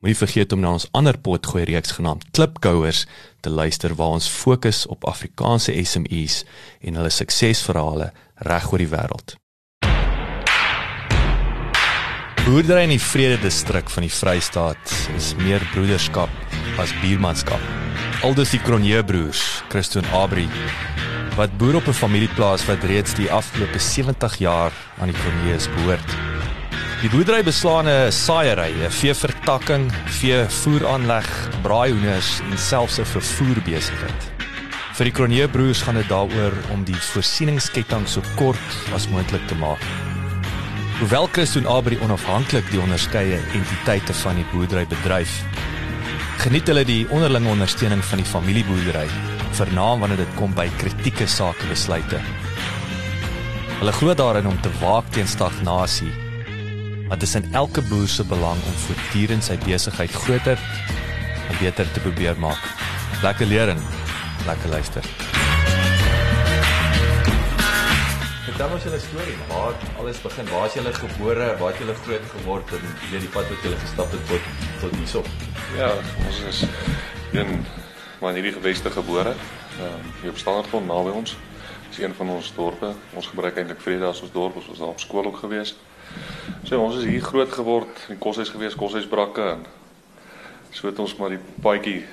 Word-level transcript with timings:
Moenie 0.00 0.16
vergeet 0.16 0.52
om 0.56 0.62
na 0.64 0.70
ons 0.72 0.86
ander 0.96 1.18
potgooi 1.20 1.66
reeks 1.68 1.90
genaamd 1.92 2.22
Klipkouers 2.32 3.02
te 3.44 3.50
luister 3.52 3.92
waar 3.98 4.14
ons 4.16 4.28
fokus 4.32 4.86
op 4.88 5.04
Afrikaanse 5.04 5.74
SMEs 5.76 6.38
en 6.80 6.96
hulle 6.96 7.10
suksesverhale 7.12 8.06
reg 8.48 8.70
oor 8.72 8.80
die 8.80 8.88
wêreld. 8.88 9.34
Boerdery 12.46 12.86
in 12.88 12.94
die 12.94 13.02
Vrede 13.10 13.36
distrik 13.44 13.92
van 13.92 14.08
die 14.08 14.14
Vrystaat 14.14 14.96
is 15.18 15.34
meer 15.36 15.60
broederskap 15.74 16.32
as 16.80 16.96
buurmanskap. 17.04 17.60
Aldus 18.24 18.56
die 18.56 18.62
Cronje 18.64 19.04
broers, 19.04 19.44
Christo 19.68 20.00
en 20.00 20.08
Abri, 20.16 20.48
wat 21.36 21.52
boer 21.60 21.76
op 21.76 21.92
'n 21.92 22.00
familieplaas 22.00 22.64
wat 22.64 22.88
reeds 22.88 23.14
die 23.20 23.28
afgelope 23.28 23.78
70 23.78 24.40
jaar 24.40 24.72
aan 24.96 25.12
die 25.12 25.20
Cronjes 25.20 25.68
behoort. 25.76 26.29
Die 27.00 27.08
boerdery 27.08 27.40
beslaan 27.40 27.88
'n 27.88 28.12
saaiery, 28.12 28.72
'n 28.76 28.92
veevertakking, 28.92 29.86
veevoeraanleg, 30.20 31.28
braaihoenders 31.62 32.40
en 32.50 32.58
selfs 32.58 32.98
'n 32.98 33.04
vervoerbesigheid. 33.04 34.20
Vir 34.92 35.04
die 35.04 35.12
Cronje 35.12 35.48
broers 35.48 35.82
gaan 35.82 35.94
dit 35.94 36.08
daaroor 36.08 36.52
om 36.70 36.84
die 36.84 37.00
voorsieningsketting 37.00 38.08
so 38.08 38.20
kort 38.36 38.68
as 38.94 39.08
moontlik 39.08 39.46
te 39.48 39.54
maak. 39.54 39.80
Hoewel 40.98 41.28
Christoen 41.32 41.66
Abri 41.66 41.98
onafhanklik 42.02 42.70
die 42.70 42.80
onderskeie 42.80 43.40
entiteite 43.54 44.12
van 44.12 44.34
die 44.34 44.46
boerdery 44.52 44.86
bedryf, 44.86 45.42
geniet 46.38 46.66
hulle 46.66 46.84
die 46.84 47.08
onderlinge 47.08 47.48
ondersteuning 47.48 48.04
van 48.04 48.18
die 48.18 48.28
familieboerdery, 48.28 49.08
vernaam 49.52 50.00
wanneer 50.00 50.18
dit 50.18 50.34
kom 50.36 50.54
by 50.54 50.68
kritieke 50.76 51.26
sake 51.26 51.66
besluite. 51.68 52.20
Hulle 53.78 53.92
glo 53.92 54.14
daarin 54.14 54.46
om 54.46 54.60
te 54.60 54.70
waak 54.80 55.04
teen 55.10 55.28
stagnasie 55.28 56.29
maar 57.10 57.18
dit 57.18 57.28
is 57.28 57.34
in 57.34 57.52
elke 57.52 57.82
boer 57.82 58.08
se 58.08 58.24
belang 58.24 58.58
om 58.66 58.74
voortdurend 58.84 59.42
sy 59.42 59.56
besigheid 59.64 60.12
groter 60.14 60.60
en 61.50 61.56
beter 61.58 61.88
te 61.90 62.00
probeer 62.04 62.38
maak. 62.38 62.68
Lekker 63.22 63.50
leer 63.50 63.72
en 63.72 63.80
lekker 64.46 64.70
luister. 64.70 65.08
Vertel 68.44 68.76
ons 68.76 68.86
julle 68.86 69.02
storie. 69.02 69.34
Waar 69.50 69.66
het 69.72 69.98
alles 69.98 70.22
begin? 70.22 70.48
Waar 70.52 70.70
is 70.70 70.78
julle 70.78 70.94
gebore? 71.00 71.50
Waar 71.58 71.74
het 71.74 71.82
julle 71.82 71.98
groot 72.04 72.30
geword 72.36 72.78
en 72.78 72.88
wie 73.10 73.24
die 73.26 73.34
pad 73.34 73.50
wat 73.50 73.66
julle 73.66 73.82
gestap 73.82 74.14
het 74.14 74.26
tot 74.30 74.48
tot 74.84 74.96
hierso? 75.00 75.26
Ja, 75.82 75.90
ons 76.28 76.42
is 76.54 76.64
in 77.34 77.66
maar 78.20 78.38
hierdie 78.38 78.54
geweste 78.54 78.90
gebore. 78.90 79.34
Ehm 79.82 80.10
hier 80.22 80.30
op 80.30 80.38
Standerton 80.38 80.86
naby 80.86 81.10
ons. 81.10 81.34
Dis 81.88 82.04
een 82.04 82.14
van 82.14 82.36
ons 82.38 82.54
dorpe. 82.54 82.94
Ons 83.18 83.34
gebruik 83.34 83.56
eintlik 83.58 83.82
Vrede 83.82 84.06
as 84.06 84.22
ons 84.22 84.30
dorp. 84.30 84.62
Ons 84.62 84.70
was 84.70 84.78
daar 84.78 84.94
op 84.94 85.08
skool 85.08 85.26
ook 85.26 85.42
geweest. 85.42 85.89
So 86.64 86.78
ons 86.78 86.96
is 87.00 87.04
hier 87.08 87.22
groot 87.22 87.52
geword 87.52 88.06
in 88.08 88.18
koshuis 88.18 88.50
gewees, 88.52 88.76
koshuisbrakke 88.78 89.46
en 89.56 89.66
so 90.70 90.86
het 90.86 90.98
ons 91.02 91.16
maar 91.18 91.34
die 91.34 91.42
paadjie 91.62 92.04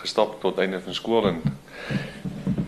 gestap 0.00 0.36
tot 0.42 0.58
einde 0.62 0.80
van 0.84 0.94
skool 0.94 1.28
en 1.32 1.40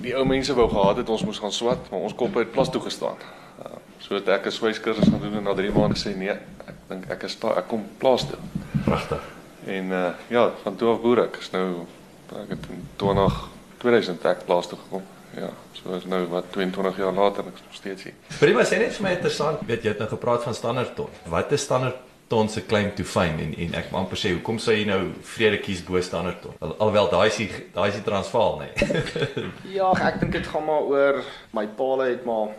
die 0.02 0.14
ou 0.16 0.24
mense 0.26 0.54
wou 0.54 0.68
gehad 0.70 1.02
het 1.02 1.10
ons 1.12 1.24
moes 1.26 1.40
gaan 1.42 1.52
swat, 1.52 1.90
maar 1.90 2.06
ons 2.06 2.14
kop 2.14 2.34
het 2.38 2.52
plas 2.54 2.70
toe 2.70 2.80
gestaan. 2.82 3.18
Uh, 3.62 3.78
so 4.02 4.14
het 4.14 4.28
ek 4.28 4.46
'n 4.46 4.56
swyskursus 4.58 5.08
gaan 5.08 5.20
doen 5.20 5.38
en 5.38 5.42
na 5.42 5.54
3 5.54 5.72
maande 5.72 5.98
sê 5.98 6.14
nee, 6.16 6.36
ek 6.66 6.76
dink 6.88 7.10
ek 7.10 7.22
is 7.22 7.38
daar, 7.40 7.58
ek 7.58 7.68
kom 7.68 7.84
plaas 7.98 8.26
toe. 8.28 8.38
Pragtig. 8.84 9.22
En 9.66 9.90
uh, 9.90 10.10
ja, 10.28 10.50
van 10.62 10.76
toe 10.76 10.92
af 10.92 11.00
boer 11.00 11.24
ek. 11.26 11.36
Is 11.40 11.50
nou 11.50 11.86
ek 12.30 12.48
het 12.54 12.66
in 12.70 12.88
20 12.96 13.48
2000 13.78 14.24
ek 14.24 14.44
plaas 14.46 14.66
toe 14.66 14.78
gekom. 14.78 15.02
Ja, 15.36 15.50
so 15.76 15.92
is 15.94 16.06
nou 16.08 16.22
wat 16.32 16.48
22 16.52 16.96
jaar 16.96 17.12
later 17.12 17.44
ek 17.44 17.60
nog 17.60 17.76
steeds 17.76 18.08
hier. 18.08 18.14
Prima, 18.40 18.64
sê 18.64 18.78
net 18.80 18.96
vir 18.96 19.04
my 19.04 19.14
interessant. 19.18 19.62
Weet 19.68 19.84
jy 19.84 19.92
het 19.92 20.00
nou 20.00 20.08
gepraat 20.14 20.46
van 20.46 20.56
standaard 20.56 20.94
ton. 20.96 21.10
Wat 21.28 21.52
is 21.52 21.66
standaard 21.68 22.00
ton 22.32 22.48
se 22.50 22.64
claim 22.66 22.88
to 22.96 23.04
fame 23.06 23.44
en 23.44 23.52
en 23.66 23.74
ek 23.78 23.92
amper 23.94 24.18
sê 24.18 24.32
hoekom 24.34 24.56
sou 24.58 24.74
jy 24.74 24.86
nou 24.88 25.12
vrede 25.36 25.60
kies 25.62 25.84
bo 25.86 26.00
standaard 26.02 26.40
ton? 26.42 26.56
Al, 26.64 26.72
alhoewel 26.80 27.10
daai 27.12 27.28
is 27.28 27.58
daai 27.74 27.88
is 27.90 27.98
die 28.00 28.06
Transvaal 28.06 28.62
nê. 28.62 28.70
Nee. 28.80 29.50
ja, 29.78 29.92
ek 30.08 30.22
dink 30.24 30.38
dit 30.40 30.48
gaan 30.54 30.64
maar 30.66 30.88
oor 30.88 31.20
my 31.54 31.66
paal 31.78 32.06
het 32.06 32.24
maar 32.26 32.56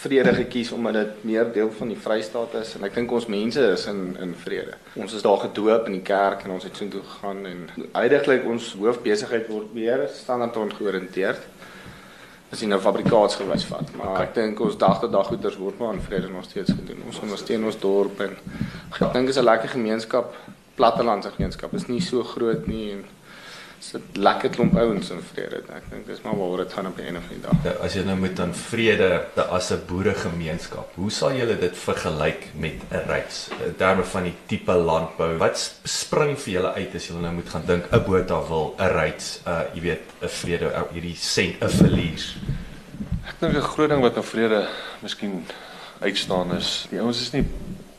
vrede 0.00 0.32
gekies 0.34 0.72
omdat 0.72 0.92
dit 0.92 1.24
meer 1.28 1.52
deel 1.52 1.70
van 1.76 1.90
die 1.92 1.98
Vrystaat 2.00 2.54
is 2.62 2.72
en 2.76 2.86
ek 2.88 2.94
dink 2.96 3.12
ons 3.12 3.26
mense 3.28 3.64
is 3.74 3.86
in 3.90 4.16
in 4.24 4.32
vrede. 4.44 4.78
Ons 4.96 5.16
is 5.18 5.24
daar 5.26 5.42
gedoop 5.42 5.90
in 5.90 5.98
die 5.98 6.06
kerk 6.06 6.46
en 6.46 6.54
ons 6.56 6.64
het 6.64 6.76
soontoe 6.76 7.02
gegaan 7.04 7.44
en 7.50 7.66
heidaglik 7.92 8.46
ons 8.48 8.72
hoofbesigheid 8.80 9.50
word 9.52 9.74
weer 9.76 10.06
standaard 10.14 10.56
ongeoriënteerd 10.56 11.48
as 12.50 12.62
jy 12.62 12.70
nou 12.70 12.80
fabrikaatsgewys 12.82 13.66
vat. 13.68 13.92
Maar 13.98 14.24
ek 14.24 14.32
dink 14.38 14.60
ons 14.64 14.78
dag 14.80 14.98
tot 15.02 15.12
dag 15.12 15.28
goeders 15.28 15.58
word 15.60 15.78
maar 15.78 15.94
in 15.94 16.02
vrede 16.06 16.32
nog 16.32 16.48
steeds 16.48 16.72
gedoen. 16.72 17.04
Ons 17.06 17.20
ondersteun 17.22 17.68
ons 17.68 17.78
dorp 17.84 18.24
en 18.24 18.34
ek 18.96 19.12
dink 19.12 19.28
is 19.28 19.38
'n 19.38 19.44
lekker 19.44 19.76
gemeenskap, 19.76 20.34
plattelandse 20.80 21.30
gemeenskap. 21.36 21.74
Is 21.74 21.88
nie 21.88 22.00
so 22.00 22.22
groot 22.22 22.66
nie 22.66 22.92
en 22.92 23.04
sit 23.80 24.16
lekker 24.20 24.52
klomp 24.52 24.74
ouens 24.76 25.08
in 25.14 25.22
vrede. 25.24 25.62
Ek 25.72 25.86
dink 25.90 26.06
dis 26.08 26.20
maar 26.24 26.36
waar 26.36 26.60
dit 26.62 26.74
gaan 26.76 26.90
op 26.90 26.98
die 27.00 27.06
einde 27.08 27.22
van 27.24 27.32
die 27.32 27.42
dag. 27.44 27.62
Ja, 27.64 27.72
as 27.86 27.96
jy 27.96 28.02
nou 28.04 28.16
met 28.20 28.36
dan 28.36 28.52
vrede 28.54 29.08
as 29.48 29.70
'n 29.72 29.80
boeregemeenskap, 29.88 30.92
hoe 31.00 31.10
sal 31.10 31.32
julle 31.32 31.56
dit 31.58 31.76
vergelyk 31.76 32.48
met 32.54 32.84
'n 32.90 33.08
reis 33.08 33.48
in 33.64 33.76
terme 33.76 34.04
van 34.04 34.22
die 34.22 34.34
tipe 34.46 34.72
landbou? 34.72 35.38
Wat 35.38 35.56
spring 35.84 36.36
vir 36.38 36.52
julle 36.52 36.72
uit 36.72 36.94
as 36.94 37.06
julle 37.06 37.20
nou 37.20 37.32
moet 37.32 37.48
gaan 37.48 37.66
dink 37.66 37.84
'n 37.92 38.04
Botha 38.04 38.46
wil, 38.48 38.74
'n 38.78 38.92
reis, 38.92 39.40
uh 39.46 39.62
jy 39.74 39.80
weet, 39.80 40.04
'n 40.22 40.28
vrede 40.28 40.86
hierdie 40.92 41.16
sent 41.16 41.62
'n 41.62 41.68
verlies? 41.68 42.36
Ek 43.28 43.40
dink 43.40 43.54
'n 43.54 43.62
groot 43.62 43.88
ding 43.88 44.02
wat 44.02 44.14
nou 44.14 44.24
vrede 44.24 44.68
miskien 45.00 45.46
uitstaan 46.00 46.56
is, 46.56 46.86
die 46.90 47.00
ouens 47.00 47.20
is 47.20 47.32
nie 47.32 47.44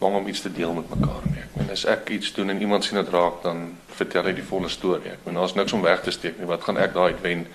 bang 0.02 0.16
om 0.18 0.28
iets 0.28 0.42
te 0.42 0.52
deel 0.52 0.74
met 0.74 0.90
mekaar 0.90 1.26
nie. 1.30 1.44
Ek 1.44 1.56
meen 1.60 1.72
as 1.76 1.86
ek 1.90 2.10
iets 2.16 2.34
doen 2.34 2.50
en 2.50 2.62
iemand 2.62 2.86
sien 2.86 2.98
dit 2.98 3.14
raak, 3.14 3.42
dan 3.46 3.68
vertel 4.00 4.30
hy 4.32 4.34
die 4.40 4.46
volle 4.46 4.70
storie. 4.74 5.14
Ek 5.14 5.28
meen 5.28 5.38
daar's 5.38 5.54
niks 5.58 5.76
om 5.78 5.86
weg 5.86 6.02
te 6.02 6.14
steek 6.16 6.40
nie. 6.40 6.50
Wat 6.50 6.66
gaan 6.66 6.80
ek 6.82 6.96
daai 6.96 7.14
wen 7.22 7.46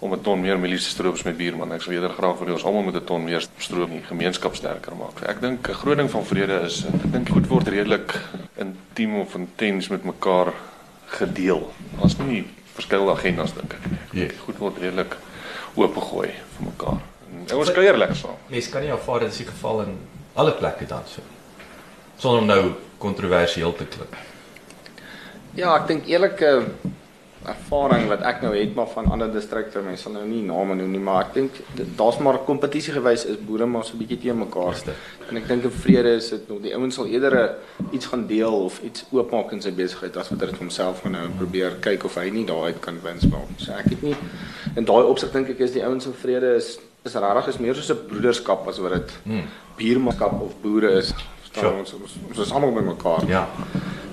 om 0.00 0.14
'n 0.14 0.22
ton 0.26 0.40
meer 0.40 0.58
milies 0.58 0.88
stroops 0.90 1.22
met 1.22 1.36
buurman? 1.36 1.72
Ek 1.72 1.82
sou 1.82 1.94
eerder 1.94 2.10
graag 2.16 2.38
vir 2.38 2.52
ons 2.52 2.64
almal 2.64 2.82
met 2.82 2.96
'n 2.96 3.04
ton 3.04 3.24
meer 3.24 3.46
stroop 3.58 3.90
in 3.90 4.02
gemeenskap 4.02 4.56
sterker 4.56 4.96
maak. 4.96 5.22
Ek 5.28 5.40
dink 5.40 5.68
'n 5.68 5.74
groot 5.74 5.96
ding 5.96 6.10
van 6.10 6.24
vrede 6.24 6.60
is 6.64 6.84
ek 6.84 7.12
dink 7.12 7.28
goed 7.28 7.46
word 7.46 7.68
redelik 7.68 8.18
intiem 8.58 9.20
of 9.20 9.34
intens 9.34 9.88
met 9.88 10.04
mekaar 10.04 10.52
gedeel. 11.06 11.72
Daar's 12.00 12.18
nie 12.18 12.44
verskillende 12.74 13.12
agendas 13.12 13.54
dink 13.54 13.72
ek 13.72 13.90
nie. 13.90 14.22
Yes. 14.22 14.32
Goed 14.46 14.58
word 14.58 14.78
redelik 14.78 15.16
oop 15.74 15.94
gegooi 15.94 16.30
vir 16.56 16.64
mekaar. 16.64 17.00
En 17.50 17.56
ons 17.56 17.72
kuier 17.72 17.96
lekker 17.96 18.16
saam. 18.16 18.36
Mense 18.48 18.70
kan 18.70 18.82
nie 18.82 18.90
aanvaar 18.90 19.20
dit 19.20 19.30
is 19.30 19.38
die 19.38 19.46
geval 19.46 19.82
in 19.82 19.98
alle 20.40 20.56
plekke 20.56 20.88
dan 20.88 21.04
so. 21.06 21.22
Sonder 22.20 22.40
om 22.40 22.46
nou 22.46 22.62
kontroversieel 23.00 23.76
te 23.76 23.86
klink. 23.88 24.16
Ja, 25.58 25.74
ek 25.74 25.86
dink 25.90 26.08
eerlike 26.08 26.50
ervaring 27.48 28.04
wat 28.10 28.20
ek 28.28 28.42
nou 28.44 28.50
het 28.52 28.74
maar 28.76 28.90
van 28.92 29.06
ander 29.14 29.30
distrikte, 29.32 29.80
mense 29.80 30.04
sal 30.04 30.12
nou 30.12 30.26
nie 30.28 30.42
name 30.44 30.74
noem 30.76 30.90
nie, 30.92 31.00
maar 31.00 31.22
ek 31.24 31.38
dink 31.38 31.60
daar's 31.96 32.18
maar 32.20 32.42
kompetisie 32.44 32.92
gewys 32.92 33.24
is 33.24 33.38
boere 33.46 33.66
maar 33.66 33.84
so 33.84 33.94
'n 33.94 34.02
bietjie 34.02 34.18
teen 34.20 34.38
mekaar. 34.38 34.74
Ste. 34.74 34.92
En 35.30 35.36
ek 35.36 35.48
dink 35.48 35.64
in 35.64 35.70
vrede 35.70 36.12
is 36.16 36.28
dit 36.28 36.48
nog 36.48 36.60
die 36.60 36.74
ouens 36.74 36.94
sal 36.94 37.06
eerder 37.06 37.56
iets 37.92 38.06
gaan 38.06 38.26
deel 38.26 38.52
of 38.64 38.82
iets 38.82 39.04
oopmaak 39.10 39.52
in 39.52 39.62
sy 39.62 39.72
besigheid 39.72 40.16
as 40.16 40.28
wat 40.28 40.38
dit 40.38 40.58
homself 40.58 41.00
gaan 41.00 41.12
nou 41.12 41.28
probeer 41.38 41.76
kyk 41.80 42.04
of 42.04 42.14
hy 42.14 42.28
nie 42.30 42.44
daaruit 42.44 42.80
kan 42.80 43.00
wins 43.02 43.26
maak. 43.26 43.48
So 43.56 43.72
ek 43.72 43.88
het 43.88 44.02
nie 44.02 44.16
in 44.76 44.84
daai 44.84 45.04
opsig 45.04 45.32
dink 45.32 45.48
ek 45.48 45.60
is 45.60 45.72
die 45.72 45.84
ouens 45.84 46.06
in 46.06 46.12
vrede 46.12 46.56
is 46.56 46.78
is 47.02 47.14
regtig 47.14 47.46
is 47.54 47.58
meer 47.58 47.74
soos 47.74 47.90
'n 47.90 48.06
broederskap 48.08 48.66
as 48.68 48.78
wat 48.78 48.92
dit 48.92 49.12
hmm. 49.24 49.46
buurmanskap 49.76 50.40
of 50.40 50.52
boere 50.62 50.98
is. 50.98 51.14
Sure. 51.52 51.72
Ons, 51.72 51.94
ons 51.94 52.18
ons 52.28 52.38
is 52.38 52.52
almal 52.52 52.72
by 52.72 52.84
mekaar. 52.92 53.26
Ja. 53.28 53.48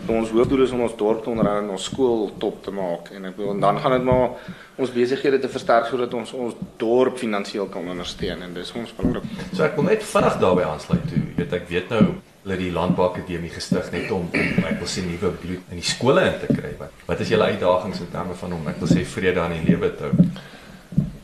ons 0.08 0.30
hoofdoel 0.32 0.64
is 0.64 0.72
om 0.72 0.82
ons 0.86 0.96
dorp 0.96 1.24
te 1.24 1.30
onderhou 1.30 1.58
en 1.60 1.70
ons 1.70 1.84
skool 1.84 2.22
top 2.40 2.62
te 2.64 2.72
maak 2.72 3.10
en 3.12 3.26
ek 3.28 3.36
bedoel 3.36 3.58
en 3.58 3.60
dan 3.66 3.80
gaan 3.84 3.92
dit 3.92 4.06
maar 4.08 4.54
ons 4.80 4.94
besighede 4.96 5.40
te 5.44 5.50
versterk 5.52 5.90
sodat 5.92 6.14
ons 6.14 6.32
ons 6.34 6.56
dorp 6.80 7.20
finansiëel 7.20 7.68
kan 7.74 7.90
ondersteun 7.92 8.46
en 8.46 8.56
dis 8.56 8.72
ons 8.72 8.96
belangrik. 8.96 9.28
So 9.52 9.68
ek 9.68 9.76
wil 9.76 9.90
net 9.90 10.08
vinnig 10.08 10.40
daarbey 10.40 10.66
aansluit 10.70 11.04
toe. 11.12 11.20
Jy 11.20 11.36
weet 11.42 11.54
ek 11.60 11.70
weet 11.74 11.92
nou 11.92 12.04
hulle 12.48 12.58
die 12.62 12.72
landbouakademie 12.72 13.52
gestig 13.52 13.92
net 13.92 14.12
om 14.16 14.30
om 14.32 14.68
ek 14.72 14.80
wil 14.80 14.88
sê 14.88 15.04
nuwe 15.04 15.34
bloed 15.44 15.74
in 15.76 15.82
die 15.84 15.90
skole 15.92 16.24
in 16.32 16.40
te 16.40 16.54
kry. 16.54 16.72
Wat 16.80 17.08
wat 17.10 17.26
is 17.26 17.34
julle 17.36 17.52
uitdagings 17.52 18.06
in 18.06 18.14
terme 18.16 18.38
van 18.42 18.56
hom 18.56 18.72
ek 18.72 18.80
wil 18.80 18.96
sê 18.96 19.04
vrede 19.18 19.44
aan 19.44 19.60
die 19.60 19.66
lewe 19.68 19.92
te 20.00 20.08
hou? 20.08 20.30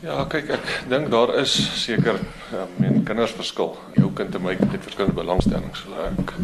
Ja, 0.04 0.18
kyk 0.28 0.50
ek 0.52 0.64
dink 0.90 1.06
daar 1.08 1.30
is 1.40 1.52
seker 1.80 2.18
ja, 2.52 2.66
men 2.76 2.98
kinders 3.08 3.32
verskil. 3.32 3.70
Jou 3.96 4.10
kind 4.12 4.34
en 4.36 4.42
my 4.44 4.52
kind 4.58 4.74
het 4.74 4.82
verskillende 4.84 5.16
belangstellings. 5.16 5.80
So 5.80 5.96
ek 5.96 6.34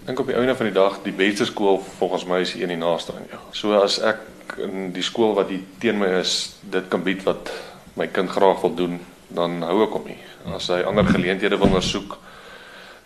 ek 0.00 0.08
dink 0.08 0.22
op 0.24 0.30
die 0.32 0.34
einde 0.34 0.56
van 0.58 0.66
die 0.66 0.74
dag 0.74 0.96
die 1.04 1.14
beste 1.14 1.46
skool 1.46 1.78
volgens 2.00 2.24
my 2.26 2.40
is 2.42 2.56
die 2.56 2.64
een 2.64 2.72
die 2.74 2.80
naaste 2.80 3.14
aan 3.14 3.28
jou. 3.30 3.38
So 3.54 3.78
as 3.78 4.00
ek 4.02 4.56
in 4.66 4.90
die 4.96 5.04
skool 5.06 5.36
wat 5.38 5.52
die 5.52 5.60
teen 5.78 6.00
my 6.00 6.08
is, 6.18 6.56
dit 6.66 6.88
kan 6.90 7.04
bied 7.06 7.22
wat 7.28 7.52
my 7.94 8.08
kind 8.10 8.32
graag 8.34 8.58
wil 8.66 8.74
doen, 8.74 8.98
dan 9.38 9.60
hou 9.68 9.84
ek 9.84 9.94
hom 9.94 10.10
nie. 10.10 10.18
As 10.56 10.66
hy 10.74 10.80
ander 10.82 11.06
geleenthede 11.06 11.60
wil 11.60 11.70
ondersoek, 11.70 12.18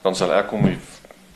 dan 0.00 0.16
sal 0.16 0.32
ek 0.32 0.56
hom 0.56 0.64
die 0.70 0.78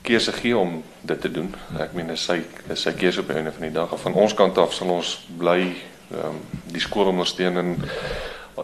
keuse 0.08 0.32
gee 0.32 0.56
om 0.56 0.78
dit 1.04 1.20
te 1.20 1.28
doen. 1.28 1.52
Ek 1.76 1.92
meen 1.92 2.08
dis 2.14 2.24
sy 2.24 2.40
dis 2.64 2.88
sy 2.88 2.96
keuse 2.96 3.20
op 3.20 3.28
die 3.28 3.42
einde 3.42 3.52
van 3.52 3.68
die 3.68 3.76
dag. 3.76 3.92
Van 4.08 4.16
ons 4.16 4.32
kant 4.40 4.56
af 4.64 4.72
sal 4.72 4.96
ons 4.96 5.18
bly 5.36 5.60
ehm 6.08 6.32
um, 6.32 6.42
die 6.72 6.80
skool 6.80 7.10
ondersteun 7.12 7.60
en 7.60 7.74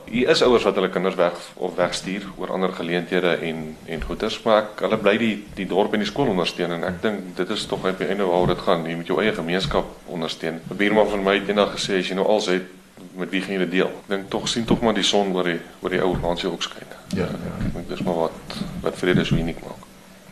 hier 0.06 0.28
is 0.28 0.42
ouers 0.42 0.64
wat 0.66 0.74
hulle 0.78 0.90
kinders 0.90 1.16
weg 1.18 1.40
of 1.54 1.74
wegstuur 1.76 2.26
oor 2.36 2.52
ander 2.54 2.72
geleenthede 2.72 3.34
en 3.48 3.76
en 3.86 4.02
goeders 4.02 4.38
maar 4.44 4.62
ek, 4.62 4.80
hulle 4.86 4.98
bly 4.98 5.16
die 5.20 5.34
die 5.58 5.66
dorp 5.70 5.94
en 5.94 6.02
die 6.02 6.08
skool 6.08 6.30
ondersteun 6.32 6.72
en 6.78 6.86
ek 6.88 7.02
dink 7.02 7.34
dit 7.38 7.50
is 7.54 7.66
tog 7.70 7.84
op 7.84 7.98
die 7.98 8.08
einde 8.08 8.26
waaroor 8.28 8.54
dit 8.54 8.64
gaan. 8.66 8.86
Jy 8.88 8.96
moet 9.00 9.12
jou 9.12 9.20
eie 9.22 9.34
gemeenskap 9.34 9.92
ondersteun. 10.06 10.60
'n 10.70 10.76
buurman 10.76 11.08
van 11.08 11.22
my 11.22 11.34
het 11.38 11.48
eendag 11.48 11.74
gesê 11.76 11.98
as 11.98 12.08
jy 12.08 12.16
nou 12.18 12.26
als 12.26 12.46
het 12.46 12.62
met 13.14 13.30
wie 13.30 13.40
gaan 13.40 13.54
jy 13.54 13.58
dit 13.58 13.70
deel? 13.70 13.90
Ek 14.04 14.08
dink 14.08 14.30
tog 14.30 14.48
sien 14.48 14.64
tog 14.64 14.80
maar 14.80 14.94
die 14.94 15.06
son 15.06 15.34
oor 15.36 15.44
die 15.44 15.60
oor 15.82 15.90
die 15.90 16.02
ou 16.02 16.16
lansie 16.22 16.50
ook 16.50 16.62
skyn. 16.62 16.88
Ja 17.14 17.28
ja. 17.28 17.54
Ek 17.66 17.74
dink 17.74 17.88
dis 17.88 18.02
maar 18.02 18.14
wat 18.26 18.58
wat 18.82 18.96
vrede 18.96 19.24
so 19.24 19.36
uniek 19.36 19.60
maak. 19.60 19.84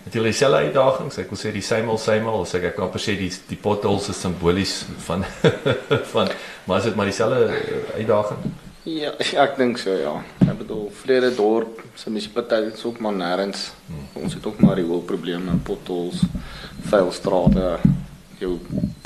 Het 0.05 0.13
julle 0.15 0.33
dieselfde 0.33 0.67
uitdagings? 0.67 1.19
Ek 1.19 1.31
wil 1.31 1.39
sê 1.39 1.53
die 1.53 1.63
same 1.63 1.91
old 1.91 2.01
same 2.01 2.31
old, 2.31 2.49
so 2.49 2.59
ek 2.59 2.75
kan 2.77 2.91
per 2.91 3.01
se 3.01 3.15
die 3.17 3.31
die 3.49 3.57
potholes 3.57 4.09
is 4.09 4.21
simbolies 4.21 4.85
van 5.07 5.25
van 6.13 6.29
maar 6.65 6.79
is 6.79 6.85
dit 6.85 6.95
maar 6.95 7.07
dieselfde 7.07 7.51
uitdaging? 7.95 8.72
Ja, 8.83 9.13
ek 9.45 9.57
dink 9.61 9.79
so 9.79 9.95
ja. 9.95 10.17
Ek 10.43 10.57
bedoel 10.59 10.89
Vrede 11.03 11.31
dorp 11.37 11.83
se 11.95 12.11
munisipaliteit 12.11 12.75
is 12.75 12.85
ook 12.85 12.99
maar 13.05 13.15
nêrens. 13.15 13.71
Ons 14.19 14.35
het 14.35 14.47
ook 14.47 14.59
maar 14.61 14.81
die 14.81 14.87
hoë 14.87 15.05
probleme, 15.07 15.55
potholes, 15.67 16.25
vuil 16.91 17.13
strate, 17.15 17.77
jou 18.43 18.57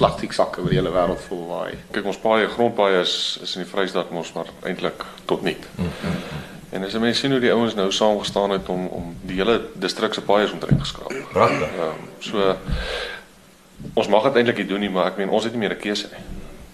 plastiek 0.01 0.33
sakke 0.33 0.63
oor 0.63 0.73
die 0.73 0.79
hele 0.81 0.93
wêreld 0.95 1.21
vol 1.29 1.45
waai. 1.51 1.77
Kyk 1.93 2.09
ons 2.09 2.21
paaie 2.23 2.49
grondpaaie 2.53 3.03
is 3.05 3.17
is 3.45 3.57
in 3.57 3.65
die 3.65 3.71
Vrystaat 3.71 4.13
mos 4.15 4.33
maar 4.37 4.49
eintlik 4.65 5.05
tot 5.29 5.45
niet. 5.45 5.69
Hmm. 5.77 5.93
En 6.77 6.85
as 6.85 6.97
jy 6.97 7.01
mens 7.01 7.21
sien 7.21 7.33
hoe 7.33 7.41
die 7.41 7.53
ouens 7.53 7.77
nou 7.77 7.91
saam 7.93 8.19
gestaan 8.21 8.57
het 8.57 8.69
om 8.73 8.87
om 8.87 9.13
die 9.29 9.37
hele 9.41 9.61
distrik 9.75 10.17
se 10.17 10.25
paaie 10.25 10.49
omtrent 10.53 10.81
geskraap. 10.81 11.13
Pragtig. 11.33 11.77
Ehm 11.77 12.01
um, 12.01 12.09
so 12.21 12.57
ons 13.93 14.09
mag 14.09 14.25
dit 14.31 14.41
eintlik 14.41 14.65
nie 14.65 14.71
doen 14.73 14.81
nie, 14.87 14.91
maar 14.93 15.13
ek 15.13 15.21
meen 15.21 15.33
ons 15.33 15.45
het 15.45 15.53
nie 15.53 15.61
meer 15.61 15.77
'n 15.77 15.85
keuse 15.85 16.09
nie. 16.13 16.25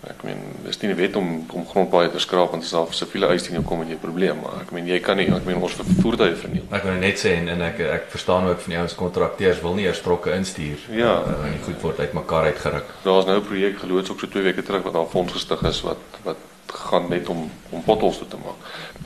Ek 0.02 0.24
meen 0.26 0.40
dis 0.64 0.80
nie 0.80 0.90
'n 0.90 0.96
wet 0.96 1.16
om 1.16 1.46
om 1.52 1.66
grondpaaie 1.66 2.10
te 2.10 2.18
skraap 2.18 2.50
want 2.50 2.64
as 2.64 2.70
daar 2.74 2.86
siviele 2.90 3.28
eis 3.30 3.42
teen 3.42 3.54
jou 3.54 3.64
kom 3.64 3.82
en 3.82 3.88
jy 3.88 3.94
'n 3.94 4.00
probleem, 4.02 4.40
maar 4.40 4.62
ek 4.62 4.72
meen 4.72 4.86
jy 4.86 4.98
kan 5.00 5.16
nie, 5.16 5.28
ek 5.30 5.44
meen 5.44 5.62
ons 5.62 5.74
voertuie 6.02 6.34
verniel. 6.34 6.64
Ek 6.70 6.82
wil 6.82 6.98
net 6.98 7.18
sê 7.18 7.36
en, 7.38 7.48
en 7.48 7.62
ek 7.62 7.80
ek 7.80 8.10
verstaan 8.10 8.48
ook 8.48 8.60
van 8.60 8.70
die 8.70 8.78
ouens 8.78 8.94
kontrakteurs 8.94 9.60
wil 9.62 9.74
nie 9.74 9.84
eers 9.84 10.02
trokke 10.02 10.34
instuur. 10.34 10.78
Ja, 10.90 11.22
uh, 11.22 11.46
en 11.46 11.62
goed 11.62 11.80
word 11.80 12.00
uitmekaar 12.00 12.44
uitgeruk. 12.44 12.86
Daar's 13.04 13.26
nou 13.26 13.36
'n 13.38 13.46
projek 13.46 13.78
geloods 13.78 14.10
ook 14.10 14.20
so 14.20 14.26
2 14.26 14.42
weke 14.42 14.62
terug 14.62 14.82
wat 14.82 14.92
daar 14.92 15.06
fonds 15.06 15.32
gestig 15.32 15.62
is 15.62 15.80
wat 15.82 16.02
wat 16.24 16.36
gaan 16.66 17.08
net 17.08 17.28
om 17.28 17.50
om 17.70 17.82
potholes 17.82 18.18
te 18.18 18.36
maak. 18.36 18.58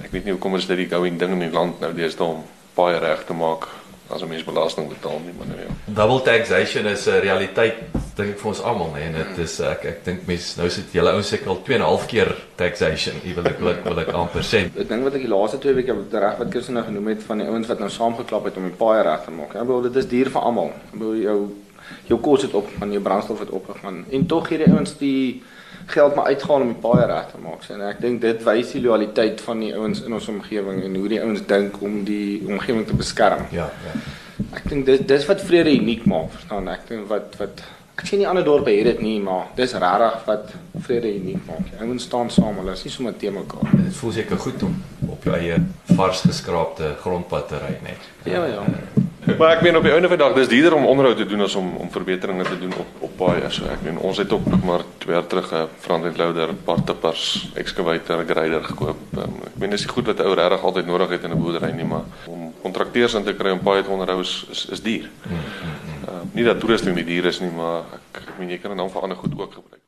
Ek 0.03 0.11
weet 0.13 0.25
nie 0.25 0.33
hoekom 0.33 0.57
is 0.57 0.67
dit 0.67 0.77
die 0.77 0.89
going 0.89 1.19
ding 1.19 1.33
in 1.33 1.51
die 1.51 1.59
land 1.59 1.81
nou 1.81 1.93
deesdae 1.93 2.27
om 2.27 2.45
baie 2.75 2.99
reg 2.99 3.25
te 3.25 3.35
maak 3.35 3.69
as 4.09 4.23
'n 4.23 4.29
mens 4.29 4.45
belasting 4.45 4.89
betaal 4.89 5.21
nie, 5.25 5.35
maar 5.39 5.47
nou 5.47 5.59
ja. 5.59 5.71
Double 5.95 6.23
taxation 6.23 6.87
is 6.87 7.07
'n 7.07 7.21
realiteit 7.21 7.75
dink 8.17 8.31
ek 8.31 8.39
vir 8.39 8.49
ons 8.49 8.63
almal, 8.63 8.91
nee, 8.95 9.03
en 9.03 9.13
dit 9.13 9.39
is 9.45 9.61
ek 9.61 9.85
ek 9.85 10.05
dink 10.05 10.27
mense 10.27 10.61
nou 10.61 10.69
sit 10.71 10.93
julle 10.93 11.13
ouens 11.13 11.29
seker 11.29 11.49
al 11.49 11.63
2 11.63 11.75
en 11.77 11.83
'n 11.83 11.85
half 11.85 12.07
keer 12.07 12.35
taxation, 12.57 13.15
jy 13.25 13.35
wil 13.35 13.47
ek 13.47 13.59
wil 13.59 13.69
ek, 13.69 13.85
wil 13.85 13.99
ek 13.99 14.09
amper 14.09 14.43
sê. 14.43 14.71
Ek 14.79 14.89
dink 14.89 15.05
wat 15.05 15.15
ek 15.15 15.23
die 15.23 15.35
laaste 15.35 15.59
2 15.59 15.75
weke 15.75 15.95
reg 16.13 16.39
wat 16.39 16.51
Kirsten 16.51 16.75
nou 16.75 16.85
genoem 16.85 17.07
het 17.07 17.23
van 17.23 17.39
die 17.39 17.47
ouens 17.47 17.69
wat 17.69 17.79
nou 17.79 17.91
saamgeklap 17.91 18.45
het 18.45 18.57
om 18.57 18.65
die 18.65 18.77
paai 18.77 19.03
reg 19.03 19.25
te 19.25 19.31
maak. 19.31 19.55
Ek 19.55 19.67
bedoel 19.67 19.83
dit 19.83 19.97
is 19.97 20.09
duur 20.09 20.31
vir 20.31 20.43
almal. 20.43 20.73
Ek 20.93 20.99
bedoel 20.99 21.17
jou 21.17 21.39
jou 22.09 22.19
kos 22.21 22.43
het 22.43 22.55
op, 22.55 22.69
van 22.79 22.93
jou 22.93 23.03
brandstof 23.03 23.39
het 23.41 23.51
opgegaan. 23.51 24.05
En 24.11 24.27
tog 24.27 24.49
gee 24.49 24.59
die 24.59 24.73
ouens 24.73 24.97
die 24.99 25.43
geld 25.87 26.15
maar 26.15 26.25
uitgaan 26.25 26.61
om 26.61 26.73
die 26.73 26.83
paai 26.83 27.07
reg 27.07 27.31
te 27.31 27.41
maak. 27.43 27.65
En 27.71 27.83
ek 27.89 28.01
dink 28.03 28.21
dit 28.21 28.43
wys 28.47 28.73
die 28.75 28.83
loyaliteit 28.83 29.41
van 29.47 29.63
die 29.63 29.73
ouens 29.77 30.03
in 30.03 30.15
ons 30.17 30.29
omgewing 30.29 30.83
en 30.85 30.99
hoe 30.99 31.09
die 31.09 31.23
ouens 31.23 31.45
dink 31.47 31.81
om 31.83 32.03
die 32.05 32.43
omgewing 32.47 32.87
te 32.87 32.97
beskerm. 32.99 33.47
Ja, 33.55 33.71
ja. 33.87 33.95
Ek 34.57 34.69
dink 34.69 34.87
dis 34.87 35.05
dis 35.07 35.27
wat 35.31 35.41
vrede 35.47 35.73
uniek 35.73 36.05
maak, 36.05 36.31
verstaan? 36.35 36.69
Ek 36.73 36.85
dink 36.89 37.09
wat 37.13 37.39
wat 37.41 37.63
ek 37.97 38.05
sien 38.11 38.21
nie 38.21 38.29
ander 38.29 38.45
dorpe 38.45 38.75
het 38.75 38.91
dit 38.91 39.01
nie, 39.01 39.17
maar 39.25 39.47
dis 39.57 39.73
regtig 39.73 40.27
wat 40.27 40.53
vrede 40.85 41.15
uniek 41.17 41.47
maak. 41.49 41.71
Ouens 41.81 42.05
staan 42.05 42.31
saam, 42.31 42.59
hulle 42.61 42.75
is 42.77 42.85
nie 42.85 42.93
sommer 42.93 43.17
te 43.17 43.33
mekaar. 43.33 43.73
Dit 43.73 43.97
voel 44.03 44.13
seker 44.19 44.43
goed 44.43 44.67
om 44.69 44.77
op 45.09 45.25
jou 45.25 45.39
eie 45.39 45.57
vars 45.97 46.27
geskraapte 46.29 46.93
grondpad 47.01 47.49
te 47.49 47.63
ry 47.63 47.73
net. 47.87 48.11
Ja, 48.29 48.45
ja. 48.51 48.67
Maar 49.27 49.57
ek 49.57 49.65
meen 49.67 49.77
op 49.79 49.83
die 49.83 49.91
einde 49.91 50.09
van 50.11 50.19
die 50.19 50.25
dag 50.27 50.37
dis 50.37 50.51
duurder 50.53 50.77
om 50.77 50.85
onderhoud 50.87 51.17
te 51.19 51.27
doen 51.27 51.47
as 51.47 51.55
om 51.59 51.73
om 51.83 51.89
verbeteringe 51.91 52.45
te 52.47 52.59
doen 52.61 52.77
op 52.79 53.06
op 53.17 53.27
paaie. 53.27 53.49
So 53.51 53.67
ek 53.71 53.83
meen 53.85 53.99
ons 53.99 54.19
het 54.21 54.33
ook 54.33 54.47
nog 54.47 54.63
maar 54.65 54.85
twee 55.03 55.15
jaar 55.15 55.27
terug 55.27 55.53
'n 55.53 55.69
front 55.81 56.05
end 56.05 56.17
loader, 56.17 56.55
paar 56.55 56.85
tippers, 56.85 57.51
excavator, 57.55 58.25
grader 58.25 58.65
gekoop. 58.65 58.99
Um, 59.17 59.41
ek 59.47 59.57
meen 59.57 59.71
dis 59.71 59.85
nie 59.85 59.93
goed 59.93 60.07
wat 60.07 60.21
ou 60.21 60.35
regtig 60.35 60.63
altyd 60.63 60.87
nodig 60.87 61.09
het 61.11 61.25
in 61.25 61.31
'n 61.33 61.41
boerdery 61.41 61.73
nie, 61.73 61.85
maar 61.85 62.05
om 62.27 62.53
kontrakteurs 62.63 63.15
in 63.15 63.25
te 63.25 63.35
kry 63.35 63.51
om 63.51 63.61
paaie 63.61 63.83
te 63.83 63.91
onderhou 63.91 64.21
is 64.21 64.47
is, 64.51 64.67
is 64.67 64.83
duur. 64.83 65.11
Uh, 66.09 66.23
nie 66.33 66.45
dat 66.45 66.61
toerusting 66.61 66.95
nie 66.95 67.05
duur 67.05 67.25
is 67.25 67.41
nie, 67.41 67.51
maar 67.51 67.83
ek, 67.93 68.23
ek 68.23 68.39
meen 68.39 68.51
jy 68.51 68.59
kan 68.59 68.71
dit 68.71 68.79
dan 68.79 68.91
vir 68.91 69.03
ander 69.03 69.17
goed 69.17 69.33
ook 69.39 69.53
gebruik. 69.53 69.83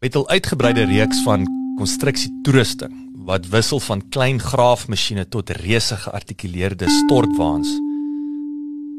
Met 0.00 0.14
'n 0.14 0.28
uitgebreide 0.28 0.84
reeks 0.84 1.22
van 1.22 1.46
konstruksie 1.78 2.40
toerusting 2.42 2.92
wat 3.26 3.48
wissel 3.48 3.80
van 3.80 4.08
klein 4.08 4.40
graafmasjiene 4.40 5.28
tot 5.28 5.50
reuse 5.50 5.96
geartikuleerde 5.96 6.88
stortwaans 6.88 7.85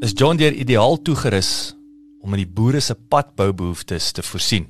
is 0.00 0.12
John 0.14 0.36
Deere 0.38 0.54
ideaal 0.54 1.00
toegerus 1.02 1.74
om 2.22 2.34
in 2.36 2.44
die 2.44 2.50
boere 2.54 2.78
se 2.82 2.94
padboubehoeftes 2.94 4.12
te 4.14 4.22
voorsien. 4.22 4.68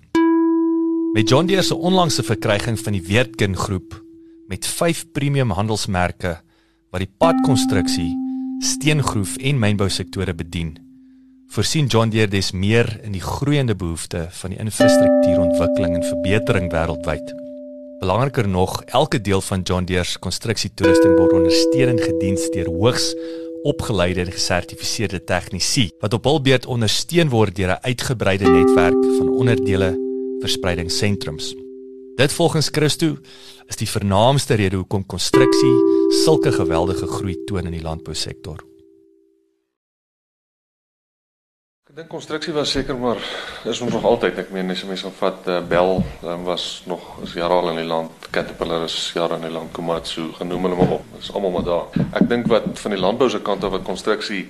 Met 1.12 1.28
John 1.28 1.48
Deere 1.48 1.64
se 1.66 1.76
onlangse 1.76 2.22
verkryging 2.24 2.78
van 2.80 2.96
die 2.96 3.02
Weertkin 3.04 3.56
groep 3.56 3.96
met 4.48 4.64
5 4.66 5.10
premium 5.12 5.52
handelsmerke 5.52 6.38
wat 6.88 7.04
die 7.04 7.10
padkonstruksie, 7.20 8.08
steengroef 8.64 9.34
en 9.44 9.60
mynbou 9.60 9.90
sektore 9.92 10.32
bedien, 10.32 10.78
voorsien 11.52 11.90
John 11.92 12.08
Deere 12.08 12.32
des 12.32 12.54
meer 12.56 12.88
in 13.04 13.12
die 13.12 13.24
groeiende 13.24 13.76
behoefte 13.76 14.30
van 14.40 14.54
die 14.54 14.60
infrastruktuurontwikkeling 14.64 15.98
en 15.98 16.08
verbetering 16.08 16.72
wêreldwyd. 16.72 17.34
Belangriker 18.00 18.48
nog, 18.48 18.80
elke 18.96 19.20
deel 19.20 19.44
van 19.44 19.60
John 19.60 19.84
Deere 19.84 20.08
se 20.08 20.22
konstruksietoerusting 20.24 21.18
word 21.20 21.36
ondersteun 21.36 21.92
en 21.98 22.00
gediens 22.00 22.48
deur 22.56 22.72
hoogs 22.72 23.12
opgeleide 23.62 24.20
en 24.20 24.32
gesertifiseerde 24.32 25.24
tegnisië 25.24 25.90
wat 26.00 26.12
op 26.12 26.24
hul 26.24 26.40
beurt 26.40 26.66
ondersteun 26.66 27.28
word 27.28 27.56
deur 27.56 27.72
'n 27.74 27.82
uitgebreide 27.82 28.48
netwerk 28.50 29.00
van 29.18 29.28
onderdele 29.28 29.90
verspreidingssentrums. 30.40 31.54
Dit 32.16 32.32
volgens 32.32 32.68
Christo 32.72 33.16
is 33.66 33.76
die 33.76 33.88
vernaamste 33.88 34.54
rede 34.54 34.76
hoekom 34.76 35.06
konstruksie 35.06 35.76
sulke 36.24 36.52
geweldige 36.52 37.06
groei 37.06 37.36
toon 37.44 37.64
in 37.64 37.72
die 37.72 37.82
landbousektor. 37.82 38.67
Dink 41.98 42.12
konstruksie 42.14 42.52
was 42.54 42.70
seker 42.70 42.94
maar 42.94 43.18
is 43.66 43.80
ons 43.82 43.90
nog 43.90 44.04
altyd. 44.06 44.36
Ek 44.38 44.52
meen 44.54 44.70
as 44.70 44.84
jy 44.84 44.86
mense 44.86 45.10
vat 45.18 45.48
uh, 45.50 45.56
Bell, 45.66 45.96
dan 46.22 46.44
was 46.46 46.84
nog 46.86 47.02
is 47.26 47.32
jare 47.34 47.56
al 47.56 47.72
in 47.72 47.80
die 47.80 47.88
land. 47.90 48.28
Caterpillar 48.30 48.84
is 48.86 48.94
jare 49.16 49.34
in 49.34 49.48
die 49.48 49.50
land. 49.50 49.72
Komatsu, 49.74 50.28
genoem 50.36 50.68
hulle 50.68 50.78
maar 50.78 50.92
op. 51.00 51.08
Dis 51.16 51.32
almal 51.34 51.56
maar 51.56 51.66
daar. 51.66 52.04
Ek 52.20 52.28
dink 52.30 52.46
wat 52.52 52.68
van 52.78 52.94
die 52.94 53.00
landbou 53.02 53.26
se 53.32 53.40
kant 53.42 53.66
af 53.66 53.74
wat 53.74 53.82
konstruksie 53.88 54.44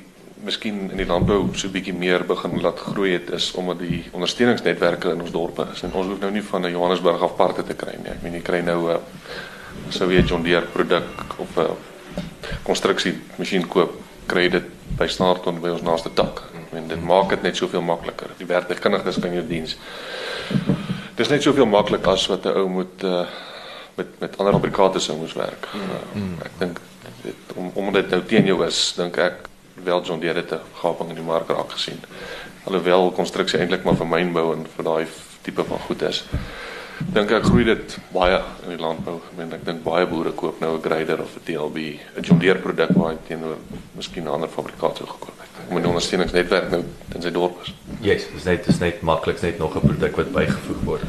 miskien 0.44 0.90
in 0.90 1.00
die 1.00 1.08
landbou 1.08 1.38
so 1.56 1.72
bietjie 1.72 1.96
meer 1.96 2.26
begin 2.28 2.60
laat 2.60 2.84
groei 2.90 3.14
het 3.14 3.32
is 3.38 3.48
omdat 3.56 3.80
die 3.80 4.02
ondersteuningsnetwerke 4.12 5.16
in 5.16 5.24
ons 5.24 5.32
dorpe 5.32 5.70
is. 5.72 5.86
En 5.88 5.96
ons 5.96 6.12
hoef 6.12 6.20
nou 6.20 6.30
nie 6.34 6.44
van 6.50 6.68
'n 6.68 6.76
Johannesburg 6.76 7.24
af 7.30 7.36
parte 7.40 7.64
te 7.64 7.78
kry 7.80 7.96
nie. 7.96 8.12
Ek 8.12 8.22
meen 8.22 8.36
jy 8.36 8.44
kry 8.44 8.60
nou 8.60 8.92
'n 8.92 9.00
uh, 9.00 9.00
sou 9.88 10.12
jy 10.12 10.20
John 10.20 10.44
Deere 10.44 10.68
produk 10.68 11.40
of 11.40 11.56
'n 11.56 11.64
uh, 11.64 11.72
konstruksie 12.62 13.16
masjien 13.38 13.64
koop, 13.68 13.96
kry 14.26 14.48
dit 14.48 14.64
by 14.98 15.08
Snaarton 15.08 15.60
by 15.60 15.68
ons 15.68 15.82
naaste 15.82 16.12
tak 16.12 16.57
en 16.72 16.88
dit 16.88 17.02
maak 17.04 17.28
dit 17.28 17.42
net 17.42 17.56
soveel 17.56 17.82
makliker. 17.82 18.30
Die 18.36 18.46
werkkundiges 18.46 19.18
kan 19.18 19.34
jou 19.34 19.46
diens. 19.46 19.76
Dit 20.48 21.26
is 21.26 21.32
net 21.32 21.42
soveel 21.42 21.66
makliker 21.66 22.12
as 22.12 22.26
wat 22.26 22.46
'n 22.46 22.56
ou 22.56 22.68
moet 22.68 23.02
uh, 23.04 23.26
met 23.94 24.06
met 24.20 24.38
ander 24.38 24.52
fabrikante 24.52 25.00
sou 25.00 25.18
moes 25.18 25.34
werk. 25.34 25.68
Uh, 25.74 26.44
ek 26.44 26.58
dink 26.58 26.80
om 27.54 27.70
om 27.74 27.92
dit 27.92 28.10
nou 28.10 28.22
teen 28.22 28.46
jou 28.46 28.64
is, 28.66 28.92
dink 28.96 29.16
ek 29.16 29.48
wel 29.84 30.02
John 30.02 30.20
Deere 30.20 30.44
te 30.44 30.58
gaping 30.82 31.10
in 31.10 31.20
die 31.20 31.24
mark 31.24 31.48
raak 31.48 31.70
gesien. 31.70 31.98
Alhoewel 32.64 33.10
konstruksie 33.16 33.60
eintlik 33.60 33.84
maar 33.84 33.98
vir 33.98 34.06
mynbou 34.06 34.52
en 34.54 34.66
vir 34.76 34.84
daai 34.84 35.06
tipe 35.42 35.64
van 35.64 35.78
goed 35.86 36.02
is. 36.02 36.24
Dink 37.14 37.30
ek 37.30 37.46
groei 37.46 37.64
dit 37.64 37.98
baie 38.12 38.40
in 38.64 38.74
die 38.74 38.82
landbou. 38.82 39.20
Ek 39.30 39.36
meen 39.38 39.52
ek 39.54 39.64
dink 39.66 39.84
baie 39.84 40.06
boere 40.10 40.32
koop 40.32 40.60
nou 40.60 40.76
'n 40.76 40.82
grader 40.82 41.22
of 41.22 41.36
'n 41.36 41.44
TLB, 41.46 41.78
'n 42.16 42.22
John 42.22 42.38
Deere 42.38 42.58
produk 42.58 42.90
waar 42.94 43.12
hy 43.12 43.18
teenoor 43.28 43.56
miskien 43.94 44.24
'n 44.24 44.34
ander 44.34 44.48
fabrikant 44.48 44.96
sou 44.96 45.06
gekoop 45.06 45.38
het. 45.40 45.47
Moet 45.68 45.82
'n 45.82 45.86
ondersteuningsnetwerk 45.86 46.70
nou 46.70 46.82
in 47.14 47.22
sy 47.22 47.30
dorp 47.30 47.62
is. 47.62 47.74
Yes, 48.00 48.26
dis 48.34 48.44
net 48.44 48.64
dis 48.64 48.78
net 48.78 49.02
maklik 49.02 49.40
net 49.42 49.58
nog 49.58 49.76
'n 49.76 49.80
produk 49.80 50.16
wat 50.16 50.32
bygevoeg 50.32 50.84
word. 50.84 51.02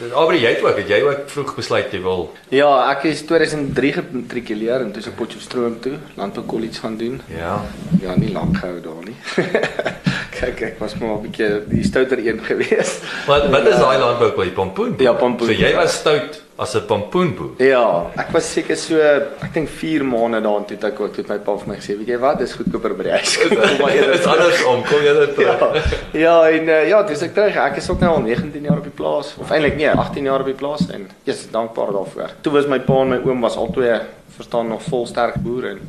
Dis 0.00 0.10
Aubrey, 0.10 0.40
jy 0.40 0.48
het 0.54 0.62
ook, 0.62 0.76
het 0.76 0.88
jy 0.88 1.02
ook 1.02 1.28
vroeg 1.30 1.54
besluit 1.54 1.92
jy 1.92 2.00
wil 2.02 2.32
Ja, 2.50 2.90
ek 2.90 3.04
is 3.04 3.22
2003 3.22 3.92
gematrikuleer 3.92 4.80
en 4.80 4.92
toe 4.92 5.02
se 5.02 5.10
Potchefstroom 5.10 5.80
toe, 5.80 5.98
Landbou 6.16 6.44
College 6.46 6.80
gaan 6.80 6.96
doen. 6.96 7.20
Ja. 7.30 7.62
Ja, 8.02 8.16
nie 8.16 8.32
lank 8.32 8.56
gehou 8.56 8.80
daar 8.80 9.04
nie. 9.04 9.16
kyk, 10.40 10.60
ek 10.60 10.80
was 10.82 10.94
maar 10.98 11.16
'n 11.16 11.22
bietjie 11.22 11.50
die 11.70 11.84
stouter 11.84 12.18
een 12.18 12.40
gewees. 12.44 12.98
Wat 13.26 13.48
wat 13.50 13.66
is 13.66 13.78
daai 13.78 13.98
landbou 13.98 14.32
by 14.36 14.48
pompoen? 14.50 14.94
Ja, 14.98 15.12
pompoen. 15.12 15.46
So 15.46 15.52
jy 15.52 15.74
was 15.74 15.94
stout 16.00 16.42
as 16.56 16.74
'n 16.76 16.84
pompoenboer. 16.86 17.50
Ja, 17.58 18.06
ek 18.16 18.28
was 18.32 18.46
seker 18.52 18.76
so 18.76 18.96
ek 19.42 19.52
dink 19.54 19.68
4 19.68 20.04
maande 20.04 20.40
daarin 20.40 20.64
toe 20.66 20.78
ek 20.88 21.00
ook 21.00 21.12
toe 21.14 21.24
my 21.28 21.38
pa 21.38 21.56
vir 21.56 21.68
my 21.68 21.74
gesê, 21.80 21.96
weet 21.98 22.08
jy 22.08 22.18
wat, 22.18 22.38
dis 22.38 22.52
goedkoper 22.54 22.94
by 22.94 23.02
die 23.02 23.10
huis. 23.12 23.36
Kom 23.42 23.56
maar 23.80 23.90
eerder 23.90 24.12
Dit 24.12 24.20
is 24.20 24.26
andersom, 24.26 24.82
kom 24.84 25.02
jy 25.02 25.14
Ja, 25.14 25.56
terug. 25.56 26.12
ja, 26.12 26.36
en 26.50 26.68
uh, 26.68 26.88
ja, 26.88 27.02
dis 27.02 27.22
ek 27.22 27.34
terug. 27.34 27.56
Ek 27.56 27.76
is 27.76 27.90
ook 27.90 28.00
nou 28.00 28.12
al 28.14 28.20
19 28.22 28.62
jaar 28.62 28.78
op 28.78 28.84
die 28.86 28.94
plaas, 28.94 29.34
of 29.38 29.50
eintlik 29.50 29.76
nee, 29.76 29.90
18 29.90 30.24
jaar 30.24 30.40
op 30.40 30.46
die 30.46 30.54
plaas 30.54 30.86
en 30.90 31.08
ek 31.10 31.32
is 31.34 31.50
dankbaar 31.50 31.92
daarvoor. 31.92 32.30
Toe 32.42 32.52
was 32.52 32.66
my 32.66 32.78
pa 32.78 33.00
en 33.02 33.08
my 33.08 33.18
oom 33.24 33.40
was 33.40 33.56
albei 33.56 34.00
verstaan 34.36 34.68
nog 34.68 34.82
vol 34.82 35.06
sterk 35.06 35.34
boere 35.42 35.70
en 35.74 35.80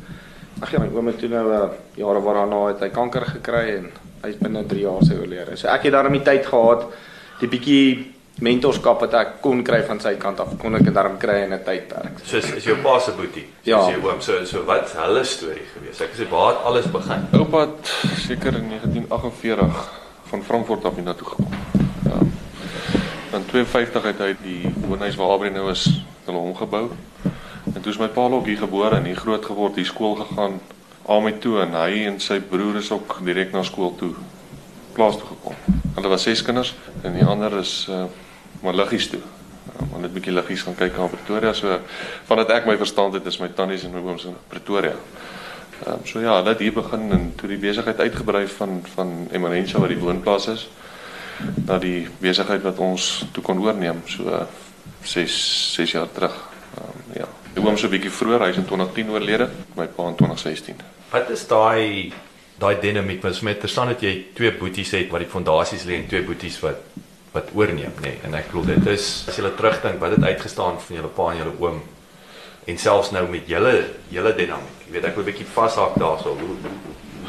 ag 0.62 0.72
ja, 0.72 0.78
my 0.78 0.88
oom 0.94 1.06
het 1.06 1.18
toe 1.18 1.28
nou 1.28 1.46
uh, 1.52 1.68
jare 1.94 2.20
waarna 2.22 2.66
het 2.68 2.80
hy 2.80 2.88
kanker 2.88 3.24
gekry 3.26 3.76
en 3.76 3.90
hy's 4.24 4.36
binne 4.40 4.64
3 4.66 4.80
jaar 4.80 5.02
sy 5.06 5.14
oorlede. 5.14 5.56
So 5.56 5.68
ek 5.68 5.82
het 5.84 5.92
daarmee 5.92 6.22
tyd 6.26 6.46
gehad 6.46 6.86
die 7.40 7.48
bietjie 7.48 8.12
mentorskap 8.44 9.00
wat 9.00 9.14
ek 9.16 9.30
kon 9.40 9.62
kry 9.64 9.78
van 9.88 10.00
sy 10.02 10.12
kant 10.20 10.40
af, 10.44 10.50
kon 10.60 10.76
ek 10.76 10.84
dit 10.84 10.94
daarom 10.94 11.16
kry 11.20 11.38
in 11.46 11.54
'n 11.54 11.62
tydperk. 11.64 12.20
So 12.24 12.36
is, 12.36 12.50
is 12.52 12.64
jou 12.64 12.76
pa 12.82 12.98
se 13.00 13.12
boetie. 13.16 13.46
Ja. 13.62 13.80
Is 13.80 13.96
jou 13.96 14.10
oom 14.10 14.20
so 14.20 14.44
so 14.44 14.64
wat 14.64 14.92
hulle 14.92 15.24
storie 15.24 15.64
gewees? 15.72 16.00
Ek 16.00 16.12
sê 16.12 16.28
waar 16.28 16.52
het 16.52 16.64
alles 16.64 16.90
begin? 16.92 17.28
Oupa 17.32 17.60
het 17.60 17.92
seker 18.26 18.54
in 18.60 18.68
1948 18.68 19.92
van 20.28 20.42
Frankfurt 20.42 20.84
af 20.84 20.94
hiernatoe 20.94 21.28
gekom. 21.28 21.48
Ja. 22.04 22.18
In 23.38 23.46
52 23.46 24.02
het 24.02 24.18
hy 24.18 24.36
die 24.42 24.72
woonhuis 24.86 25.16
waar 25.16 25.28
Aubrey 25.28 25.50
nou 25.50 25.70
is, 25.70 25.88
hulle 26.24 26.38
omgebou. 26.38 26.90
En 27.74 27.80
toe 27.80 27.92
is 27.92 27.98
my 27.98 28.08
pa 28.08 28.28
ook 28.28 28.46
hier 28.46 28.58
gebore 28.58 28.96
en 28.96 29.04
hier 29.04 29.16
groot 29.16 29.44
geword, 29.44 29.76
hier 29.76 29.86
skool 29.86 30.14
gegaan, 30.14 30.60
al 31.06 31.20
my 31.20 31.32
toe 31.32 31.60
en 31.62 31.72
hy 31.72 32.04
en 32.04 32.20
sy 32.20 32.40
broer 32.40 32.76
is 32.76 32.90
ook 32.90 33.18
direk 33.24 33.52
na 33.52 33.62
skool 33.62 33.94
toe 33.96 34.12
plaas 34.92 35.16
toe 35.16 35.26
gekom. 35.26 35.54
Hulle 35.94 36.08
was 36.08 36.22
ses 36.22 36.42
kinders 36.42 36.74
en 37.02 37.16
die 37.16 37.24
ander 37.24 37.58
is 37.58 37.86
uh 37.88 38.04
maar 38.62 38.74
liggies 38.74 39.08
toe. 39.08 39.20
Ja, 39.66 39.86
maar 39.90 40.00
net 40.00 40.10
'n 40.10 40.14
bietjie 40.14 40.32
liggies 40.32 40.62
gaan 40.62 40.74
kyk 40.74 40.98
aan 40.98 41.10
Pretoria 41.10 41.52
so 41.52 41.80
vandat 42.24 42.50
ek 42.50 42.66
my 42.66 42.76
verstand 42.76 43.14
het 43.14 43.26
is 43.26 43.38
my 43.38 43.48
tannies 43.48 43.84
en 43.84 43.92
my 43.92 44.00
ooms 44.00 44.24
in 44.24 44.36
Pretoria. 44.48 44.94
Ehm 45.84 45.92
um, 45.92 46.06
so 46.06 46.20
ja, 46.20 46.36
hulle 46.36 46.48
het 46.48 46.58
hier 46.58 46.72
begin 46.72 47.10
en 47.12 47.32
toe 47.36 47.48
die 47.48 47.58
besigheid 47.58 48.00
uitgebrei 48.00 48.46
van 48.48 48.82
van 48.94 49.28
Emerentia 49.32 49.78
wat 49.78 49.88
die 49.88 49.98
woonplaas 49.98 50.46
is 50.46 50.68
na 51.66 51.78
die 51.78 52.08
besigheid 52.18 52.62
wat 52.62 52.78
ons 52.78 53.24
toe 53.32 53.42
kon 53.42 53.60
oorneem 53.60 54.00
so 54.04 54.46
6 55.02 55.72
6 55.74 55.90
jaar 55.90 56.12
terug. 56.12 56.36
Um, 56.80 57.02
ja. 57.20 57.28
Die 57.54 57.64
oom 57.64 57.76
so 57.76 57.86
'n 57.86 57.90
bietjie 57.90 58.10
vroeër, 58.10 58.40
hy 58.40 58.50
is 58.50 58.56
in 58.56 58.64
2010 58.64 59.10
oorlede, 59.10 59.50
my 59.76 59.86
pa 59.86 60.08
in 60.08 60.16
2016. 60.16 60.76
Wat 61.10 61.30
is 61.30 61.46
daai 61.46 62.12
daai 62.58 62.80
dinamiek? 62.80 63.22
Want 63.22 63.42
met 63.42 63.60
verstaan 63.60 63.86
dat 63.86 64.00
jy 64.00 64.26
twee 64.34 64.52
boeties 64.52 64.90
het 64.90 65.10
wat 65.10 65.20
die 65.20 65.28
fondasies 65.28 65.84
lê 65.84 66.00
en 66.00 66.06
twee 66.06 66.22
boeties 66.22 66.60
wat 66.60 66.76
wat 67.36 67.52
oorneem, 67.54 67.92
nê. 68.00 68.14
Nee. 68.14 68.22
En 68.24 68.34
ek 68.38 68.50
glo 68.52 68.64
dit 68.66 68.90
is 68.92 69.10
as 69.28 69.38
jy 69.38 69.52
terugdink 69.58 70.00
wat 70.02 70.16
het 70.16 70.24
uitgestaan 70.24 70.80
van 70.80 71.00
julle 71.00 71.12
pa 71.18 71.30
en 71.32 71.40
julle 71.42 71.54
oom 71.60 71.82
en 72.66 72.78
selfs 72.82 73.12
nou 73.14 73.24
met 73.30 73.46
julle 73.46 73.74
julle 74.10 74.34
dinamiek. 74.34 74.86
Jy 74.86 74.96
weet 74.96 75.04
ek 75.10 75.14
wil 75.14 75.24
'n 75.24 75.30
bietjie 75.30 75.52
vashak 75.54 75.94
daarso. 76.02 76.34
Hoe, 76.40 76.56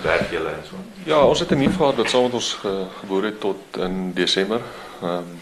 werk 0.02 0.32
julle 0.32 0.50
en 0.50 0.66
so? 0.70 0.76
Ja, 1.06 1.22
ons 1.26 1.40
het 1.40 1.52
'n 1.52 1.58
nuwe 1.58 1.74
gehad 1.74 1.96
wat 1.96 2.10
saam 2.10 2.24
met 2.24 2.34
ons 2.34 2.54
ge, 2.54 2.86
geboor 3.00 3.24
het 3.24 3.40
tot 3.40 3.78
in 3.78 4.14
Desember. 4.14 4.62
Ehm 5.02 5.18
um, 5.18 5.40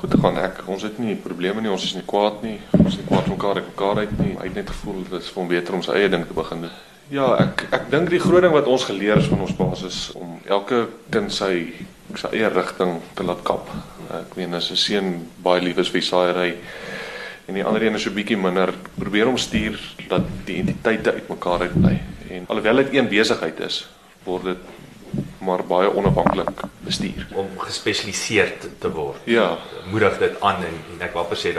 goed 0.00 0.10
te 0.10 0.18
gaan 0.18 0.38
ek. 0.38 0.62
Ons 0.66 0.82
het 0.82 0.98
nie 0.98 1.14
probleme 1.16 1.60
nie, 1.60 1.70
ons 1.70 1.84
is 1.84 1.94
nie 1.94 2.04
kwaad 2.06 2.42
nie. 2.42 2.60
Ons 2.70 2.86
is 2.86 2.96
nie 2.96 3.06
kwaad 3.06 3.26
van 3.26 3.36
mekaar 3.36 3.54
uit 3.54 3.66
mekaar 3.66 3.96
uit 3.96 4.18
nie. 4.18 4.36
Hy 4.38 4.44
het 4.44 4.54
net 4.54 4.70
gevoel 4.70 5.02
dit 5.10 5.20
is 5.20 5.28
vir 5.28 5.42
hom 5.42 5.48
beter 5.48 5.74
om 5.74 5.82
sy 5.82 5.92
eie 5.92 6.08
ding 6.08 6.26
te 6.26 6.32
begin. 6.32 6.68
Ja, 7.10 7.36
ek 7.36 7.66
ek 7.70 7.90
dink 7.90 8.10
die 8.10 8.20
groot 8.20 8.42
ding 8.42 8.52
wat 8.52 8.66
ons 8.66 8.84
geleer 8.84 9.16
het 9.16 9.28
van 9.28 9.40
ons 9.40 9.54
paas 9.58 9.82
is 9.82 10.12
om 10.14 10.38
elke 10.46 10.88
kind 11.10 11.32
sy 11.32 11.72
sy 12.14 12.28
eie 12.32 12.48
rigting 12.48 13.00
te 13.14 13.24
laat 13.24 13.42
kap. 13.42 13.68
Ek 14.10 14.36
meen 14.36 14.54
as 14.54 14.70
'n 14.70 14.76
seun 14.76 15.28
baie 15.42 15.60
lief 15.62 15.78
is 15.78 15.90
vir 15.90 16.02
saaiery 16.02 16.56
en 17.46 17.54
die 17.54 17.64
ander 17.64 17.82
een 17.82 17.94
is 17.94 18.02
so 18.02 18.10
bietjie 18.10 18.36
minder 18.36 18.72
probeer 18.98 19.28
om 19.28 19.36
stuur 19.38 19.78
dat 20.08 20.26
die 20.46 20.56
entiteite 20.62 21.12
uitmekaar 21.12 21.60
uit 21.60 21.80
bly. 21.80 21.96
En 22.30 22.44
alhoewel 22.46 22.76
dit 22.76 22.94
een 22.94 23.08
besigheid 23.08 23.60
is, 23.60 23.88
word 24.24 24.44
dit 24.44 24.58
maar 25.42 25.64
baie 25.66 25.90
onafhanklik 25.94 26.62
bestuur. 26.86 27.26
om 27.34 27.48
gespesialiseer 27.58 28.52
te, 28.78 28.90
word. 28.92 29.18
Ja, 29.24 29.58
Moedig 29.90 30.18
dit 30.18 30.40
aan 30.40 30.62
en, 30.64 30.76
en 30.94 31.00
ek 31.06 31.12
wil 31.12 31.24
per 31.24 31.36
se 31.36 31.52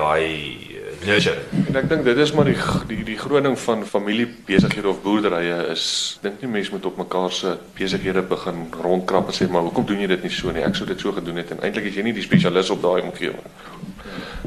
daai 1.05 1.17
eh, 1.17 1.23
nurture. 1.23 1.39
en 1.67 1.75
ek 1.75 1.89
dink 1.89 2.03
dit 2.05 2.17
is 2.17 2.31
maar 2.33 2.45
die 2.45 2.57
die 2.87 3.03
die 3.03 3.17
groot 3.17 3.43
ding 3.43 3.57
van 3.59 3.85
familiebesighede 3.85 4.89
of 4.89 5.01
boerderye 5.01 5.57
is 5.71 5.85
dink 6.21 6.41
nie 6.41 6.49
mense 6.49 6.71
moet 6.71 6.85
op 6.85 6.97
mekaar 6.97 7.31
se 7.31 7.55
besighede 7.77 8.21
begin 8.21 8.67
rondkrap 8.81 9.31
en 9.31 9.37
sê 9.37 9.47
maar 9.49 9.65
hoekom 9.67 9.85
doen 9.85 10.03
jy 10.03 10.07
dit 10.07 10.23
nie 10.23 10.33
so 10.33 10.51
nie? 10.51 10.63
Ek 10.63 10.75
sou 10.75 10.87
dit 10.87 10.99
so 10.99 11.11
gedoen 11.11 11.41
het 11.41 11.51
en 11.51 11.63
eintlik 11.65 11.89
is 11.89 11.97
jy 11.97 12.05
nie 12.05 12.13
die 12.17 12.25
spesialis 12.25 12.69
op 12.69 12.81
daai 12.81 13.01
omgewing. 13.01 13.49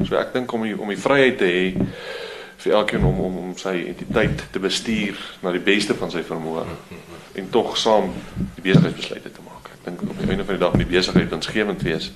So 0.03 0.15
ek 0.19 0.33
dink 0.33 0.53
om 0.53 0.63
die, 0.67 0.75
om 0.79 0.91
die 0.91 0.99
vryheid 0.99 1.37
te 1.39 1.49
hê 1.49 1.65
vir 2.65 2.77
elkeen 2.79 3.03
om 3.05 3.19
om 3.27 3.37
om 3.43 3.51
sy 3.59 3.75
entiteit 3.91 4.47
te 4.51 4.59
bestuur 4.59 5.19
na 5.43 5.51
die 5.53 5.63
beste 5.63 5.95
van 5.99 6.11
sy 6.11 6.23
vermoë 6.25 6.65
en 7.35 7.49
tog 7.51 7.75
saam 7.77 8.13
die 8.55 8.63
besigheidsbesluite 8.63 9.31
te 9.31 9.43
maak. 9.43 9.71
Ek 9.75 9.89
dink 9.89 10.05
op 10.07 10.19
die 10.21 10.29
einde 10.31 10.47
van 10.47 10.55
die 10.55 10.63
dag 10.63 10.73
moet 10.73 10.85
die 10.85 10.93
besigheid 10.95 11.33
winsgewend 11.35 11.83
wees. 11.83 12.11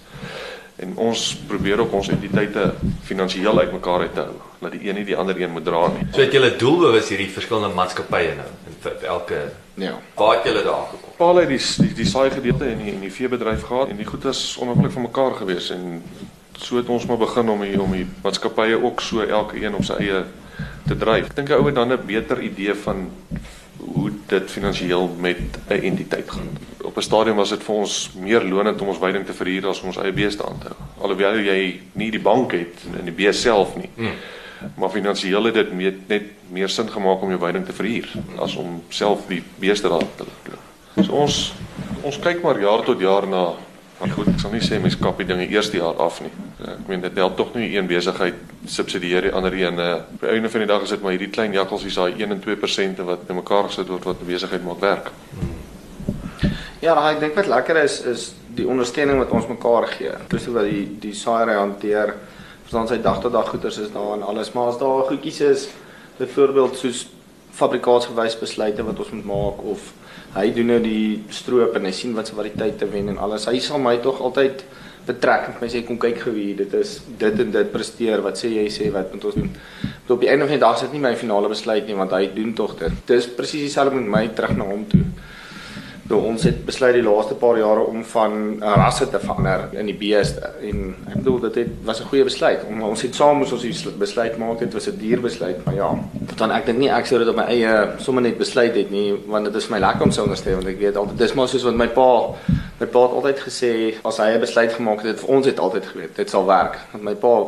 En 0.80 0.94
ons 0.96 1.22
probeer 1.48 1.80
ook 1.80 1.94
ons 1.94 2.10
entiteite 2.10 2.74
finansiëel 3.04 3.60
uitmekaar 3.60 4.00
uit 4.00 4.14
te 4.14 4.20
hou, 4.22 4.36
dat 4.60 4.72
die 4.72 4.88
een 4.88 4.96
nie 4.96 5.06
die 5.06 5.18
ander 5.18 5.42
een 5.42 5.52
moet 5.52 5.66
dra 5.68 5.88
nie. 5.92 6.06
So 6.14 6.22
het 6.22 6.32
julle 6.32 6.54
doelbewus 6.56 7.10
hierdie 7.12 7.28
verskillende 7.30 7.76
maatskappye 7.76 8.36
nou 8.38 8.48
en 8.70 8.78
vir, 8.86 8.96
elke 9.16 9.42
Ja. 9.80 9.94
waar 10.16 10.36
het 10.36 10.46
julle 10.46 10.64
daar 10.64 10.88
gekom? 10.92 11.14
Paal 11.18 11.36
het 11.36 11.48
die 11.48 11.60
die, 11.84 11.94
die 11.94 12.06
saai 12.06 12.30
gedeelte 12.32 12.66
en 12.66 12.78
die 12.84 12.94
en 12.94 13.00
die 13.02 13.12
veebedryf 13.12 13.64
gehad 13.68 13.90
en 13.90 13.98
die 13.98 14.06
goed 14.06 14.26
is 14.26 14.58
onafhanklik 14.60 14.92
van 14.96 15.02
mekaar 15.02 15.36
gewees 15.36 15.70
en 15.76 16.04
so 16.60 16.76
het 16.76 16.90
ons 16.90 17.06
maar 17.06 17.18
begin 17.18 17.50
om 17.50 17.62
die, 17.62 17.82
om 17.82 17.92
die 17.92 18.08
maatskappye 18.24 18.80
ook 18.84 19.02
so 19.02 19.22
elke 19.22 19.60
een 19.62 19.76
op 19.76 19.84
sy 19.84 20.00
eie 20.00 20.24
te 20.88 20.98
dryf. 20.98 21.26
Ek 21.26 21.36
dink 21.36 21.50
'n 21.50 21.60
ou 21.60 21.66
het 21.66 21.76
dan 21.76 21.92
'n 21.92 22.06
beter 22.06 22.42
idee 22.42 22.74
van 22.76 23.10
hoe 23.80 24.12
dit 24.28 24.52
finansiëel 24.52 25.16
met 25.18 25.40
'n 25.68 25.82
entiteit 25.84 26.32
gaan. 26.32 26.58
Op 26.82 26.98
'n 26.98 27.02
stadium 27.02 27.36
was 27.36 27.50
dit 27.50 27.64
vir 27.64 27.76
ons 27.76 28.12
meer 28.16 28.44
lonend 28.44 28.82
om 28.82 28.88
ons 28.88 28.98
veiding 28.98 29.26
te 29.26 29.34
verhuur 29.34 29.68
as 29.68 29.82
om 29.82 29.88
ons 29.88 29.98
eie 29.98 30.12
beeste 30.12 30.46
aan 30.46 30.60
te 30.60 30.68
hou. 30.68 30.78
Alhoewel 31.02 31.40
jy 31.40 31.82
nie 31.92 32.12
die 32.12 32.22
bank 32.22 32.52
het 32.52 32.76
in 33.00 33.06
die 33.06 33.14
bees 33.14 33.42
self 33.42 33.76
nie. 33.76 33.90
Hmm. 33.96 34.14
Maar 34.76 34.90
finansiëel 34.90 35.44
het 35.44 35.54
dit 35.54 35.74
meer, 35.74 35.94
net 36.08 36.24
meer 36.50 36.70
sin 36.70 36.90
gemaak 36.90 37.22
om 37.22 37.30
jou 37.30 37.40
veiding 37.40 37.66
te 37.66 37.74
verhuur 37.74 38.10
as 38.38 38.56
om 38.56 38.84
self 38.90 39.28
die 39.28 39.44
beeste 39.60 39.90
daar 39.90 40.08
te 40.16 40.24
loop. 40.24 41.06
So 41.06 41.12
ons 41.12 41.54
ons 42.02 42.20
kyk 42.20 42.42
maar 42.42 42.60
jaar 42.60 42.84
tot 42.84 43.00
jaar 43.00 43.28
na 43.28 43.54
maar 44.00 44.10
goed, 44.10 44.28
ek 44.28 44.40
sal 44.40 44.52
nie 44.52 44.62
sê 44.64 44.80
mens 44.82 44.96
kap 44.98 45.18
die 45.18 45.26
dinge 45.28 45.48
eerste 45.50 45.78
jaar 45.78 45.98
af 46.00 46.22
nie. 46.22 46.32
Ek 46.64 46.88
meen 46.88 47.02
dit 47.02 47.16
help 47.20 47.38
tog 47.38 47.54
nie 47.56 47.76
een 47.76 47.88
besigheid 47.88 48.36
subsidieer 48.66 49.22
die 49.28 49.32
ander 49.34 49.54
een. 49.54 49.80
eh, 49.80 49.96
Op 50.14 50.22
die 50.22 50.30
einde 50.30 50.50
van 50.50 50.60
die 50.60 50.68
dag 50.68 50.82
is 50.84 50.90
dit 50.90 51.02
maar 51.02 51.12
hierdie 51.12 51.30
klein 51.30 51.54
jakkalsies 51.54 51.96
daai 51.96 52.14
1 52.18 52.32
en 52.32 52.40
2% 52.40 53.04
wat 53.06 53.28
bymekaar 53.28 53.64
gesit 53.70 53.88
word 53.88 54.04
wat 54.04 54.22
'n 54.22 54.26
besigheid 54.26 54.64
maak 54.64 54.80
werk. 54.80 55.12
Ja, 56.82 56.96
ek 57.12 57.20
dink 57.20 57.36
wat 57.36 57.48
lekker 57.48 57.76
is 57.84 58.02
is 58.02 58.34
die 58.56 58.68
ondersteuning 58.68 59.18
wat 59.20 59.32
ons 59.32 59.48
mekaar 59.48 59.88
gee. 59.88 60.12
Inklusief 60.12 60.54
wat 60.54 60.64
die 60.70 60.98
die 61.00 61.14
saaiery 61.14 61.56
hanteer. 61.60 62.16
Verstaan 62.64 62.88
sy 62.88 63.02
dag 63.02 63.20
tot 63.22 63.32
dag 63.34 63.50
goeders 63.50 63.78
is 63.78 63.92
daar 63.92 64.14
en 64.14 64.24
alles, 64.24 64.52
maar 64.54 64.68
as 64.68 64.78
daar 64.78 65.04
goedjies 65.10 65.42
is, 65.42 65.68
byvoorbeeld 66.18 66.78
soos 66.78 67.08
fabrikaatsgewys 67.52 68.40
besluite 68.40 68.84
wat 68.84 69.00
ons 69.00 69.10
moet 69.12 69.26
maak 69.26 69.64
of 69.64 69.94
hy 70.36 70.50
doen 70.54 70.70
nou 70.74 70.80
die 70.84 71.24
stroop 71.34 71.78
en 71.78 71.88
hy 71.90 71.94
sien 71.96 72.14
wat 72.18 72.30
se 72.30 72.38
variëteite 72.38 72.90
wen 72.92 73.10
en 73.14 73.18
alles. 73.18 73.48
Hy 73.50 73.60
sal 73.64 73.82
my 73.82 73.96
tog 74.04 74.22
altyd 74.22 74.64
betrek 75.08 75.48
en 75.50 75.56
my 75.62 75.70
sê 75.72 75.82
kom 75.86 75.98
kyk 76.02 76.20
gou 76.26 76.34
hier, 76.36 76.58
dit 76.60 76.74
is 76.78 77.00
dit 77.22 77.42
en 77.46 77.54
dit 77.56 77.72
presteer. 77.74 78.22
Wat 78.26 78.38
sê 78.38 78.52
jy 78.54 78.68
sê 78.74 78.92
wat 78.94 79.14
moet 79.14 79.26
ons 79.32 79.40
doen? 79.40 79.50
Maar 79.82 80.16
op 80.18 80.26
die 80.26 80.30
einde 80.30 80.46
van 80.46 80.56
die 80.58 80.62
dag 80.62 80.78
is 80.78 80.86
dit 80.86 80.98
nie 80.98 81.04
my 81.06 81.16
finale 81.18 81.50
besluit 81.52 81.88
nie 81.88 81.98
want 81.98 82.14
hy 82.18 82.28
doen 82.36 82.54
tog 82.58 82.78
dit. 82.82 83.02
Dis 83.10 83.30
presies 83.38 83.68
dieselfde 83.68 83.98
met 83.98 84.14
my 84.18 84.24
terug 84.38 84.56
na 84.58 84.70
hom 84.70 84.86
toe. 84.90 85.06
Nou 86.10 86.24
ons 86.26 86.44
het 86.44 86.66
besluit 86.66 86.96
die 86.98 87.04
laaste 87.06 87.36
paar 87.38 87.58
jare 87.60 87.84
om 87.86 88.00
van 88.04 88.32
uh, 88.64 88.72
rasse 88.82 89.06
te 89.10 89.20
verander 89.22 89.68
in 89.78 89.86
die 89.86 89.98
beeste 89.98 90.42
en 90.66 90.96
ek 91.06 91.20
bedoel 91.20 91.40
dit 91.44 91.56
het, 91.62 91.68
was 91.86 92.00
'n 92.02 92.08
goeie 92.10 92.24
besluit. 92.24 92.64
Om, 92.68 92.82
ons 92.82 93.02
het 93.02 93.16
saam 93.16 93.38
moes 93.38 93.52
ons 93.52 93.62
die 93.62 93.92
besluit 93.98 94.38
maak 94.38 94.60
dit 94.60 94.74
was 94.74 94.88
'n 94.88 94.98
duur 94.98 95.22
besluit, 95.22 95.66
maar 95.66 95.76
ja, 95.76 95.90
dan 96.36 96.52
ek 96.52 96.66
dink 96.66 96.80
nie 96.80 96.90
ek 96.90 97.06
sou 97.06 97.20
dit 97.20 97.28
op 97.28 97.36
my 97.36 97.44
eie 97.44 97.90
sommer 98.00 98.24
net 98.24 98.38
besluit 98.38 98.76
het 98.76 98.90
nie 98.92 99.14
want 99.28 99.46
dit 99.46 99.56
is 99.56 99.70
my 99.70 99.78
lekker 99.80 100.04
om 100.04 100.12
so 100.12 100.24
ondersteun 100.24 100.56
want 100.56 100.68
ek 100.68 100.80
weet 100.80 100.96
altyd 100.98 101.18
dis 101.18 101.34
maar 101.34 101.48
soos 101.48 101.64
wat 101.64 101.76
my 101.76 101.88
pa 101.88 102.34
my 102.80 102.88
pa 102.88 103.02
het 103.02 103.12
altyd 103.12 103.40
gesê 103.40 103.94
as 104.04 104.18
hy 104.18 104.34
'n 104.34 104.40
besluit 104.40 104.74
gemaak 104.74 105.04
het, 105.04 105.20
vir 105.20 105.30
ons 105.30 105.46
het 105.46 105.60
altyd 105.60 105.86
geweet 105.86 106.16
dit 106.16 106.30
sal 106.30 106.46
werk. 106.46 106.78
Want 106.92 107.04
my 107.04 107.14
pa 107.16 107.46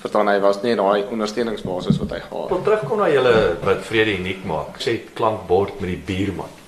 verstaan 0.00 0.28
hy 0.28 0.40
was 0.40 0.62
nie 0.62 0.74
daai 0.76 1.04
ondersteuningsbasis 1.10 1.98
wat 1.98 2.10
hy 2.10 2.20
gehad 2.20 2.48
Kom 2.48 2.56
het. 2.56 2.64
terugkom 2.64 2.98
na 2.98 3.08
julle 3.10 3.56
wat 3.64 3.84
vrede 3.84 4.18
uniek 4.18 4.44
maak. 4.44 4.80
Sê 4.80 5.00
klankbord 5.14 5.80
met 5.80 5.90
die 5.90 6.02
buurman. 6.06 6.61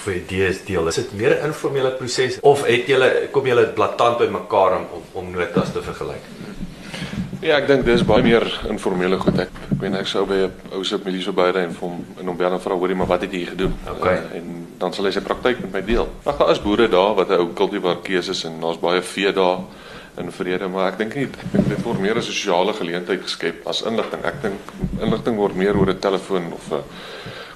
Of 0.00 0.08
idees 0.08 0.62
deel. 0.64 0.88
Is 0.88 0.96
dit 0.96 1.12
meer 1.12 1.36
'n 1.36 1.52
informele 1.52 1.90
proses 1.92 2.38
of 2.40 2.64
het 2.64 2.86
julle 2.88 3.28
kom 3.30 3.46
julle 3.46 3.66
blaatant 3.66 4.18
by 4.18 4.28
mekaar 4.32 4.76
om 4.78 4.86
om, 4.96 5.02
om 5.12 5.30
notas 5.30 5.72
te 5.72 5.82
vergelyk? 5.82 6.24
Ja, 7.40 7.56
ek 7.56 7.66
dink 7.68 7.84
dis 7.84 8.02
baie 8.04 8.22
meer 8.22 8.44
informele 8.68 9.18
goed. 9.20 9.38
Ek 9.38 9.52
ek 9.72 9.80
weet 9.80 9.94
ek 9.96 10.08
sou 10.08 10.26
by 10.26 10.34
'n 10.46 10.52
ou 10.72 10.82
se 10.84 10.98
familie 10.98 11.22
so 11.22 11.32
baie 11.32 11.52
en 11.52 11.72
vir 11.72 11.88
hom 11.88 12.04
in 12.20 12.26
hom 12.26 12.36
bel 12.36 12.52
en 12.52 12.60
vra 12.60 12.74
hoorie 12.74 12.96
maar 12.96 13.08
wat 13.08 13.22
het 13.22 13.32
jy 13.32 13.44
gedoen? 13.46 13.74
Okay. 13.88 14.14
Uh, 14.16 14.36
en 14.36 14.66
dan 14.78 14.92
sal 14.92 15.04
hy 15.04 15.12
sy 15.12 15.20
praktyk 15.20 15.60
met 15.60 15.72
my 15.72 15.82
deel. 15.84 16.08
Ag 16.24 16.38
daar 16.38 16.50
is 16.50 16.62
boere 16.62 16.88
daar 16.88 17.14
wat 17.14 17.30
'n 17.30 17.40
ou 17.40 17.48
kultivar 17.54 17.96
keuses 18.02 18.44
en 18.44 18.60
daar's 18.60 18.80
baie 18.80 19.02
vee 19.02 19.32
daar 19.32 19.58
in 20.18 20.32
vrede, 20.32 20.68
maar 20.68 20.92
ek 20.92 20.98
dink 20.98 21.14
nie 21.14 21.24
ek 21.24 21.52
dink 21.52 21.68
dit 21.68 21.82
word 21.82 22.00
meer 22.00 22.16
'n 22.16 22.22
sosiale 22.22 22.72
geleentheid 22.72 23.22
geskep 23.22 23.66
as 23.66 23.82
inligting. 23.82 24.24
Ek 24.24 24.42
dink 24.42 24.60
inligting 25.00 25.36
word 25.36 25.54
meer 25.56 25.76
oor 25.76 25.90
'n 25.90 25.98
telefoon 25.98 26.52
of 26.52 26.72
'n 26.72 26.82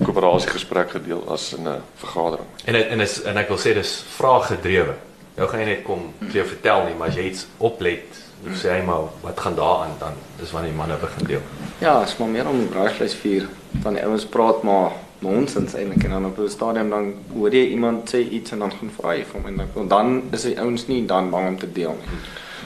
koöperasiegesprek 0.04 0.90
gedeel 0.90 1.24
as 1.28 1.52
in 1.52 1.68
'n 1.68 1.82
vergadering. 1.96 2.46
En 2.64 2.74
en 2.74 3.00
is 3.00 3.22
en 3.22 3.36
ek 3.36 3.48
wil 3.48 3.58
sê 3.58 3.74
dis 3.74 4.04
vraaggedrewe. 4.16 4.94
Nou 5.36 5.48
gaan 5.48 5.60
jy 5.60 5.66
net 5.66 5.82
kom 5.84 6.12
vir 6.20 6.32
jou 6.32 6.46
vertel 6.46 6.84
nie, 6.84 6.94
maar 6.94 7.08
as 7.08 7.16
jy 7.16 7.24
iets 7.24 7.46
oplet, 7.58 8.06
of 8.46 8.56
sê 8.60 8.70
hy 8.70 8.82
maar 8.86 9.08
wat 9.22 9.40
gaan 9.40 9.54
daaraan 9.54 9.96
dan 9.98 10.12
dis 10.38 10.52
wanneer 10.52 10.70
die 10.70 10.78
manne 10.78 10.96
begin 11.00 11.26
deel. 11.26 11.42
Ja, 11.80 12.02
is 12.02 12.16
maar 12.18 12.28
meer 12.28 12.48
om 12.48 12.68
braaivleisvuur. 12.68 13.48
Dan 13.82 13.94
die 13.94 14.04
ouens 14.04 14.26
praat 14.26 14.62
maar 14.62 14.92
nonsens 15.24 15.74
eintlik 15.74 16.04
en 16.04 16.10
dan 16.10 16.26
op 16.26 16.38
'n 16.38 16.48
stadium 16.48 16.90
dan 16.90 17.14
hoor 17.32 17.50
jy 17.54 17.66
iemand 17.68 18.14
sê 18.14 18.18
iets 18.30 18.50
en 18.50 18.58
dan 18.58 18.72
gaan 18.72 18.90
vra 18.98 19.14
jy 19.14 19.24
vir 19.24 19.40
hom 19.40 19.46
en 19.46 19.56
dan 19.56 19.68
en 19.82 19.88
dan 19.88 20.22
is 20.30 20.42
die 20.42 20.60
ouens 20.60 20.86
nie 20.86 21.06
dan 21.06 21.30
bang 21.30 21.48
om 21.48 21.58
te 21.58 21.72
deel 21.72 21.96
nie. 22.00 22.18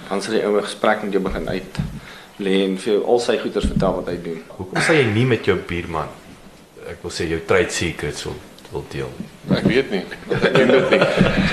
Dan 0.08 0.22
sal 0.22 0.32
die 0.32 0.44
ou 0.44 0.56
'n 0.56 0.64
gesprek 0.64 1.02
met 1.02 1.12
jou 1.12 1.22
begin 1.22 1.48
uit 1.48 1.74
lê 2.38 2.64
en 2.64 2.78
vir 2.78 2.92
jou 2.92 3.04
al 3.04 3.18
sy 3.18 3.38
goeders 3.38 3.66
vertel 3.66 3.94
wat 3.94 4.06
hy 4.06 4.18
doen. 4.22 4.42
Hoekom 4.56 4.82
sê 4.82 4.94
jy 5.02 5.06
nie 5.12 5.26
met 5.26 5.44
jou 5.44 5.58
buurman 5.58 6.08
ek 6.88 7.02
wil 7.04 7.12
sê 7.12 7.26
jou 7.28 7.40
trade 7.48 7.72
secrets 7.74 8.24
wil 8.28 8.38
wil 8.68 8.82
deel? 8.92 9.12
Ek 9.48 9.64
weet 9.64 9.88
nie. 9.88 10.02
Ek 10.36 10.52
ken 10.52 10.68
dit 10.68 10.90
nie. 10.92 10.98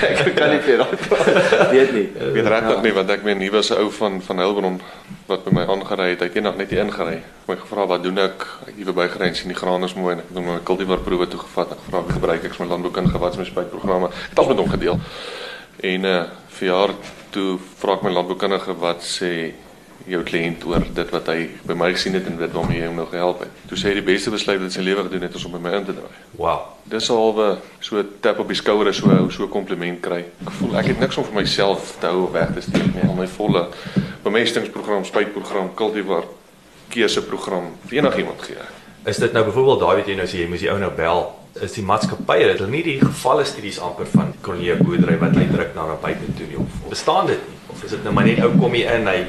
Ek 0.04 0.34
kan 0.36 0.50
nie 0.52 0.58
vir 0.60 0.82
daai 0.82 1.70
weet 1.72 1.92
nie. 1.96 2.02
Ek 2.12 2.34
weet 2.34 2.48
regtig 2.52 2.82
nie 2.84 2.92
want 2.98 3.12
ek 3.14 3.24
meen 3.24 3.40
hier 3.40 3.54
was 3.54 3.70
'n 3.72 3.80
ou 3.80 3.88
van 3.98 4.18
van 4.20 4.42
Heilbron 4.44 4.76
wat 5.30 5.46
by 5.46 5.54
my 5.56 5.64
aangery 5.64 6.10
het. 6.12 6.20
Hy 6.20 6.28
het 6.28 6.36
eendag 6.36 6.58
net 6.60 6.74
hier 6.74 6.84
ingery. 6.84 7.22
My 7.48 7.56
gevra 7.56 7.86
wat 7.88 8.04
doen 8.04 8.20
ek? 8.20 8.44
Ek 8.66 8.68
het 8.68 8.76
hier 8.76 8.88
verbygery 8.92 9.30
en 9.30 9.38
sien 9.40 9.52
die 9.52 9.56
graan 9.56 9.84
is 9.88 9.96
mooi 9.96 10.12
en 10.12 10.20
ek 10.20 10.28
het 10.28 10.36
hom 10.36 10.50
my 10.52 10.60
kultivar 10.60 11.00
proewe 11.08 11.28
toe 11.28 11.40
gevat. 11.40 11.72
Ek 11.72 11.88
vra 11.88 12.04
wie 12.04 12.16
gebruik 12.18 12.44
ek 12.44 12.60
my 12.60 12.66
landboukundige 12.66 13.18
wat 13.18 13.32
is 13.32 13.40
my 13.40 13.48
spuitprogramme. 13.48 14.12
Ek 14.12 14.36
het 14.36 14.38
al 14.38 14.48
met 14.52 14.60
hom 14.60 14.70
gedeel. 14.76 15.00
En 15.80 16.04
uh 16.04 16.24
vir 16.56 16.68
jaar 16.70 16.92
toe 17.34 17.56
vra 17.80 17.96
ek 17.96 18.04
my 18.06 18.12
landboukundige 18.16 18.76
wat 18.80 19.04
sê 19.04 19.32
jou 20.06 20.20
kliënt 20.22 20.62
oor 20.70 20.84
dit 20.94 21.08
wat 21.10 21.28
hy 21.32 21.48
by 21.66 21.74
my 21.78 21.88
gesien 21.94 22.14
het 22.14 22.28
en 22.30 22.36
dit 22.38 22.52
waarmee 22.54 22.78
hy 22.78 22.90
hom 22.90 22.98
nou 23.00 23.06
gehelp 23.10 23.42
het. 23.42 23.62
Toe 23.66 23.78
sê 23.78 23.90
hy 23.90 23.96
die 23.98 24.06
beste 24.06 24.30
besluit 24.30 24.60
wat 24.60 24.68
hy 24.68 24.76
sy 24.76 24.84
lewe 24.86 25.02
gedoen 25.08 25.26
het 25.26 25.34
is 25.38 25.46
om 25.48 25.56
by 25.56 25.62
my 25.64 25.72
in 25.80 25.88
te 25.88 25.96
draai. 25.96 26.20
Wow. 26.38 26.60
Dis 26.86 27.08
alwe 27.10 27.48
so 27.82 28.02
tap 28.22 28.38
op 28.42 28.52
die 28.52 28.58
skouer 28.58 28.92
so 28.94 29.18
so 29.34 29.48
kompliment 29.50 29.98
kry. 30.04 30.22
Ek 30.46 30.54
voel 30.60 30.78
ek 30.78 30.92
het 30.92 31.02
niks 31.02 31.18
om 31.18 31.26
vir 31.26 31.40
myself 31.40 31.96
te 32.02 32.12
hou 32.12 32.28
weg 32.34 32.54
te 32.54 32.62
steek 32.68 32.86
nie. 32.92 33.06
Al 33.08 33.18
my 33.18 33.26
volle 33.34 33.66
bemestingsprogram, 34.26 35.06
spuitprogram, 35.08 35.72
kultivar 35.78 36.28
keuseprogram 36.94 37.72
vir 37.90 37.98
enigiemand 38.04 38.46
gee. 38.46 38.68
Is 39.06 39.18
dit 39.22 39.34
nou 39.34 39.42
byvoorbeeld 39.48 39.82
daai 39.82 39.96
wat 40.00 40.08
jy 40.10 40.16
nou 40.18 40.28
sê 40.30 40.44
jy 40.44 40.48
moes 40.50 40.62
die 40.62 40.70
ou 40.70 40.78
nou 40.82 40.92
bel? 40.94 41.26
Is 41.64 41.72
die 41.72 41.84
maatskappye 41.86 42.50
het 42.50 42.58
hulle 42.58 42.70
nie 42.70 42.82
die 42.84 42.98
gevalle 43.00 43.44
studies 43.48 43.78
amper 43.80 44.08
van 44.12 44.34
kolonie 44.44 44.74
boerdery 44.76 45.16
wat 45.18 45.36
uitdruk 45.36 45.74
na 45.74 45.86
na 45.86 45.94
buite 46.02 46.32
toe 46.36 46.46
nie 46.50 46.58
of 46.60 46.82
bestaan 46.90 47.26
dit 47.30 47.40
nie? 47.48 47.56
Of 47.72 47.84
is 47.84 47.90
dit 47.90 48.04
nou 48.04 48.12
maar 48.14 48.26
net 48.28 48.42
ou 48.44 48.50
kom 48.58 48.76
hier 48.76 48.92
in, 48.94 49.08
hy 49.08 49.24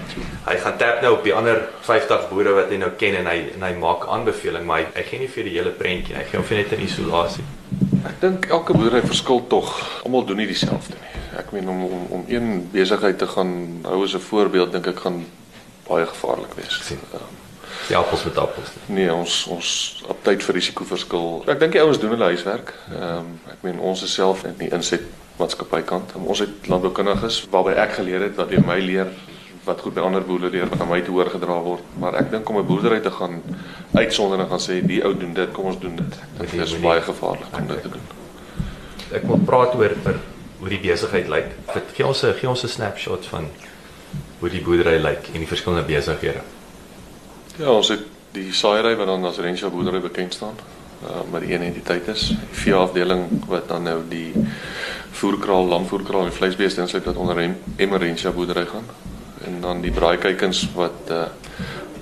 hy 0.48 0.58
gaan 0.64 0.78
tap 0.82 1.02
nou 1.04 1.14
op 1.18 1.24
die 1.24 1.34
ander 1.36 1.62
50 1.88 2.28
boere 2.32 2.54
wat 2.58 2.70
hy 2.72 2.82
nou 2.82 2.92
ken 3.00 3.16
en 3.22 3.32
hy 3.32 3.38
en 3.56 3.64
hy 3.68 3.74
maak 3.80 4.08
aanbeveling, 4.12 4.68
maar 4.68 4.84
hy, 4.84 4.90
hy 4.96 5.06
gee 5.10 5.24
nie 5.24 5.32
vir 5.38 5.50
die 5.50 5.56
hele 5.56 5.74
prentjie. 5.80 6.16
Hy 6.20 6.26
gee 6.28 6.40
hom 6.40 6.46
vir 6.52 6.62
net 6.62 6.76
'n 6.76 6.84
isolasie. 6.84 7.48
Ek 8.08 8.22
dink 8.22 8.46
elke 8.50 8.74
boerdery 8.74 9.02
verskil 9.08 9.42
tog. 9.48 9.74
Almal 10.06 10.26
doen 10.26 10.38
nie 10.38 10.48
dieselfde 10.48 10.96
nie. 11.00 11.24
Ek 11.40 11.52
meen 11.52 11.70
om 11.70 11.84
om 11.86 12.06
om 12.20 12.24
een 12.28 12.70
besigheid 12.72 13.18
te 13.18 13.28
gaan 13.28 13.82
hou 13.84 14.04
as 14.04 14.16
'n 14.16 14.28
voorbeeld 14.30 14.72
dink 14.72 14.88
ek 14.88 15.00
gaan 15.00 15.26
baie 15.88 16.06
gevaarlik 16.06 16.54
wees. 16.56 16.80
sien. 16.84 17.00
Ehm, 17.14 17.47
Die 17.88 17.98
appels 17.98 18.24
met 18.24 18.38
appels. 18.38 18.74
Nee, 18.86 19.14
ons 19.14 19.46
ons 19.54 19.70
aptyd 20.10 20.44
vir 20.44 20.58
risiko 20.60 20.88
verskil. 20.88 21.44
Ek 21.48 21.60
dink 21.60 21.78
die 21.78 21.82
ouens 21.82 22.00
doen 22.02 22.16
hulle 22.16 22.34
huiswerk. 22.34 22.74
Ehm 22.92 23.18
um, 23.18 23.32
ek 23.54 23.64
meen 23.68 23.80
ons 23.80 24.04
is 24.04 24.14
self 24.14 24.44
in 24.50 24.58
die 24.60 24.70
inset 24.76 25.06
maatskappy 25.38 25.82
kant. 25.88 26.14
Um, 26.16 26.28
ons 26.34 26.42
het 26.44 26.70
landboukundiges 26.72 27.44
waarby 27.54 27.78
ek 27.78 27.98
geleer 28.00 28.28
het 28.28 28.36
wat 28.40 28.52
jy 28.52 28.62
my 28.66 28.80
leer 28.84 29.12
wat 29.68 29.82
goed 29.84 29.98
by 29.98 30.04
ander 30.08 30.24
boere 30.24 30.50
leer 30.50 30.70
wat 30.72 30.82
aan 30.82 30.90
my 30.90 31.02
toe 31.04 31.18
oorgedra 31.20 31.58
word. 31.64 31.84
Maar 32.02 32.22
ek 32.22 32.32
dink 32.32 32.50
om 32.50 32.58
'n 32.58 32.66
boerdery 32.66 33.00
te 33.00 33.12
gaan 33.12 33.42
uitsonder 33.94 34.40
en 34.40 34.48
gaan 34.48 34.64
sê 34.64 34.80
die 34.86 35.04
ou 35.04 35.14
doen 35.14 35.34
dit, 35.34 35.52
kom 35.52 35.66
ons 35.66 35.80
doen 35.80 35.96
dit. 35.96 36.14
Dit 36.40 36.54
is 36.54 36.80
baie 36.80 37.02
gevaarlik 37.02 37.58
om 37.58 37.68
dit 37.68 37.82
te 37.82 37.90
doen. 37.90 38.06
Ek 39.12 39.24
wil 39.24 39.40
praat 39.46 39.76
oor 39.76 39.94
oor 40.06 40.20
hoe 40.60 40.70
die 40.70 40.80
besigheid 40.80 41.28
lyk. 41.28 41.52
Gee 41.96 42.06
ons 42.06 42.24
'n 42.24 42.34
gee 42.34 42.50
ons 42.50 42.64
'n 42.64 42.68
snapshot 42.68 43.26
van 43.26 43.50
hoe 44.40 44.50
die 44.50 44.62
boerdery 44.62 44.98
lyk 45.02 45.30
en 45.34 45.40
die 45.40 45.48
verskillende 45.48 45.86
besighede. 45.86 46.42
Ja, 47.58 47.72
ons 47.74 47.88
het 47.90 48.04
die 48.36 48.52
saaiery 48.54 48.92
wat 49.00 49.08
dan 49.10 49.24
as 49.26 49.40
Renshaw 49.42 49.72
boerdery 49.74 49.98
bekend 50.04 50.36
staan. 50.38 50.60
Uh 51.02 51.24
met 51.32 51.42
die 51.42 51.56
een 51.56 51.64
entiteit 51.66 52.06
is, 52.14 52.28
die 52.30 52.58
vee 52.60 52.74
afdeling 52.78 53.24
wat 53.50 53.66
dan 53.72 53.88
nou 53.88 53.96
die 54.10 54.30
voerkraal, 55.18 55.66
lamvoerkraal 55.66 56.28
en 56.30 56.36
vleisbeeste 56.36 56.84
insluit 56.84 57.08
wat 57.10 57.18
onder 57.18 57.40
Em- 57.42 57.58
Emmer 57.76 58.00
Renshaw 58.00 58.34
boerdery 58.34 58.66
gaan. 58.66 58.86
En 59.46 59.58
dan 59.62 59.82
die 59.82 59.92
braaikykens 59.92 60.68
wat 60.76 61.10
uh 61.10 61.24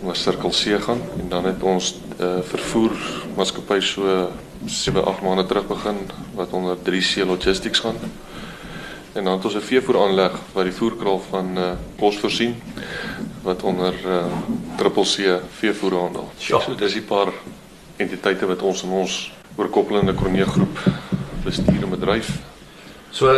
onder 0.01 0.15
Circle 0.15 0.51
C 0.51 0.83
gaan 0.83 1.01
en 1.19 1.29
dan 1.29 1.45
het 1.45 1.63
ons 1.63 1.93
uh 2.19 2.41
vervoer 2.43 2.91
maatskappy 3.37 3.79
so 3.79 4.27
7, 4.65 5.05
8 5.05 5.21
maande 5.23 5.45
terug 5.45 5.67
begin 5.67 6.03
wat 6.35 6.51
onder 6.51 6.75
3C 6.83 7.23
Logistics 7.25 7.79
gaan. 7.79 7.95
En 9.13 9.23
dan 9.23 9.33
het 9.33 9.45
ons 9.45 9.55
'n 9.55 9.69
veevoeraanleg 9.71 10.35
wat 10.53 10.63
die 10.63 10.75
voerkraal 10.75 11.23
van 11.29 11.57
uh 11.57 11.71
kos 11.95 12.19
voorsien 12.19 12.59
wat 13.45 13.63
onder 13.63 13.93
uh 14.05 14.25
Triple 14.77 15.03
C 15.03 15.39
veevoer 15.59 15.93
handel. 15.99 16.29
Sjoe. 16.39 16.61
So 16.61 16.75
dis 16.75 16.97
die 16.97 17.05
paar 17.05 17.31
entiteite 18.01 18.49
wat 18.49 18.61
ons 18.65 18.83
in 18.83 18.91
ons 18.91 19.19
oorkoppelende 19.55 20.15
Kronee 20.17 20.47
groep 20.49 20.81
bestuur 21.45 21.85
en 21.85 21.93
bedryf. 21.93 22.33
So 23.13 23.31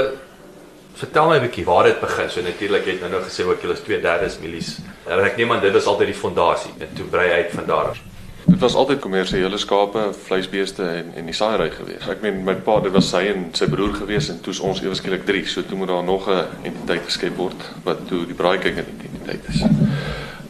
vertel 0.97 1.29
my 1.29 1.37
'n 1.37 1.45
bietjie 1.45 1.65
waar 1.65 1.83
dit 1.83 1.99
begin. 1.99 2.29
So 2.29 2.41
natuurlik 2.41 2.85
het 2.85 3.01
nou 3.01 3.11
nou 3.11 3.21
gesê 3.21 3.45
ook 3.45 3.61
julle 3.61 3.73
is 3.73 3.83
2/3 3.83 4.39
milies. 4.41 4.77
En 5.07 5.23
ek 5.23 5.37
neem 5.37 5.51
aan 5.51 5.61
dit 5.61 5.73
was 5.73 5.85
altyd 5.85 6.07
die 6.07 6.21
fondasie 6.23 6.71
en 6.79 6.89
toe 6.93 7.05
brei 7.05 7.31
uit 7.31 7.51
van 7.51 7.65
daar. 7.65 7.89
af. 7.89 7.99
Dit 8.47 8.59
was 8.59 8.75
altyd 8.75 8.99
kommersiële 8.99 9.57
skape, 9.57 10.13
vleisbeeste 10.25 10.83
en 10.83 11.11
en 11.15 11.25
die 11.25 11.33
saaiery 11.35 11.69
gewees. 11.71 12.07
Ek 12.07 12.21
meen 12.21 12.43
my 12.47 12.53
pa, 12.55 12.79
dit 12.79 12.91
was 12.95 13.09
sy 13.09 13.25
en 13.27 13.49
sy 13.51 13.67
broer 13.67 13.93
gewees 13.93 14.29
en 14.29 14.39
toe's 14.41 14.61
ons 14.63 14.79
ewe 14.81 14.95
skielik 14.95 15.25
3. 15.27 15.45
So 15.45 15.65
toe 15.67 15.77
moet 15.77 15.91
daar 15.91 16.03
nog 16.03 16.29
'n 16.31 16.45
entiteit 16.63 17.03
geskep 17.05 17.35
word 17.35 17.67
wat 17.83 18.07
toe 18.07 18.25
die 18.25 18.33
braaikyker 18.35 18.85
entiteit 19.27 19.55
is 19.55 19.61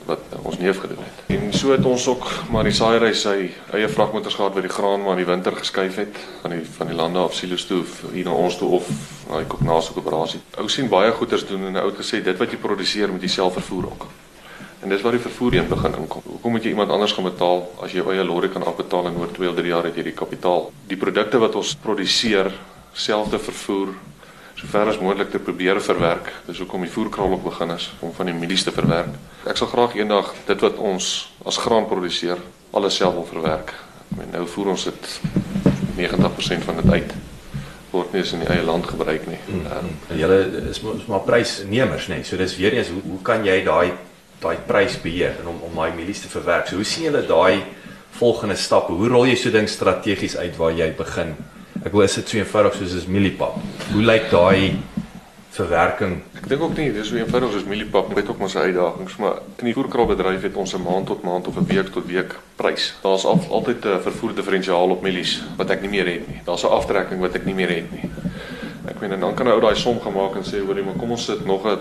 wat 0.07 0.19
ons 0.41 0.57
neef 0.57 0.77
gedoen 0.79 1.03
het. 1.03 1.23
En 1.35 1.49
so 1.53 1.71
het 1.71 1.85
ons 1.85 2.05
ook 2.07 2.29
maar 2.51 2.63
die 2.63 2.71
saaiery 2.71 3.09
sy 3.11 3.49
eie 3.75 3.89
vragmotors 3.91 4.37
gehad 4.39 4.53
wat 4.55 4.63
die 4.63 4.71
graan 4.71 5.01
maar 5.03 5.17
in 5.17 5.25
die 5.25 5.27
winter 5.27 5.51
geskuif 5.51 5.97
het 5.99 6.21
van 6.43 6.55
die 6.55 6.61
van 6.77 6.87
die 6.87 6.95
lande 6.95 7.19
af 7.19 7.35
silos 7.35 7.65
toe 7.67 7.81
hier 8.13 8.23
na 8.23 8.31
ons 8.31 8.55
toe 8.55 8.69
of 8.79 8.87
na 9.27 9.41
die 9.43 9.49
koopnase 9.51 9.91
koöperasie. 9.97 10.39
Ou 10.63 10.69
sien 10.71 10.87
baie 10.87 11.11
goeders 11.11 11.43
doen 11.49 11.67
en 11.67 11.81
ou 11.81 11.89
het 11.89 11.99
gesê 11.99 12.21
dit 12.23 12.39
wat 12.39 12.55
jy 12.55 12.61
produseer 12.63 13.11
moet 13.11 13.27
jy 13.27 13.33
self 13.35 13.59
vervoer 13.59 13.91
ook. 13.91 14.07
En 14.79 14.95
dis 14.95 15.03
waar 15.03 15.17
die 15.17 15.25
vervoer 15.27 15.57
een 15.57 15.67
begin 15.67 15.99
inkom. 15.99 16.23
Hoekom 16.23 16.55
moet 16.55 16.63
jy 16.63 16.71
iemand 16.71 16.93
anders 16.95 17.11
gaan 17.17 17.27
betaal 17.27 17.65
as 17.83 17.91
jy 17.91 17.99
jou 17.99 18.13
eie 18.13 18.23
lorry 18.23 18.47
kan 18.53 18.63
afbetaal 18.63 19.11
en 19.11 19.19
oor 19.19 19.35
2 19.35 19.49
of 19.49 19.59
3 19.59 19.73
jaar 19.73 19.91
het 19.91 19.99
jy 19.99 20.07
die 20.07 20.15
kapitaal? 20.15 20.69
Die 20.87 20.99
produkte 21.03 21.43
wat 21.43 21.59
ons 21.59 21.75
produseer 21.83 22.53
self 22.95 23.33
te 23.33 23.43
vervoer 23.43 23.91
sover 24.57 24.89
as 24.89 24.97
moontlik 24.99 25.29
te 25.31 25.39
probeer 25.39 25.81
verwerk. 25.81 26.31
Dis 26.47 26.57
hoekom 26.63 26.81
die 26.85 26.91
voerkraal 26.91 27.35
ook 27.35 27.43
begin 27.43 27.75
is 27.75 27.91
om 27.99 28.13
van 28.17 28.25
die 28.31 28.35
mielies 28.35 28.65
te 28.65 28.73
verwerk. 28.73 29.13
Ek 29.45 29.59
sal 29.59 29.69
graag 29.69 29.95
eendag 29.99 30.33
dit 30.47 30.63
wat 30.65 30.79
ons 30.81 31.11
as 31.45 31.59
graan 31.61 31.85
produseer 31.89 32.41
alles 32.73 32.97
self 32.97 33.13
wil 33.19 33.27
verwerk. 33.29 33.73
Ek 34.11 34.17
meen 34.17 34.33
nou 34.33 34.45
voer 34.49 34.73
ons 34.73 34.87
dit 34.89 35.09
90% 35.97 36.65
van 36.65 36.81
dit 36.81 36.93
uit 36.97 37.17
word 37.91 38.11
nie 38.13 38.19
eens 38.21 38.33
in 38.35 38.41
die 38.43 38.49
eie 38.51 38.65
land 38.67 38.85
gebruik 38.85 39.23
nie. 39.29 39.39
Ehm, 39.47 39.87
En 40.11 40.17
julle 40.19 40.39
is 40.69 40.81
is 40.81 41.05
maar 41.07 41.23
prysnemers, 41.25 42.07
nê. 42.11 42.23
So 42.23 42.37
dis 42.37 42.57
weer 42.57 42.73
eens 42.73 42.89
hoe 42.93 43.01
hoe 43.01 43.21
kan 43.23 43.45
jy 43.45 43.63
daai 43.63 43.93
daai 44.41 44.57
prys 44.67 44.97
beheer 45.01 45.37
en 45.41 45.47
om 45.47 45.61
om 45.69 45.75
daai 45.75 45.93
milies 45.95 46.21
te 46.21 46.27
verwerk? 46.29 46.67
So 46.67 46.75
hoe 46.75 46.85
sien 46.85 47.03
julle 47.03 47.25
daai 47.25 47.63
volgende 48.19 48.55
stappe? 48.55 48.93
Hoe 48.93 49.07
rol 49.07 49.25
jy 49.25 49.35
so 49.35 49.49
ding 49.51 49.69
strategies 49.69 50.37
uit 50.37 50.57
waar 50.57 50.71
jy 50.71 50.91
begin 50.97 51.35
Ek 51.85 51.91
wil 51.93 52.05
is 52.05 52.15
dit 52.17 52.29
so 52.29 52.37
eenvoudig 52.37 52.77
soos 52.77 52.93
is 52.97 53.07
mieliepap. 53.09 53.57
Hoe 53.91 54.01
lyk 54.01 54.29
daai 54.31 54.79
verwerking? 55.57 56.19
Ek 56.37 56.47
dink 56.49 56.61
ook 56.61 56.77
nie 56.77 56.89
dis 56.95 57.09
so 57.09 57.17
eenvoudig 57.19 57.53
soos 57.53 57.67
mieliepap, 57.69 58.09
dit 58.17 58.29
ook 58.31 58.39
maar 58.41 58.51
sy 58.53 58.65
uitdagings, 58.69 59.17
maar 59.21 59.41
in 59.57 59.69
die 59.69 59.75
voerkraalbedryf 59.77 60.47
het 60.47 60.57
ons 60.57 60.73
'n 60.73 60.83
maand 60.83 61.07
tot 61.07 61.23
maand 61.23 61.47
of 61.47 61.57
'n 61.57 61.67
week 61.69 61.91
tot 61.93 62.05
week 62.05 62.35
prys. 62.55 62.93
Daar's 63.03 63.25
al, 63.25 63.39
altyd 63.49 63.85
'n 63.85 64.01
vervoer 64.01 64.35
differensiaal 64.35 64.89
op 64.89 65.01
mielies 65.01 65.43
wat 65.57 65.69
ek 65.69 65.81
nie 65.81 65.89
meer 65.89 66.05
het 66.05 66.27
nie. 66.27 66.41
Daar's 66.45 66.63
'n 66.63 66.73
aftrekking 66.73 67.19
wat 67.19 67.35
ek 67.35 67.45
nie 67.45 67.55
meer 67.55 67.69
het 67.69 67.91
nie. 67.91 68.09
Ek 68.87 68.99
meen 68.99 69.11
en 69.11 69.19
dan 69.19 69.35
kan 69.35 69.47
'n 69.47 69.51
ou 69.51 69.61
daai 69.61 69.75
som 69.75 69.99
gemaak 69.99 70.35
en 70.35 70.43
sê 70.43 70.65
hoorie, 70.65 70.83
maar 70.83 70.95
kom 70.95 71.11
ons 71.11 71.25
sit 71.25 71.45
nog 71.45 71.65
'n 71.65 71.79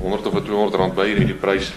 100 0.00 0.26
of 0.26 0.34
'n 0.34 0.44
200 0.44 0.74
rand 0.74 0.94
by 0.94 1.06
hierdie 1.06 1.34
prys 1.34 1.72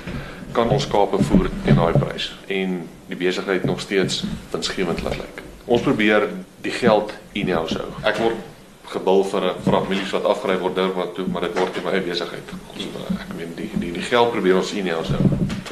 kan 0.51 0.69
ons 0.69 0.83
skape 0.83 1.23
voer 1.23 1.49
teen 1.63 1.75
daai 1.75 1.93
prys 1.99 2.31
en 2.47 2.87
die 3.07 3.17
besigheid 3.17 3.63
nog 3.63 3.79
steeds 3.79 4.23
winsgewend 4.51 5.03
laat 5.03 5.17
lyk. 5.17 5.54
Ons 5.65 5.81
probeer 5.81 6.27
die 6.61 6.73
geld 6.73 7.13
in-house 7.33 7.77
hou. 7.79 7.89
Ek 8.05 8.19
word 8.21 8.41
gebul 8.91 9.23
vir 9.25 9.41
'n 9.49 9.61
families 9.65 10.11
wat 10.13 10.25
afgery 10.25 10.57
word 10.57 10.75
Durban 10.75 11.13
toe, 11.13 11.25
maar 11.27 11.41
dit 11.41 11.57
word 11.57 11.77
in 11.77 11.83
my 11.83 11.91
eie 11.91 12.01
besigheid. 12.01 12.47
Ek 13.19 13.33
meen 13.37 13.55
die 13.55 13.69
die 13.79 13.91
die 13.91 14.01
geld 14.01 14.31
probeer 14.31 14.57
ons 14.57 14.73
in-house 14.73 15.13
hou. 15.13 15.23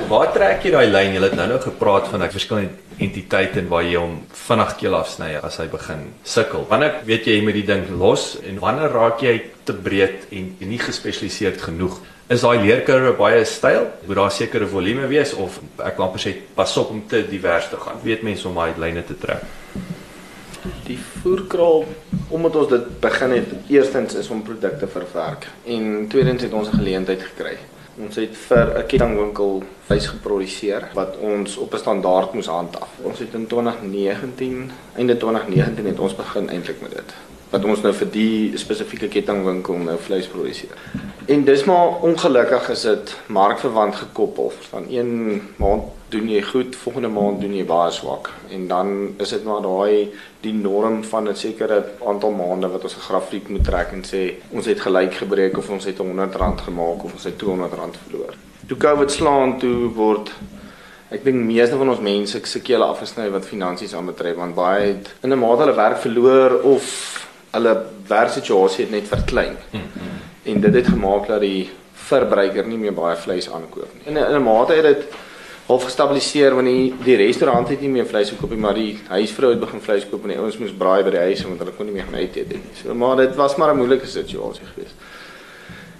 Waar 0.10 0.34
trek 0.34 0.63
jy 0.63 0.71
daai 0.71 0.88
lyn? 0.88 1.13
Jy 1.13 1.21
het 1.21 1.36
nou 1.36 1.47
nou 1.47 1.60
gepraat 1.60 2.08
van 2.08 2.23
'n 2.23 2.29
verskillende 2.29 2.73
entiteite 2.97 3.60
en 3.60 3.67
waar 3.67 3.84
jy 3.84 3.95
hom 3.95 4.25
vinnig 4.32 4.75
keel 4.77 4.95
afsny 4.95 5.36
as 5.36 5.58
hy 5.58 5.67
begin 5.67 6.13
sukkel. 6.23 6.65
Wanneer 6.69 7.01
weet 7.06 7.25
jy 7.25 7.38
jy 7.38 7.43
moet 7.43 7.53
die 7.53 7.65
ding 7.65 7.89
los 7.99 8.38
en 8.41 8.60
wanneer 8.60 8.91
raak 8.91 9.21
jy 9.21 9.41
te 9.63 9.73
breed 9.73 10.27
en 10.32 10.56
nie 10.60 10.79
gespesialiseerd 10.79 11.62
genoeg? 11.62 11.99
Is 12.33 12.41
daai 12.41 12.63
leerkurwe 12.63 13.11
baie 13.13 13.43
styl? 13.45 13.83
Moet 14.07 14.17
daar 14.17 14.31
sekere 14.33 14.65
volume 14.65 15.05
wees 15.11 15.35
of 15.37 15.59
ek 15.77 15.97
kan 15.97 16.07
amper 16.07 16.21
sê 16.23 16.31
pas 16.55 16.71
op 16.81 16.89
om 16.89 17.01
te 17.09 17.19
divers 17.29 17.67
te 17.69 17.77
gaan? 17.77 17.99
Weet 18.01 18.23
mense 18.25 18.47
om 18.49 18.55
daai 18.57 18.79
lyne 18.81 19.03
te 19.05 19.13
trek? 19.21 19.43
Die 20.87 20.97
voerkraal 20.97 21.83
omdat 22.33 22.55
ons 22.57 22.71
dit 22.71 22.87
begin 23.03 23.35
het, 23.35 23.51
eerstens 23.69 24.15
is 24.17 24.31
om 24.33 24.41
produkte 24.47 24.89
verwerk 24.89 25.45
en 25.75 26.07
tweedens 26.09 26.47
het 26.47 26.55
ons 26.57 26.71
'n 26.71 26.79
geleentheid 26.79 27.21
gekry. 27.21 27.57
Ons 28.01 28.15
het 28.15 28.33
vir 28.47 28.65
'n 28.79 28.87
kettingwinkel 28.87 29.63
vleis 29.85 30.07
geproduseer 30.07 30.89
wat 30.93 31.17
ons 31.17 31.57
op 31.57 31.73
'n 31.73 31.83
standaard 31.85 32.33
moes 32.33 32.47
handhaaf. 32.47 32.89
Ons 33.03 33.19
het 33.19 33.33
in 33.33 33.45
2019, 33.47 34.71
einde 34.95 35.17
2019 35.17 35.85
het 35.85 35.99
ons 35.99 36.15
begin 36.15 36.49
eintlik 36.49 36.81
met 36.81 36.91
dit. 36.91 37.13
Wat 37.53 37.65
ons 37.69 37.83
nou 37.85 37.93
vir 37.93 38.09
die 38.13 38.57
spesifieke 38.57 39.11
kettingwinkel 39.13 39.77
nou 39.85 39.97
vleis 40.01 40.27
produseer. 40.27 40.73
En 41.29 41.43
dis 41.45 41.63
maar 41.69 42.01
ongelukkig 42.01 42.69
is 42.73 42.81
dit 42.81 43.11
markverwant 43.27 43.95
gekoppel. 43.95 44.49
Van 44.71 44.87
een 44.89 45.11
maand 45.61 45.91
doen 46.09 46.29
jy 46.29 46.41
goed, 46.45 46.75
volgende 46.75 47.11
maand 47.13 47.41
doen 47.41 47.53
jy 47.55 47.65
baie 47.65 47.91
swak. 47.91 48.31
En 48.53 48.67
dan 48.67 48.89
is 49.23 49.31
dit 49.35 49.45
maar 49.47 49.61
daai 49.63 50.09
die 50.43 50.53
norm 50.53 51.03
van 51.03 51.29
'n 51.29 51.35
sekere 51.35 51.83
aantal 52.05 52.31
maande 52.31 52.67
wat 52.73 52.83
ons 52.83 52.95
'n 52.95 53.07
grafiek 53.09 53.47
moet 53.49 53.63
trek 53.63 53.91
en 53.91 54.03
sê 54.03 54.33
ons 54.49 54.65
het 54.65 54.79
gelyk 54.79 55.13
gebreek 55.13 55.57
of 55.57 55.69
ons 55.69 55.85
het 55.85 55.99
R100 55.99 56.61
gemaak 56.67 57.03
of 57.03 57.13
ons 57.13 57.23
het 57.23 57.41
R200 57.41 57.97
verloor. 58.07 58.33
Toe 58.67 58.77
Covid 58.77 59.11
slaan 59.11 59.59
toe 59.59 59.93
word 59.93 60.31
ek 61.09 61.23
dink 61.23 61.45
meeste 61.45 61.77
van 61.77 61.89
ons 61.89 61.99
mense 61.99 62.39
se 62.43 62.61
kele 62.61 62.83
afgesny 62.83 63.29
wat 63.29 63.45
finansies 63.45 63.93
aanbetref 63.93 64.35
want 64.35 64.55
baie 64.55 64.87
het 64.87 65.13
in 65.21 65.33
'n 65.33 65.39
mate 65.39 65.61
hulle 65.61 65.75
werk 65.75 65.97
verloor 65.97 66.61
of 66.61 66.83
hulle 67.53 67.73
werksituasie 68.07 68.85
het 68.85 68.93
net 68.93 69.07
verklein. 69.07 69.55
Mm 69.71 69.79
-hmm. 69.79 70.53
En 70.53 70.61
dit 70.61 70.73
het 70.73 70.87
gemaak 70.87 71.27
dat 71.27 71.41
die 71.41 71.69
verbruiker 71.93 72.67
nie 72.67 72.77
meer 72.77 72.93
baie 72.93 73.15
vleis 73.15 73.49
aankoop 73.49 73.91
nie. 73.93 74.03
In 74.05 74.13
'n 74.13 74.29
in 74.29 74.35
'n 74.35 74.43
mate 74.43 74.73
het 74.73 74.83
dit 74.83 75.03
half 75.65 75.83
gestabiliseer 75.83 76.55
want 76.55 76.67
die 76.67 76.93
die 77.03 77.15
restaurant 77.15 77.69
het 77.69 77.81
nie 77.81 77.89
meer 77.89 78.05
vleis 78.05 78.29
gekoop 78.29 78.49
nie, 78.49 78.59
maar 78.59 78.73
die 78.73 78.99
huisvrou 79.07 79.49
het 79.49 79.59
begin 79.59 79.81
vleis 79.81 80.09
koop 80.09 80.23
en 80.23 80.29
die 80.29 80.37
ouens 80.37 80.57
moes 80.57 80.71
braai 80.77 81.03
by 81.03 81.09
die 81.09 81.19
huis 81.19 81.43
want 81.43 81.59
hulle 81.59 81.75
kon 81.77 81.85
nie 81.85 81.93
meer 81.93 82.03
gaan 82.03 82.19
uit 82.19 82.35
eet 82.35 82.49
nie. 82.49 82.61
So 82.81 82.93
maar 82.93 83.15
dit 83.15 83.35
was 83.35 83.55
maar 83.55 83.73
'n 83.73 83.77
moeilike 83.77 84.07
situasie 84.07 84.65
geweest. 84.73 84.95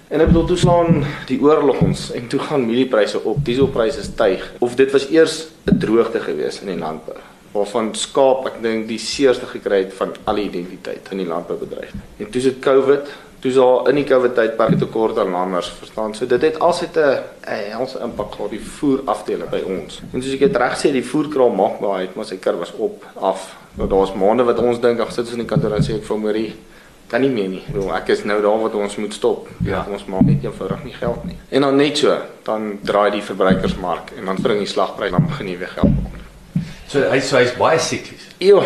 En 0.08 0.20
ek 0.20 0.26
bedoel 0.26 0.44
toe 0.44 0.56
slaan 0.56 1.04
die 1.26 1.40
oorlog 1.40 1.80
ons 1.80 2.12
en 2.12 2.26
toe 2.26 2.40
gaan 2.40 2.66
mieliepryse 2.66 3.24
op, 3.24 3.44
dieselpryse 3.44 4.02
styg. 4.02 4.52
Of 4.58 4.74
dit 4.74 4.92
was 4.92 5.08
eers 5.08 5.46
'n 5.64 5.78
droogte 5.78 6.20
geweest 6.20 6.60
in 6.60 6.66
die 6.66 6.78
landbou 6.78 7.16
waarvan 7.54 7.92
skaap 7.94 8.48
ek 8.50 8.56
dink 8.64 8.88
die 8.90 8.98
seerste 8.98 9.46
gekry 9.46 9.84
het 9.84 9.94
van 9.94 10.14
al 10.26 10.40
die 10.40 10.48
identiteit 10.48 11.12
in 11.14 11.22
die 11.22 11.28
landboubedryf. 11.30 11.92
En 12.18 12.30
toe 12.34 12.42
sit 12.42 12.58
COVID, 12.64 13.12
toe 13.44 13.50
is 13.52 13.58
daar 13.60 13.90
in 13.92 14.00
die 14.00 14.06
COVID 14.08 14.34
tydperk 14.34 14.74
'n 14.74 14.82
tekort 14.82 15.18
aan 15.18 15.30
landers, 15.30 15.68
verstaan? 15.78 16.14
So 16.14 16.26
dit 16.26 16.42
het 16.42 16.58
alsit 16.58 16.96
'n 16.96 17.22
helse 17.46 18.00
impak 18.02 18.38
op 18.38 18.50
die 18.50 18.60
voerafdeling 18.60 19.50
by 19.50 19.62
ons. 19.66 20.02
En 20.12 20.22
soos 20.22 20.32
ek 20.32 20.38
dit 20.38 20.56
reg 20.56 20.78
sê, 20.78 20.92
die 20.92 21.04
voerkraal 21.04 21.50
maak 21.50 21.78
baie 21.80 22.06
uit, 22.06 22.14
maar 22.14 22.24
sy 22.24 22.36
kurwe 22.36 22.58
was 22.58 22.72
op 22.76 23.04
af. 23.14 23.56
Nou 23.74 23.88
daar's 23.88 24.12
maande 24.12 24.44
wat 24.44 24.58
ons 24.58 24.80
dink 24.80 25.00
ag 25.00 25.12
sit 25.12 25.24
ons 25.24 25.32
in 25.32 25.38
die 25.38 25.46
kantoor 25.46 25.74
en 25.74 25.82
sê 25.82 25.94
ek 25.94 26.04
vir 26.04 26.18
Marie 26.18 26.54
kan 27.06 27.20
nie 27.20 27.30
meer 27.30 27.48
nie. 27.48 27.62
Nou 27.72 27.92
ek 27.94 28.08
is 28.08 28.24
nou 28.24 28.42
daar 28.42 28.60
wat 28.60 28.74
ons 28.74 28.96
moet 28.96 29.12
stop. 29.12 29.48
Ja, 29.64 29.86
ons 29.90 30.04
maak 30.04 30.22
net 30.22 30.44
eenvoudig 30.44 30.84
nie 30.84 30.94
geld 30.94 31.24
nie. 31.24 31.36
En 31.48 31.60
dan 31.60 31.76
net 31.76 31.98
so, 31.98 32.18
dan 32.42 32.78
draai 32.82 33.10
die 33.10 33.22
verbruikersmark 33.22 34.12
en 34.18 34.24
dan 34.24 34.36
bring 34.42 34.58
die 34.58 34.66
slagprys 34.66 35.10
dan 35.10 35.26
begin 35.26 35.48
jy 35.48 35.58
weer 35.58 35.68
geld 35.68 35.94
maak. 36.02 36.23
So 36.88 37.00
hy 37.10 37.20
so 37.20 37.36
hy's 37.36 37.52
baie 37.58 37.78
siklies. 37.78 38.26
Ja, 38.38 38.60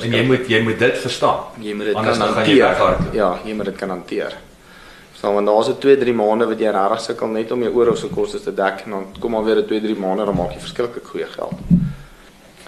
En 0.00 0.12
jy 0.12 0.22
moet 0.26 0.46
jy 0.48 0.60
moet 0.62 0.78
dit 0.78 0.98
verstaan. 0.98 1.40
jy 1.60 1.72
moet 1.74 1.86
dit 1.86 1.94
Anders 1.96 2.18
kan 2.18 2.28
jy 2.28 2.34
hanteer. 2.34 2.56
weghardloop. 2.68 3.14
Ja, 3.14 3.38
jy 3.44 3.54
moet 3.54 3.64
dit 3.64 3.76
kan 3.76 3.88
hanteer. 3.88 4.36
So 5.20 5.32
want 5.34 5.46
daar's 5.46 5.68
'n 5.68 5.78
2-3 5.78 6.12
maande 6.14 6.46
wat 6.46 6.58
jy 6.58 6.70
regtig 6.70 7.00
sukkel 7.00 7.28
net 7.28 7.50
om 7.52 7.62
jou 7.62 7.72
oorhoofse 7.74 8.06
kostes 8.08 8.42
te 8.42 8.54
dek 8.54 8.82
en 8.84 8.90
dan 8.90 9.06
kom 9.20 9.30
maar 9.32 9.44
weer 9.44 9.56
'n 9.56 9.66
2-3 9.66 9.96
maande 9.98 10.24
dan 10.24 10.36
maak 10.36 10.52
jy 10.52 10.60
verskriklik 10.60 11.04
goeie 11.04 11.26
geld. 11.26 11.52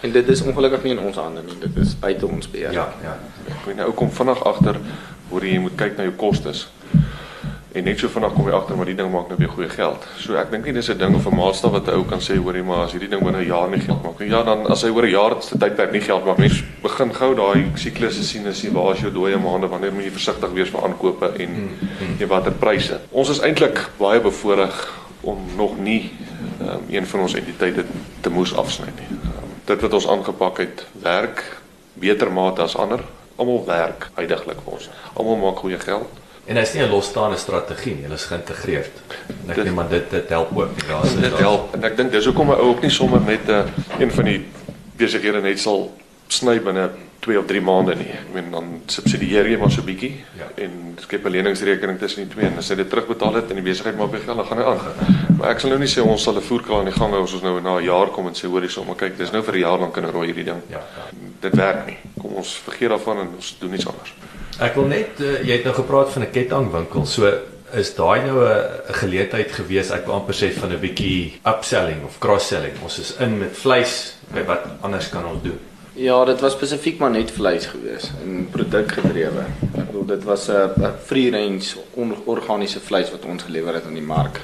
En 0.03 0.13
dit 0.13 0.29
is 0.29 0.43
ongelukkig 0.43 0.83
nie 0.83 0.93
in 0.93 0.99
ons 0.99 1.17
hande 1.17 1.43
nie. 1.43 1.55
Dit 1.61 1.77
is 1.77 1.95
buite 1.99 2.27
ons 2.27 2.51
beheer. 2.51 2.73
Ja, 2.73 2.89
ja. 3.03 3.17
Ek 3.49 3.67
weet 3.67 3.77
nou 3.77 3.93
kom 3.93 4.11
vinnig 4.11 4.45
agter 4.45 4.77
hoe 5.29 5.41
jy 5.41 5.59
moet 5.59 5.77
kyk 5.77 5.97
na 5.97 6.03
jou 6.03 6.13
kostes. 6.17 6.69
En 7.73 7.85
net 7.85 7.99
so 7.99 8.09
vinnig 8.13 8.35
kom 8.37 8.49
jy 8.49 8.53
agter 8.53 8.77
maar 8.77 8.89
die 8.91 8.97
ding 8.97 9.09
maak 9.09 9.31
nou 9.31 9.37
weer 9.41 9.49
goeie 9.49 9.69
geld. 9.73 10.03
So 10.21 10.37
ek 10.37 10.51
dink 10.53 10.67
nie 10.69 10.75
dis 10.77 10.91
'n 10.91 10.99
ding 10.99 11.15
of 11.17 11.27
'n 11.27 11.37
maatstaf 11.37 11.73
wat 11.73 11.89
'n 11.89 11.95
ou 11.97 12.05
kan 12.05 12.21
sê 12.21 12.37
hoorie 12.37 12.63
maar 12.63 12.85
as 12.85 12.93
hierdie 12.93 13.09
ding 13.09 13.23
binne 13.25 13.41
'n 13.41 13.47
jaar 13.47 13.71
nie 13.71 13.81
geld 13.81 14.03
maak 14.03 14.21
nie. 14.21 14.29
Ja, 14.29 14.43
dan 14.43 14.67
as 14.67 14.83
hy 14.83 14.91
oor 14.91 15.07
'n 15.07 15.11
jaar 15.11 15.43
se 15.43 15.59
tydperk 15.59 15.93
nie 15.93 16.01
geld 16.01 16.25
maak 16.25 16.39
nie, 16.39 16.51
begin 16.83 17.15
gou 17.15 17.35
daai 17.35 17.73
siklusse 17.75 18.25
sien 18.25 18.47
en 18.47 18.55
sien 18.55 18.73
waar 18.73 18.95
is 18.95 19.01
jou 19.01 19.11
dooie 19.13 19.39
maande, 19.39 19.69
wanneer 19.69 19.93
moet 19.93 20.05
jy 20.05 20.11
versigtig 20.11 20.53
wees 20.53 20.69
vir 20.69 20.83
aankope 20.85 21.33
en 21.39 21.71
en 22.21 22.29
watter 22.29 22.53
pryse. 22.53 23.01
Ons 23.11 23.31
is 23.31 23.41
eintlik 23.41 23.89
baie 23.99 24.21
bevoordeel 24.21 24.73
om 25.23 25.39
nog 25.57 25.79
nie 25.79 26.11
um, 26.61 26.85
een 26.91 27.07
van 27.07 27.21
ons 27.21 27.35
entiteite 27.35 27.85
te 28.21 28.31
moes 28.31 28.55
afsny 28.57 28.87
nie. 28.87 29.19
Um, 29.25 29.51
dit 29.65 29.81
wat 29.81 29.93
ons 29.93 30.09
aangepak 30.09 30.59
het, 30.59 30.87
werk 31.03 31.61
beter 31.95 32.33
mate 32.33 32.63
as 32.63 32.77
ander. 32.77 33.01
Almal 33.37 33.65
werk 33.67 34.11
heidaglik 34.15 34.61
vir 34.65 34.73
ons. 34.73 34.91
Almal 35.15 35.37
maak 35.37 35.57
goeie 35.57 35.79
geld. 35.79 36.22
En 36.47 36.57
hy's 36.57 36.73
nie 36.75 36.83
'n 36.83 36.91
losstaande 36.91 37.37
strategie 37.37 37.95
nie, 37.95 38.03
hulle 38.03 38.15
is 38.15 38.25
geïntegreerd. 38.25 38.91
En 39.45 39.51
ek 39.51 39.55
Dit- 39.57 39.65
dink 39.65 39.77
maar 39.77 39.89
dit 39.89 40.11
dit 40.11 40.29
help 40.29 40.57
ook. 40.59 40.87
Daar's 40.89 41.15
Dit 41.21 41.39
help 41.39 41.75
en 41.75 41.85
ek 41.85 41.97
dink 41.97 42.11
dis 42.13 42.25
hoekom 42.25 42.49
'n 42.51 42.55
ou 42.55 42.69
ook 42.69 42.83
nie 42.83 42.91
sommer 42.91 43.21
met 43.21 43.47
'n 43.47 43.51
uh, 43.51 43.65
een 43.99 44.11
van 44.11 44.25
die 44.25 44.45
besighede 44.97 45.41
net 45.41 45.59
sal 45.61 45.93
sny 46.29 46.61
binne 46.61 46.91
2 47.21 47.39
of 47.39 47.47
3 47.47 47.61
maande 47.61 47.95
nie. 47.95 48.09
Ek 48.11 48.33
meen 48.35 48.51
dan 48.51 48.83
subsidieer 48.87 49.47
jy 49.49 49.57
maar 49.59 49.71
so 49.71 49.83
bietjie 49.83 50.25
Ja. 50.39 50.45
en 50.65 50.97
skep 51.01 51.25
'n 51.25 51.31
leningsrekening 51.31 51.99
tussen 51.99 52.25
die 52.25 52.35
twee 52.35 52.47
en 52.47 52.59
as 52.59 52.69
jy 52.69 52.75
dit 52.77 52.91
terugbetaal 52.91 53.35
het 53.35 53.49
en 53.51 53.55
die 53.55 53.63
besigheid 53.65 53.97
maak 53.97 54.11
weer 54.11 54.21
geld, 54.21 54.37
dan 54.37 54.47
gaan 54.47 54.59
hy 54.59 54.65
aan. 54.65 54.79
Maar 55.39 55.51
ek 55.51 55.61
sal 55.61 55.71
nou 55.71 55.79
nie 55.81 55.89
sê 55.89 56.01
ons 56.03 56.23
sal 56.23 56.35
'n 56.37 56.41
voerkraal 56.43 56.79
aan 56.79 56.85
die 56.91 56.95
gang 56.95 57.13
hou 57.13 57.23
as 57.23 57.33
ons 57.33 57.43
nou 57.43 57.61
na 57.61 57.77
'n 57.79 57.85
jaar 57.85 58.07
kom 58.09 58.27
en 58.27 58.35
sê 58.35 58.47
hoorie 58.49 58.69
sommer 58.69 58.97
kyk, 58.97 59.17
dis 59.19 59.31
nou 59.31 59.43
vir 59.43 59.55
'n 59.55 59.59
jaar 59.61 59.79
lank 59.79 59.93
kan 59.95 60.05
rooi 60.11 60.27
hierdie 60.27 60.45
ding. 60.45 60.63
Ja, 60.71 60.79
ja. 60.79 61.17
Dit 61.41 61.55
werk 61.57 61.87
nie. 61.87 61.97
Kom 62.21 62.33
ons 62.35 62.55
vergeet 62.65 62.89
daarvan 62.89 63.19
en 63.19 63.29
ons 63.37 63.57
doen 63.61 63.75
iets 63.75 63.87
anders. 63.87 64.13
Ek 64.61 64.75
wil 64.77 64.91
net 64.91 65.21
uh, 65.25 65.39
jy 65.41 65.57
het 65.57 65.65
nou 65.65 65.73
gepraat 65.75 66.13
van 66.13 66.23
'n 66.23 66.31
kettingwinkel. 66.31 67.07
So 67.07 67.31
is 67.73 67.95
daai 67.95 68.27
nou 68.27 68.45
'n 68.45 68.95
geleentheid 69.01 69.53
gewees 69.53 69.91
ek 69.91 70.07
wil 70.07 70.15
amper 70.15 70.35
sê 70.35 70.53
van 70.53 70.73
'n 70.73 70.81
bietjie 70.81 71.41
upselling 71.45 72.05
of 72.05 72.19
cross-selling. 72.19 72.77
Ons 72.83 72.99
is 72.99 73.17
in 73.17 73.39
met 73.39 73.57
vleis, 73.57 74.15
by 74.33 74.45
wat 74.45 74.67
anders 74.83 75.09
kan 75.09 75.25
ons 75.25 75.43
doen? 75.43 75.59
Ja, 75.95 76.25
dit 76.25 76.41
was 76.41 76.53
spesifiek 76.53 76.99
maar 76.99 77.11
net 77.11 77.31
vleis 77.31 77.67
gewees 77.67 78.11
en 78.25 78.49
produkgedrewe. 78.51 79.45
Ek 79.77 79.87
bedoel 79.87 80.07
dit 80.07 80.25
was 80.25 80.49
'n 80.49 80.71
'n 80.77 80.93
free 81.05 81.31
range 81.31 81.77
onorganiese 81.95 82.81
vleis 82.81 83.11
wat 83.11 83.25
ons 83.25 83.43
gelewer 83.43 83.75
het 83.75 83.85
aan 83.87 83.95
die 83.95 84.03
mark. 84.17 84.41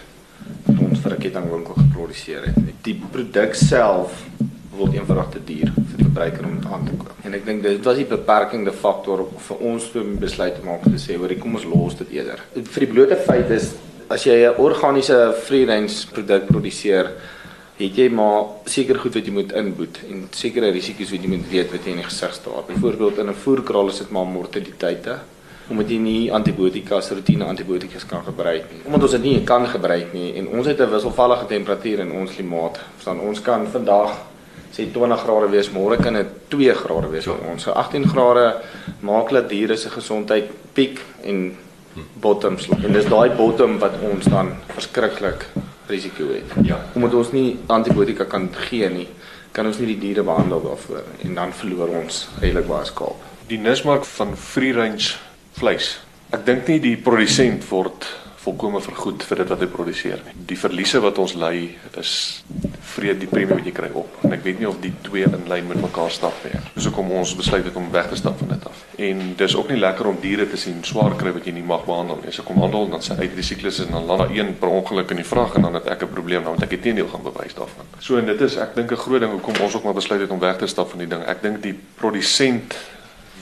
Ons 0.66 1.00
vir 1.00 1.12
'n 1.12 1.18
kettingwinkel 1.18 1.74
geproduseer 1.74 2.44
het. 2.44 2.54
Die 2.82 3.00
produk 3.10 3.54
self 3.54 4.24
word 4.70 4.92
eenvoudig 4.94 5.28
te 5.30 5.44
duur 5.44 5.72
verbruiker 6.18 6.44
om 6.46 6.72
aan 6.72 6.84
te 6.86 6.96
koop. 6.96 7.12
En 7.24 7.34
ek 7.36 7.46
dink 7.46 7.62
dit 7.62 7.86
was 7.86 7.98
die 7.98 8.06
beperkende 8.08 8.72
faktor 8.74 9.24
vir 9.46 9.64
ons 9.70 9.88
om 9.98 10.14
besluit 10.20 10.56
te 10.56 10.64
maak 10.66 10.86
om 10.86 10.94
te 10.94 11.00
sê, 11.02 11.16
hoor, 11.18 11.34
kom 11.38 11.58
ons 11.58 11.66
los 11.68 11.98
dit 12.02 12.18
eerder. 12.18 12.42
Vir 12.58 12.86
die 12.86 12.92
blote 12.92 13.18
feit 13.26 13.50
is 13.54 13.74
as 14.10 14.24
jy 14.24 14.48
'n 14.48 14.58
organiese 14.58 15.34
free 15.46 15.66
range 15.66 16.08
produk 16.12 16.46
produseer, 16.46 17.12
het 17.78 17.96
jy 17.96 18.08
maar 18.10 18.46
seker 18.66 18.98
goed 18.98 19.14
wat 19.14 19.26
jy 19.26 19.32
moet 19.32 19.52
inboet 19.52 19.98
en 20.10 20.28
sekere 20.32 20.72
risiko's 20.72 21.12
wat 21.12 21.22
jy 21.22 21.28
moet 21.28 21.50
weet 21.50 21.70
wat 21.70 21.84
jy 21.84 21.90
in 21.90 22.02
die 22.02 22.10
gesig 22.10 22.34
staar. 22.34 22.64
Byvoorbeeld 22.66 23.18
in 23.18 23.28
'n 23.28 23.34
voerkraal 23.34 23.88
is 23.88 23.98
dit 23.98 24.10
maar 24.10 24.26
mortaliteite 24.26 25.18
omdat 25.70 25.90
jy 25.90 25.98
nie 25.98 26.32
antibiotika, 26.32 26.98
roetine 27.10 27.44
antibiotikas 27.44 28.06
kan 28.06 28.24
gebruik 28.24 28.72
nie. 28.72 28.80
Omdat 28.86 29.02
ons 29.02 29.10
dit 29.10 29.22
nie 29.22 29.44
kan 29.44 29.66
gebruik 29.66 30.14
nie 30.14 30.34
en 30.38 30.48
ons 30.48 30.66
het 30.66 30.80
'n 30.80 30.90
wisselvallige 30.90 31.46
temperatuur 31.46 31.98
in 31.98 32.12
ons 32.12 32.34
klimaat. 32.34 32.78
Verstaan, 32.94 33.20
ons 33.20 33.40
kan 33.40 33.66
vandag 33.66 34.16
sê 34.72 34.88
20 34.92 35.22
grade 35.24 35.50
wees, 35.52 35.70
môre 35.74 35.98
kan 36.00 36.18
dit 36.18 36.34
2 36.52 36.74
grade 36.82 37.10
wees 37.12 37.28
vir 37.28 37.46
ons. 37.50 37.62
So 37.62 37.72
18 37.72 38.08
grade 38.12 38.46
maak 39.06 39.32
dat 39.34 39.48
diere 39.50 39.76
se 39.76 39.90
gesondheid 39.90 40.50
piek 40.74 41.00
en 41.24 41.56
bottom 42.20 42.58
slaan. 42.58 42.84
En 42.84 42.92
dis 42.92 43.08
daai 43.08 43.30
bottom 43.36 43.78
wat 43.82 43.98
ons 44.02 44.28
dan 44.30 44.52
verskriklik 44.74 45.46
risiko 45.88 46.28
het. 46.32 46.52
Ja. 46.66 46.78
Omdat 46.94 47.14
ons 47.14 47.32
nie 47.32 47.58
antibiotika 47.66 48.28
kan 48.28 48.48
gee 48.68 48.88
nie, 48.92 49.08
kan 49.52 49.66
ons 49.66 49.80
nie 49.80 49.94
die 49.94 50.00
diere 50.02 50.22
behandel 50.26 50.62
daarvoor 50.62 51.06
en 51.24 51.34
dan 51.34 51.54
verloor 51.56 51.96
ons 52.02 52.26
redelik 52.42 52.68
baie 52.68 52.86
skaap. 52.86 53.24
Die 53.48 53.58
nismark 53.58 54.04
van 54.04 54.36
free 54.36 54.74
range 54.76 55.16
vleis. 55.58 55.96
Ek 56.30 56.44
dink 56.46 56.68
nie 56.68 56.78
die 56.84 56.96
produsent 57.00 57.64
word 57.70 58.06
volkome 58.42 58.80
vergoed 58.84 59.24
vir 59.24 59.42
dit 59.42 59.50
wat 59.52 59.62
hy 59.64 59.68
produseer 59.72 60.20
nie. 60.26 60.36
Die 60.52 60.58
verliese 60.60 61.00
wat 61.04 61.18
ons 61.20 61.34
ly 61.40 61.70
is 62.00 62.12
vreet 62.98 63.20
die 63.22 63.28
premie 63.30 63.54
wat 63.54 63.66
jy 63.66 63.74
kry 63.74 63.88
op. 63.98 64.18
En 64.26 64.34
ek 64.34 64.42
weet 64.46 64.60
nie 64.62 64.68
of 64.68 64.78
die 64.82 64.92
twee 65.06 65.26
in 65.28 65.46
lyn 65.50 65.68
met 65.70 65.80
mekaar 65.82 66.10
stap 66.14 66.34
nie. 66.46 66.58
Dis 66.74 66.88
hoekom 66.88 67.12
ons 67.20 67.34
besluit 67.38 67.64
het 67.66 67.76
om 67.78 67.88
weg 67.94 68.08
te 68.10 68.18
stap 68.18 68.38
van 68.42 68.50
dit 68.54 68.66
af. 68.68 68.82
En 69.08 69.22
dis 69.38 69.56
ook 69.58 69.70
nie 69.72 69.78
lekker 69.78 70.10
om 70.10 70.18
diere 70.22 70.48
te 70.50 70.58
sien 70.60 70.82
swaar 70.86 71.14
kry 71.20 71.32
wat 71.36 71.46
jy 71.46 71.54
nie 71.58 71.66
mag 71.66 71.84
behandel 71.86 72.20
nie. 72.22 72.32
As 72.32 72.40
ek 72.42 72.48
kom 72.50 72.60
handel 72.64 72.88
dan 72.90 73.04
sê 73.04 73.16
uit 73.20 73.36
die 73.38 73.46
siklus 73.46 73.80
en 73.84 73.94
dan 73.94 74.08
laat 74.10 74.24
daar 74.24 74.34
een 74.34 74.54
per 74.58 74.74
ongeluk 74.80 75.14
in 75.14 75.22
die 75.22 75.28
vrag 75.28 75.56
en 75.58 75.68
dan 75.68 75.78
het 75.78 75.88
ek 75.94 76.02
'n 76.08 76.12
probleem 76.16 76.44
dan 76.44 76.56
moet 76.56 76.66
ek 76.66 76.74
die 76.76 76.82
teendeel 76.86 77.08
gaan 77.12 77.22
bewys 77.22 77.54
daarvan. 77.54 77.86
So 77.98 78.18
en 78.18 78.26
dit 78.26 78.40
is 78.40 78.56
ek 78.56 78.74
dink 78.74 78.92
'n 78.92 79.02
groot 79.04 79.20
ding 79.20 79.32
hoekom 79.32 79.62
ons 79.62 79.74
ook 79.74 79.84
maar 79.84 79.94
besluit 79.94 80.20
het 80.20 80.30
om 80.30 80.38
weg 80.38 80.56
te 80.58 80.66
stap 80.66 80.90
van 80.90 80.98
die 80.98 81.08
ding. 81.08 81.22
Ek 81.22 81.42
dink 81.42 81.62
die 81.62 81.78
produsent 81.94 82.76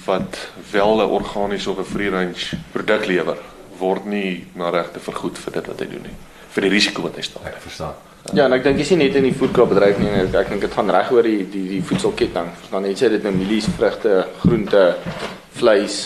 wat 0.05 0.51
wel 0.71 1.01
'n 1.01 1.11
organiese 1.11 1.71
of 1.71 1.79
'n 1.79 1.85
free 1.85 2.11
range 2.11 2.57
produk 2.73 3.07
lewer 3.07 3.39
word 3.79 4.05
nie 4.05 4.47
na 4.55 4.71
regte 4.71 5.01
vergoed 5.01 5.39
vir 5.39 5.53
dit 5.53 5.67
wat 5.67 5.81
hy 5.81 5.87
doen 5.87 6.03
nie 6.03 6.17
vir 6.57 6.67
die 6.67 6.73
risiko 6.73 7.05
wat 7.05 7.19
hy 7.21 7.25
staan. 7.27 7.47
Ek 7.51 7.61
verstaan. 7.65 7.97
Ja, 8.35 8.47
en 8.49 8.57
ek 8.57 8.65
dink 8.65 8.81
dis 8.81 8.91
nie 8.95 9.05
net 9.05 9.17
in 9.21 9.29
die 9.29 9.35
voedselbedryf 9.37 9.99
nie, 10.03 10.11
ek, 10.25 10.33
ek 10.41 10.49
dink 10.51 10.65
dit 10.67 10.73
gaan 10.75 10.91
reg 10.91 11.11
oor 11.15 11.27
die 11.27 11.45
die 11.53 11.67
die 11.77 11.83
voedselketting. 11.87 12.49
Verstaan 12.63 12.87
net 12.89 13.03
sê 13.03 13.11
dit 13.13 13.27
nou 13.27 13.33
mielies, 13.37 13.69
vrugte, 13.77 14.15
groente, 14.43 14.87
vleis. 15.61 15.99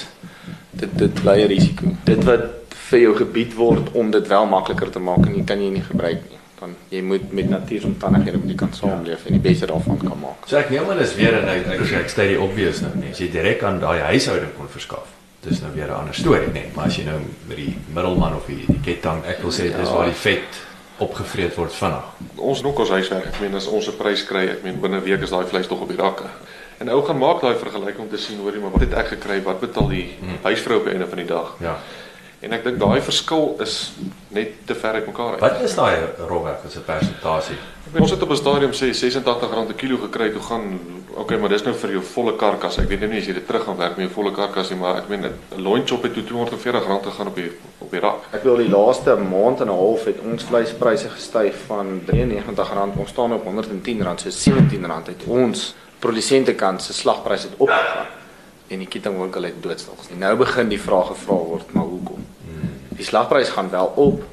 Dit 0.83 0.93
dit 0.99 1.23
bly 1.23 1.39
'n 1.45 1.49
risiko. 1.55 1.95
Dit 2.05 2.25
wat 2.29 2.75
vir 2.91 3.01
jou 3.07 3.15
gebied 3.23 3.55
word 3.55 3.95
om 3.95 4.11
dit 4.11 4.29
wel 4.29 4.47
makliker 4.47 4.91
te 4.91 4.99
maak 4.99 5.27
en 5.27 5.35
jy 5.39 5.45
kan 5.47 5.63
jy 5.63 5.71
nie 5.71 5.87
gebruik 5.87 6.21
nie. 6.31 6.39
Dan 6.61 6.75
jy 6.91 7.01
moet 7.03 7.33
met 7.33 7.49
natuuromstandighede 7.49 8.39
moet 8.39 8.51
jy 8.51 8.57
kan 8.57 8.73
saamleef 8.73 9.25
en 9.27 9.33
die 9.33 9.41
beste 9.49 9.67
daarvan 9.67 9.99
kan 9.99 10.19
maak. 10.21 10.45
So 10.47 10.59
ek 10.59 10.71
neem 10.71 10.91
aan 10.91 10.99
is 11.01 11.15
weer 11.15 11.39
en 11.41 11.49
ek 11.49 11.67
ek, 11.79 11.93
ek 12.05 12.11
sê 12.11 12.27
die 12.35 12.41
obvious 12.41 12.83
nou, 12.83 12.93
nee, 13.01 13.11
as 13.11 13.19
jy 13.19 13.31
direk 13.31 13.63
aan 13.63 13.81
daai 13.81 14.01
huishouding 14.11 14.53
kon 14.59 14.69
verskaf. 14.69 15.20
Dis 15.41 15.61
nou 15.61 15.73
weer 15.75 15.89
'n 15.89 15.95
ander 15.95 16.15
storie, 16.15 16.51
nee, 16.53 16.71
maar 16.75 16.87
as 16.87 16.97
jy 16.97 17.05
nou 17.05 17.21
met 17.47 17.57
die 17.57 17.77
middelman 17.95 18.35
of 18.37 18.47
die, 18.47 18.65
die 18.67 18.81
ketting, 18.85 19.25
ek 19.25 19.41
wil 19.41 19.51
sê 19.51 19.71
dis 19.77 19.91
waar 19.91 20.05
die 20.05 20.13
vet 20.15 20.61
opgevreet 20.99 21.55
word 21.57 21.73
vinnig. 21.73 22.05
Ons 22.37 22.63
ook 22.65 22.79
ons 22.79 22.91
huiswerk. 22.91 23.27
Ek 23.27 23.41
meen 23.41 23.55
as 23.55 23.67
ons 23.67 23.89
'n 23.89 23.97
prys 23.97 24.25
kry, 24.25 24.49
ek 24.49 24.63
meen 24.63 24.81
binne 24.81 24.97
'n 25.01 25.05
week 25.05 25.23
is 25.23 25.31
daai 25.31 25.47
vleis 25.47 25.67
tog 25.67 25.81
op 25.81 25.89
die 25.89 25.97
rakke. 25.97 26.29
En 26.79 26.89
ou 26.89 27.03
gaan 27.03 27.19
maak 27.19 27.41
daai 27.41 27.57
vergelyking 27.57 27.99
om 28.01 28.09
te 28.09 28.17
sien 28.17 28.39
hoorie 28.39 28.61
maar 28.61 28.71
wat 28.71 28.81
het 28.81 28.95
ek 28.95 29.07
gekry? 29.07 29.43
Wat 29.43 29.61
betaal 29.61 29.89
die 29.89 30.19
huisvrou 30.43 30.79
op 30.79 30.85
die 30.85 30.93
einde 30.93 31.07
van 31.07 31.19
die 31.19 31.27
dag? 31.27 31.57
Ja. 31.61 31.79
En 32.41 32.53
ek 32.57 32.63
dink 32.65 32.79
daai 32.81 33.03
verskil 33.05 33.51
is 33.61 33.93
net 34.33 34.63
te 34.65 34.75
ver 34.75 34.97
uit 34.97 35.07
mekaar 35.07 35.35
uit. 35.37 35.43
Wat 35.43 35.61
is 35.61 35.75
daai 35.77 35.97
rowweg 36.29 36.63
as 36.65 36.77
'n 36.77 36.85
persentasie? 36.87 37.57
Ek 37.87 37.93
meen, 37.93 38.03
ons 38.03 38.11
het 38.11 38.23
op 38.23 38.31
'n 38.31 38.37
stadium 38.37 38.73
sê 38.73 38.89
R86 38.89 39.69
'n 39.69 39.75
kilo 39.77 39.97
gekry. 39.97 40.31
Toe 40.33 40.41
gaan 40.41 40.81
okay, 41.17 41.39
maar 41.39 41.49
dis 41.49 41.63
nou 41.63 41.75
vir 41.75 41.91
jou 41.91 42.03
volle 42.03 42.37
karkas. 42.37 42.79
Ek 42.79 42.89
weet 42.89 43.01
nou 43.01 43.11
nie 43.11 43.21
as 43.21 43.27
jy 43.27 43.35
dit 43.35 43.47
terug 43.47 43.65
gaan 43.65 43.77
werk 43.77 43.97
met 43.97 44.07
jou 44.07 44.15
volle 44.15 44.33
karkas 44.33 44.71
nie, 44.71 44.79
maar 44.79 44.97
ek 44.97 45.09
meen 45.09 45.25
'n 45.25 45.63
loin 45.63 45.87
chop 45.87 46.03
het 46.03 46.15
toe 46.15 46.23
R240 46.23 46.85
gegaan 47.05 47.27
op 47.27 47.35
die 47.35 47.51
op 47.79 47.91
die 47.91 48.01
rak. 48.01 48.21
Ek 48.33 48.43
wil 48.43 48.57
die 48.57 48.69
laaste 48.69 49.17
maand 49.17 49.61
en 49.61 49.69
'n 49.69 49.77
half 49.77 50.05
het 50.05 50.17
ons 50.33 50.45
vleispryse 50.45 51.09
gestyg 51.09 51.55
van 51.67 52.01
R93, 52.07 52.99
ons 52.99 53.11
staan 53.11 53.33
op 53.33 53.45
R110, 53.45 54.03
so 54.17 54.29
R17 54.29 55.07
het 55.07 55.25
ons 55.27 55.75
produsente 55.99 56.55
kant 56.55 56.83
se 56.83 56.93
slagprys 56.93 57.43
het 57.43 57.53
opgegaan 57.57 58.07
en 58.69 58.79
die 58.79 58.89
kettingwinkel 58.89 59.43
het 59.43 59.63
doodstil. 59.63 59.95
Nou 60.19 60.37
begin 60.37 60.69
die 60.69 60.81
vraag 60.81 61.07
gevra 61.07 61.35
word, 61.35 61.73
maar 61.73 61.85
hoekom? 61.85 62.20
Die 63.01 63.09
slagprys 63.09 63.49
gaan 63.49 63.71
wel 63.73 63.93
op, 63.97 64.25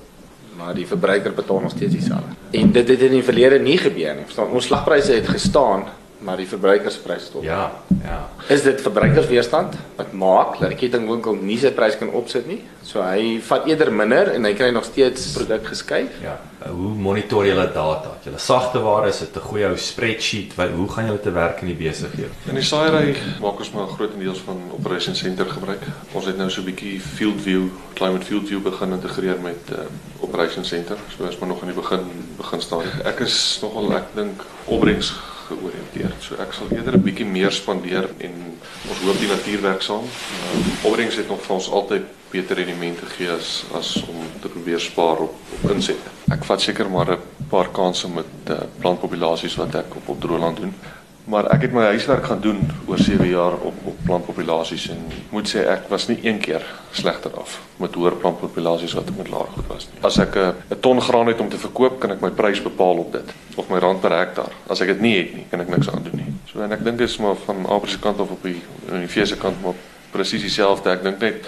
maar 0.58 0.74
die 0.76 0.88
verbruiker 0.88 1.34
betaal 1.34 1.60
nog 1.64 1.72
steeds 1.72 1.94
dieselfde. 1.94 2.34
En 2.52 2.72
dit 2.76 2.90
het 2.90 3.00
in 3.00 3.14
die 3.16 3.24
verlede 3.24 3.60
nie 3.64 3.78
gebeur 3.80 4.16
nie. 4.16 4.26
Verstaan, 4.28 4.50
ons 4.52 4.66
slagpryse 4.68 5.14
het 5.14 5.28
gestaan, 5.28 5.86
maar 6.20 6.38
die 6.38 6.48
verbruikerspryse 6.48 7.26
het 7.26 7.36
op. 7.36 7.44
Ja, 7.44 7.72
ja. 8.04 8.30
Is 8.48 8.64
dit 8.66 8.82
verbruikersweerstand 8.82 9.76
wat 9.96 10.12
maak 10.18 10.58
dat 10.60 10.74
die 10.74 10.80
kettingwinkel 10.80 11.38
nie 11.38 11.58
sy 11.62 11.70
prys 11.78 11.98
kan 12.00 12.10
opsit 12.18 12.48
nie? 12.50 12.60
So 12.88 13.04
hy 13.06 13.38
vat 13.46 13.68
eerder 13.70 13.92
minder 13.94 14.32
en 14.34 14.48
hy 14.48 14.54
kry 14.58 14.72
nog 14.74 14.88
steeds 14.88 15.30
produk 15.36 15.68
geskuif. 15.70 16.16
Ja. 16.24 16.38
Hoe 16.68 16.94
monitor 16.98 17.46
jy 17.46 17.54
hulle 17.54 17.68
data? 17.70 18.16
Het 18.18 18.32
Julle 18.32 18.42
sagte 18.42 18.82
ware 18.82 19.12
is 19.14 19.20
dit 19.20 19.36
'n 19.36 19.46
goeie 19.46 19.68
ou 19.68 19.78
spreadsheet? 19.78 20.56
Wat 20.56 20.70
hoe 20.70 20.90
gaan 20.90 21.06
julle 21.06 21.22
te 21.22 21.32
werk 21.32 21.62
in 21.62 21.68
die 21.68 21.76
besighede? 21.76 22.30
In 22.50 22.56
die 22.56 22.64
saaiery 22.64 23.16
maak 23.42 23.60
ons 23.60 23.72
maar 23.72 23.88
grootendeels 23.88 24.40
van 24.40 24.58
Operation 24.74 25.16
Center 25.16 25.46
gebruik. 25.46 25.84
Ons 26.14 26.26
het 26.26 26.38
nou 26.38 26.50
so 26.50 26.62
'n 26.62 26.66
bietjie 26.66 27.00
field 27.00 27.42
view, 27.42 27.70
climate 27.94 28.26
field 28.26 28.48
view 28.48 28.62
begin 28.62 28.92
integreer 28.92 29.38
met 29.42 29.62
uh, 29.72 29.86
Operation 30.20 30.66
Center. 30.66 30.98
So 31.18 31.26
is 31.26 31.38
maar 31.38 31.50
nog 31.50 31.62
in 31.62 31.68
die 31.68 31.82
begin 31.82 32.10
begin 32.38 32.62
stadium. 32.62 33.02
Ek 33.06 33.20
is 33.20 33.60
nogal 33.62 33.96
ek 33.96 34.16
dink 34.16 34.44
opbrengs 34.66 35.14
georiënteerd. 35.48 36.20
So 36.24 36.36
ek 36.44 36.54
sal 36.54 36.72
eerder 36.76 36.98
'n 36.98 37.04
bietjie 37.04 37.26
meer 37.26 37.52
spandeer 37.52 38.10
en 38.18 38.36
ons 38.90 39.02
hoop 39.06 39.20
die 39.20 39.32
natuur 39.32 39.62
werk 39.62 39.82
saam. 39.82 40.06
Uh, 40.06 40.86
opbrengs 40.86 41.16
het 41.16 41.28
nog 41.28 41.42
vir 41.42 41.56
ons 41.56 41.72
altyd 41.72 42.04
beter 42.32 42.56
rendemente 42.56 43.06
gegee 43.06 43.32
as 43.32 43.64
as 43.74 44.04
om 44.04 44.20
te 44.42 44.48
probeer 44.48 44.80
spaar 44.80 45.24
op, 45.28 45.34
op 45.60 45.70
insette. 45.72 46.10
Ek 46.32 46.44
vat 46.44 46.62
seker 46.62 46.90
maar 46.90 47.12
'n 47.12 47.48
paar 47.50 47.70
kansse 47.72 48.10
met 48.10 48.50
uh, 48.50 48.60
plantpopulasies 48.80 49.56
wat 49.56 49.76
ek 49.76 49.96
op 49.96 50.10
op 50.10 50.22
Droland 50.22 50.58
doen. 50.58 50.74
Maar 51.28 51.50
ek 51.52 51.66
het 51.66 51.74
my 51.76 51.84
huiswerk 51.92 52.24
gaan 52.30 52.40
doen 52.40 52.62
oor 52.88 52.98
7 52.98 53.28
jaar 53.28 53.58
op 53.68 53.76
op 53.84 53.96
plantpopulasies 54.08 54.86
en 54.94 55.02
moet 55.30 55.50
sê 55.52 55.66
ek 55.68 55.90
was 55.92 56.06
nie 56.08 56.16
een 56.24 56.38
keer 56.40 56.64
slegter 56.96 57.34
af 57.36 57.58
met 57.84 57.96
hoër 58.00 58.16
plantpopulasies 58.22 58.94
wat 58.96 59.10
ek 59.12 59.18
met 59.18 59.32
laer 59.34 59.50
goed 59.56 59.68
was 59.68 59.90
nie. 59.92 60.00
As 60.08 60.20
ek 60.24 60.38
'n 60.38 60.80
ton 60.80 61.02
graan 61.02 61.28
het 61.28 61.40
om 61.44 61.50
te 61.50 61.60
verkoop, 61.60 62.00
kan 62.00 62.12
ek 62.12 62.22
my 62.22 62.30
prys 62.30 62.62
bepaal 62.64 63.04
op 63.04 63.12
dit 63.12 63.34
of 63.56 63.70
my 63.70 63.78
rand 63.78 64.02
per 64.02 64.16
hektaar. 64.16 64.52
As 64.70 64.82
ek 64.82 64.88
dit 64.88 65.02
nie 65.02 65.18
het 65.18 65.34
nie, 65.36 65.46
kan 65.52 65.62
ek 65.62 65.68
niks 65.68 65.90
aan 65.90 66.04
doen 66.04 66.16
nie. 66.16 66.34
So 66.46 66.62
en 66.62 66.72
ek 66.72 66.84
dink 66.84 66.98
dit 66.98 67.10
is 67.10 67.18
maar 67.18 67.36
van 67.36 67.66
Abri 67.70 67.92
se 67.92 68.00
kant 68.00 68.20
of 68.20 68.32
op 68.32 68.44
die 68.44 68.62
in 68.92 69.00
die 69.00 69.08
vee 69.08 69.26
se 69.26 69.38
kant 69.38 69.64
maar 69.64 69.74
presies 70.12 70.42
dieselfde. 70.42 70.90
Ek 70.90 71.04
dink 71.04 71.20
net 71.20 71.46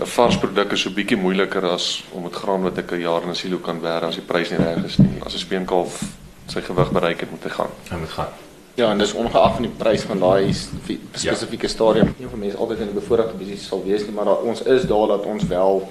'n 0.00 0.06
vars 0.06 0.38
produk 0.38 0.72
is 0.72 0.80
so 0.80 0.90
bietjie 0.90 1.18
moeiliker 1.18 1.64
as 1.64 2.04
om 2.12 2.22
met 2.22 2.34
graan 2.34 2.62
wat 2.62 2.78
ek 2.78 2.92
'n 2.92 3.00
jaar 3.00 3.22
in 3.22 3.30
'n 3.30 3.34
silo 3.34 3.58
kan 3.58 3.80
bære 3.80 4.06
as 4.06 4.14
die 4.14 4.26
prys 4.26 4.50
nie 4.50 4.58
reg 4.58 4.84
is 4.84 4.98
nie. 4.98 5.18
As 5.26 5.34
'n 5.34 5.38
speenkalf 5.38 6.02
sy 6.46 6.60
gewig 6.60 6.92
bereik 6.92 7.20
het, 7.20 7.30
moet 7.30 7.42
hy 7.42 7.50
gaan. 7.50 7.70
Hy 7.90 7.96
moet 7.96 8.10
gaan. 8.10 8.32
Ja, 8.78 8.90
en 8.90 8.98
dis 8.98 9.12
ongeag 9.12 9.54
van 9.56 9.64
die 9.66 9.72
prys 9.74 10.04
van 10.06 10.20
daai 10.22 10.52
spe- 10.54 11.00
spesifieke 11.10 11.66
ja. 11.66 11.72
stadium. 11.72 12.12
Nie 12.16 12.28
van 12.30 12.38
mense 12.38 12.56
altyd 12.56 12.78
in 12.84 12.90
'n 12.92 12.94
bevoordeelde 12.94 13.32
posisie 13.38 13.66
sal 13.66 13.82
wees 13.84 14.04
nie, 14.06 14.14
maar 14.14 14.24
daar, 14.24 14.44
ons 14.50 14.62
is 14.62 14.82
daar 14.86 15.06
dat 15.06 15.24
ons 15.26 15.46
wel 15.46 15.88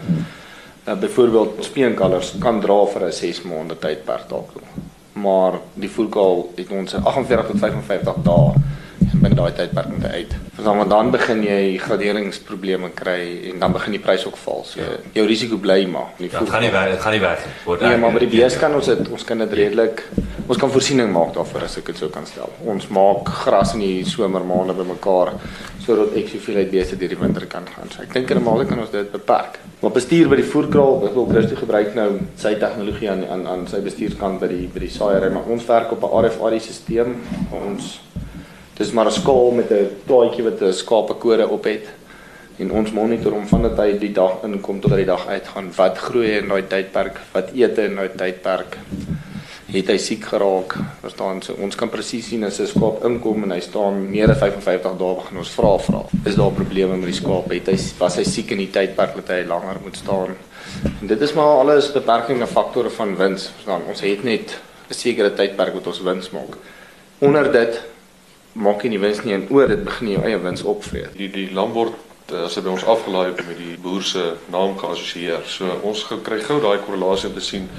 uh, 0.87 0.93
byvoorbeeld 0.99 1.65
speenkalvers 1.65 2.35
kan 2.39 2.61
dra 2.61 2.85
vir 2.85 3.05
'n 3.07 3.11
6 3.11 3.41
maande 3.41 3.75
tydperk 3.79 4.29
dalk. 4.29 4.49
Maar 5.13 5.59
die 5.73 5.89
voerkal 5.89 6.49
het 6.55 6.69
ons 6.69 6.93
'n 6.93 7.03
48 7.03 7.47
tot 7.47 7.59
55 7.59 8.15
dae 8.23 8.53
binne 9.27 9.39
daai 9.41 9.53
tydperk 9.59 9.91
moet 9.91 10.05
uit. 10.05 10.35
Verstaan, 10.55 10.77
want 10.77 10.89
dan 10.89 11.11
begin 11.11 11.43
jy 11.43 11.59
graderingsprobleme 11.83 12.91
kry 12.95 13.19
en 13.51 13.59
dan 13.63 13.75
begin 13.75 13.97
die 13.97 14.03
prys 14.03 14.25
ook 14.27 14.39
val. 14.45 14.63
So 14.67 14.81
ja. 14.81 14.97
jou 15.19 15.27
risiko 15.27 15.59
bly 15.61 15.83
maar. 15.91 16.13
Die 16.17 16.31
Ja, 16.31 16.39
dit 16.39 16.49
gaan 16.49 16.65
nie 16.65 16.71
weg, 16.71 16.89
dit 16.91 17.03
gaan 17.03 17.15
nie 17.15 17.23
weg 17.23 17.45
nie. 17.45 17.53
Word 17.65 17.85
Nee, 17.87 17.97
maar 17.97 18.15
by 18.15 18.23
die 18.25 18.33
bees 18.37 18.57
kan 18.59 18.75
ons 18.75 18.89
dit 18.91 19.13
ons 19.13 19.23
kan 19.27 19.45
dit 19.45 19.55
redelik 19.61 20.03
ons 20.47 20.59
kan 20.59 20.71
voorsiening 20.71 21.09
maak 21.11 21.33
daarvoor 21.35 21.65
as 21.65 21.77
ek 21.79 21.89
dit 21.91 21.99
sou 21.99 22.07
kan 22.11 22.27
stel. 22.27 22.51
Ons 22.71 22.87
maak 22.93 23.27
gras 23.43 23.73
in 23.75 23.83
die 23.83 24.05
somermaande 24.07 24.75
bymekaar 24.77 25.33
sodat 25.83 26.15
ek 26.19 26.27
soveel 26.31 26.61
uit 26.63 26.71
beeste 26.71 26.97
deur 26.99 27.11
die 27.13 27.19
winter 27.19 27.45
kan 27.51 27.67
gaan. 27.71 27.91
So 27.91 28.03
ek 28.03 28.13
dink 28.15 28.31
normaal 28.35 28.65
kan 28.67 28.79
ons 28.83 28.91
dit 28.91 29.11
beperk. 29.11 29.59
Maar 29.81 29.93
bestuur 29.95 30.31
by 30.31 30.39
die 30.39 30.47
voerkraal, 30.47 31.03
ek 31.07 31.15
wil 31.15 31.27
Christo 31.29 31.59
gebruik 31.59 31.93
nou 31.95 32.07
sy 32.39 32.55
tegnologie 32.59 33.11
aan 33.11 33.23
aan 33.27 33.45
aan 33.47 33.67
sy 33.71 33.79
bestuurskant 33.85 34.41
by 34.43 34.49
die 34.51 34.65
by 34.71 34.83
die 34.83 34.91
saaiery, 34.91 35.29
maar 35.35 35.47
ons 35.51 35.67
werk 35.67 35.93
op 35.95 36.03
'n 36.03 36.25
RFID 36.25 36.61
stelsel. 36.63 37.15
Ons 37.51 37.99
dis 38.77 38.91
maar 38.91 39.07
'n 39.07 39.11
skaal 39.11 39.51
met 39.51 39.71
'n 39.71 39.89
plaatjie 40.05 40.43
wat 40.43 40.61
'n 40.61 40.73
skapekode 40.73 41.47
op 41.47 41.63
het 41.63 41.87
en 42.57 42.71
ons 42.71 42.91
monitor 42.91 43.31
hom 43.31 43.47
van 43.47 43.61
dat 43.61 43.77
hy 43.77 43.97
die 44.01 44.13
dag 44.13 44.41
inkom 44.43 44.79
tot 44.81 44.91
hy 44.91 45.03
die 45.03 45.11
dag 45.11 45.27
uitgaan. 45.27 45.69
Wat 45.75 45.97
groei 45.97 46.37
in 46.39 46.47
daai 46.47 46.65
tydperk? 46.67 47.19
Wat 47.33 47.53
eet 47.53 47.77
hy 47.77 47.83
in 47.91 47.95
daai 47.95 48.09
tydperk? 48.17 48.77
Het 49.67 49.89
hy 49.91 49.97
siek 49.97 50.23
geraak? 50.23 50.77
Verstaan 51.01 51.41
so 51.43 51.53
ons 51.61 51.75
kan 51.75 51.89
presies 51.89 52.29
sien 52.29 52.43
as 52.43 52.59
'n 52.59 52.67
skaap 52.67 53.03
inkom 53.05 53.43
en 53.43 53.51
hy 53.51 53.59
staan 53.59 54.09
meer 54.09 54.31
as 54.31 54.39
55 54.39 54.97
dae 54.97 55.15
begin 55.15 55.37
ons 55.37 55.49
vra 55.49 55.77
vra. 55.77 56.01
Is 56.25 56.35
daar 56.35 56.51
probleme 56.51 56.97
met 56.97 57.11
die 57.11 57.21
skaap? 57.21 57.51
Het 57.51 57.67
hy 57.67 57.77
was 57.99 58.15
hy 58.15 58.23
siek 58.23 58.51
in 58.51 58.57
die 58.57 58.71
tydperk 58.71 59.15
dat 59.15 59.27
hy 59.27 59.43
langer 59.45 59.77
moet 59.83 59.97
staan? 59.97 60.35
En 61.01 61.07
dit 61.07 61.21
is 61.21 61.33
maar 61.33 61.59
alles 61.59 61.91
beperkende 61.91 62.47
faktore 62.47 62.89
van 62.89 63.15
wins. 63.15 63.49
Verstaan? 63.49 63.81
Ons 63.87 64.01
het 64.01 64.23
net 64.23 64.57
'n 64.89 64.93
sekere 64.93 65.33
tydperk 65.33 65.73
wat 65.73 65.87
ons 65.87 66.01
wins 66.01 66.31
maak. 66.31 66.57
Onder 67.19 67.51
dit 67.51 67.81
maak 68.57 68.83
jy 68.83 68.89
nie 68.95 69.01
wins 69.01 69.23
nie 69.25 69.35
en 69.37 69.47
oor 69.53 69.69
dit 69.71 69.83
begin 69.85 70.07
jy 70.11 70.17
jou 70.17 70.25
eie 70.25 70.41
wins 70.43 70.65
opvreet. 70.73 71.13
Die 71.17 71.29
die 71.33 71.47
lam 71.53 71.73
word 71.77 71.95
eh, 72.31 72.43
as 72.47 72.57
dit 72.57 72.65
by 72.65 72.73
ons 72.73 72.87
afgelaai 72.89 73.29
word 73.29 73.45
met 73.47 73.61
die 73.61 73.77
boer 73.81 74.03
se 74.03 74.33
naam 74.53 74.75
geassosieer. 74.79 75.45
So 75.45 75.79
ons 75.87 76.03
kry 76.25 76.41
gou 76.43 76.59
daai 76.63 76.81
korrelasie 76.85 77.29
om 77.29 77.37
te 77.37 77.45
sien 77.45 77.69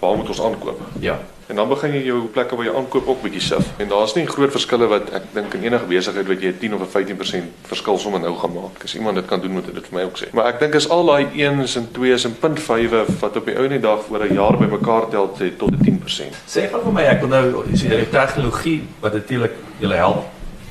waar 0.00 0.16
moet 0.16 0.32
ons 0.32 0.40
aankoop? 0.40 0.80
Ja. 1.04 1.18
En 1.50 1.56
dan 1.56 1.68
begin 1.68 1.92
jy 1.92 2.00
jou 2.06 2.20
plekke 2.30 2.56
waar 2.56 2.68
jy 2.68 2.72
aankoop 2.78 3.08
ook 3.10 3.22
bietjie 3.24 3.42
sif. 3.42 3.72
En 3.82 3.88
daar's 3.90 4.14
nie 4.14 4.22
groot 4.30 4.52
verskille 4.54 4.86
wat 4.88 5.08
ek 5.18 5.24
dink 5.34 5.56
in 5.58 5.64
enige 5.66 5.88
besigheid 5.90 6.28
wat 6.30 6.44
jy 6.46 6.52
10 6.60 6.76
of 6.76 6.84
'n 6.86 6.90
15% 6.92 7.66
verskil 7.72 7.98
sommer 7.98 8.20
nou 8.22 8.36
gaan 8.38 8.54
maak. 8.54 8.84
As 8.84 8.94
iemand 8.94 9.18
dit 9.18 9.26
kan 9.26 9.40
doen, 9.40 9.52
moet 9.58 9.66
hy 9.66 9.72
dit 9.74 9.86
vir 9.88 9.98
my 9.98 10.04
ook 10.06 10.18
sê. 10.18 10.30
Maar 10.32 10.46
ek 10.54 10.60
dink 10.60 10.74
is 10.74 10.88
al 10.88 11.06
daai 11.06 11.26
1s 11.34 11.76
en 11.76 11.88
2s 11.92 12.24
en 12.24 12.36
punt 12.38 12.60
5 12.60 13.20
wat 13.20 13.36
op 13.36 13.46
die 13.46 13.58
ou 13.58 13.68
net 13.68 13.82
dag 13.82 14.10
oor 14.10 14.24
'n 14.24 14.34
jaar 14.34 14.56
bymekaar 14.56 15.10
tel 15.10 15.30
sê 15.38 15.56
tot 15.56 15.70
'n 15.70 15.82
10%. 15.84 16.34
Sê 16.46 16.70
gou 16.70 16.82
vir 16.82 16.92
my, 16.92 17.02
ek 17.02 17.20
wil 17.20 17.28
nou 17.28 17.64
is 17.72 17.82
hier 17.82 17.96
die 17.96 18.08
tegnologie 18.08 18.82
wat 19.00 19.12
natuurlik 19.12 19.52
julle 19.80 19.96
help 19.96 20.24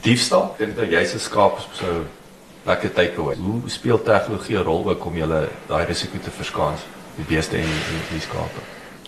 diefstal. 0.04 0.54
Ek 0.54 0.66
dink 0.66 0.78
nou 0.78 0.88
jy's 0.88 1.14
'n 1.14 1.20
skaap 1.20 1.60
so 1.74 2.06
lekker 2.66 2.94
takeaway. 2.94 3.36
Hoe 3.36 3.70
speel 3.70 4.02
tegnologie 4.02 4.58
'n 4.58 4.64
rol 4.64 4.90
ook 4.90 5.06
om 5.06 5.16
julle 5.16 5.50
daai 5.68 5.86
risiko 5.86 6.18
te 6.24 6.32
verskaans, 6.32 6.82
die 7.16 7.26
beeste 7.28 7.58
en 7.58 7.64
die, 7.64 8.02
die 8.12 8.22
skape? 8.22 8.62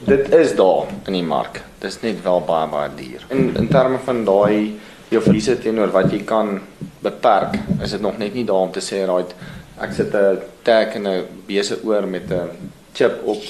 Dit 0.06 0.34
is 0.34 0.56
daar 0.56 0.88
in 1.06 1.14
die 1.14 1.24
mark. 1.24 1.62
Dis 1.80 2.02
net 2.02 2.24
wel 2.24 2.42
baie 2.42 2.68
baie 2.68 2.90
duur. 2.96 3.26
In 3.30 3.56
in 3.58 3.68
terme 3.68 4.00
van 4.06 4.26
daai 4.26 4.80
jou 5.10 5.22
verliese 5.22 5.60
teenoor 5.60 5.92
wat 5.92 6.12
jy 6.12 6.24
kan 6.24 6.62
beperk, 7.00 7.58
is 7.82 7.92
dit 7.92 8.02
nog 8.02 8.18
net 8.18 8.34
nie 8.34 8.46
daar 8.46 8.68
om 8.68 8.72
te 8.72 8.80
sê 8.80 9.06
right 9.06 9.36
ek 9.82 9.94
sit 9.94 10.14
'n 10.14 10.40
tag 10.64 10.96
en 10.96 11.08
'n 11.08 11.26
bese 11.48 11.80
oor 11.84 12.08
met 12.08 12.32
'n 12.32 12.50
chip 12.94 13.22
op 13.26 13.44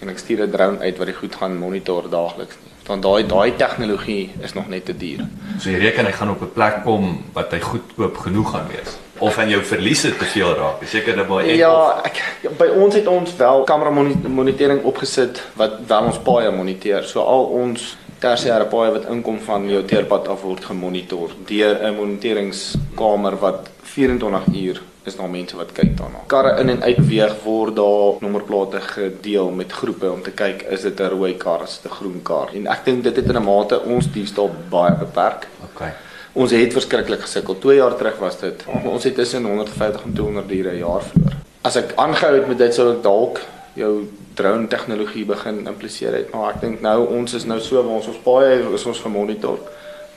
en 0.00 0.08
ek 0.08 0.18
stuur 0.18 0.42
'n 0.42 0.50
drone 0.50 0.78
uit 0.78 0.98
wat 0.98 1.06
die 1.06 1.16
goed 1.20 1.34
gaan 1.34 1.58
monitor 1.58 2.10
daagliks 2.10 2.56
nie. 2.64 2.71
Want 2.86 3.02
daai 3.02 3.26
daai 3.26 3.52
tegnologie 3.56 4.30
is 4.42 4.52
nog 4.52 4.68
net 4.68 4.84
te 4.84 4.96
duur. 4.96 5.26
So 5.58 5.70
jy 5.70 5.78
reken 5.78 6.04
hy 6.06 6.12
gaan 6.12 6.30
op 6.30 6.40
'n 6.42 6.52
plek 6.52 6.82
kom 6.84 7.24
wat 7.32 7.50
hy 7.52 7.60
goedkoop 7.60 8.16
genoeg 8.16 8.50
gaan 8.50 8.66
wees 8.68 8.96
of 9.18 9.38
aan 9.38 9.48
jou 9.48 9.62
verliese 9.62 10.16
te 10.16 10.24
veel 10.24 10.54
raak. 10.54 10.82
Seker 10.86 11.16
dat 11.16 11.28
baie 11.28 11.56
Ja, 11.56 12.00
ek 12.04 12.16
ja, 12.42 12.50
by 12.58 12.66
ons 12.66 12.94
het 12.94 13.06
ons 13.06 13.36
wel 13.36 13.64
kamera 13.64 13.90
moni- 13.90 14.16
monitering 14.28 14.82
opgesit 14.82 15.42
wat 15.56 15.70
wel 15.86 16.02
ons 16.04 16.18
paaie 16.18 16.50
moniteer. 16.50 17.04
So 17.04 17.20
al 17.20 17.44
ons 17.44 17.96
tersiêre 18.18 18.64
paaie 18.64 18.92
wat 18.92 19.06
inkom 19.10 19.38
van 19.40 19.68
jou 19.68 19.82
teerpad 19.84 20.28
af 20.28 20.42
word 20.42 20.64
gemonitor 20.64 21.30
deur 21.46 21.78
'n 21.82 21.94
moniteringskamer 21.96 23.36
wat 23.38 23.68
24 23.82 24.42
uur 24.54 24.82
is 25.04 25.16
daar 25.16 25.30
mense 25.30 25.56
wat 25.56 25.72
kyk 25.72 25.96
daarna. 25.98 26.22
Karre 26.26 26.60
in 26.60 26.68
en 26.68 26.82
uit 26.82 26.96
beweeg 26.96 27.34
word 27.42 27.76
daar 27.76 28.20
nommerplate 28.20 28.80
gedeel 28.80 29.50
met 29.50 29.72
groepe 29.72 30.10
om 30.10 30.22
te 30.22 30.30
kyk 30.30 30.62
is 30.62 30.86
dit 30.86 31.00
'n 31.00 31.10
rooi 31.14 31.36
kar, 31.36 31.62
is 31.62 31.80
dit 31.82 31.90
'n 31.90 31.94
groen 31.94 32.20
kar. 32.22 32.48
En 32.54 32.66
ek 32.66 32.84
dink 32.84 33.02
dit 33.02 33.16
het 33.16 33.26
in 33.26 33.36
'n 33.36 33.44
mate 33.44 33.82
ons 33.82 34.12
diefstal 34.12 34.50
baie 34.70 34.94
beperk. 34.94 35.48
Okay. 35.72 35.92
Ons 36.32 36.50
het 36.50 36.72
verskriklik 36.72 37.20
gesukkel. 37.20 37.58
2 37.58 37.76
jaar 37.76 37.96
terug 37.96 38.18
was 38.18 38.38
dit. 38.40 38.64
Ons 38.84 39.04
het 39.04 39.14
tussen 39.14 39.44
150 39.44 40.02
en 40.04 40.12
200 40.12 40.48
diere 40.48 40.70
'n 40.70 40.78
jaar 40.78 41.02
verloor. 41.02 41.32
As 41.62 41.76
ek 41.76 41.92
aangehou 41.96 42.34
het 42.34 42.48
met 42.48 42.58
dit 42.58 42.74
sou 42.74 42.92
ek 42.92 43.02
dalk 43.02 43.40
jou 43.74 44.08
drone 44.34 44.66
tegnologie 44.66 45.24
begin 45.24 45.66
impliseer 45.66 46.12
het, 46.12 46.32
maar 46.32 46.54
ek 46.54 46.60
dink 46.60 46.80
nou 46.80 47.06
ons 47.06 47.34
is 47.34 47.44
nou 47.44 47.60
so 47.60 47.82
waar 47.82 47.96
ons 47.96 48.06
ons 48.06 48.22
paaie 48.24 48.74
is 48.74 48.86
ons 48.86 49.00
gemonitor. 49.00 49.58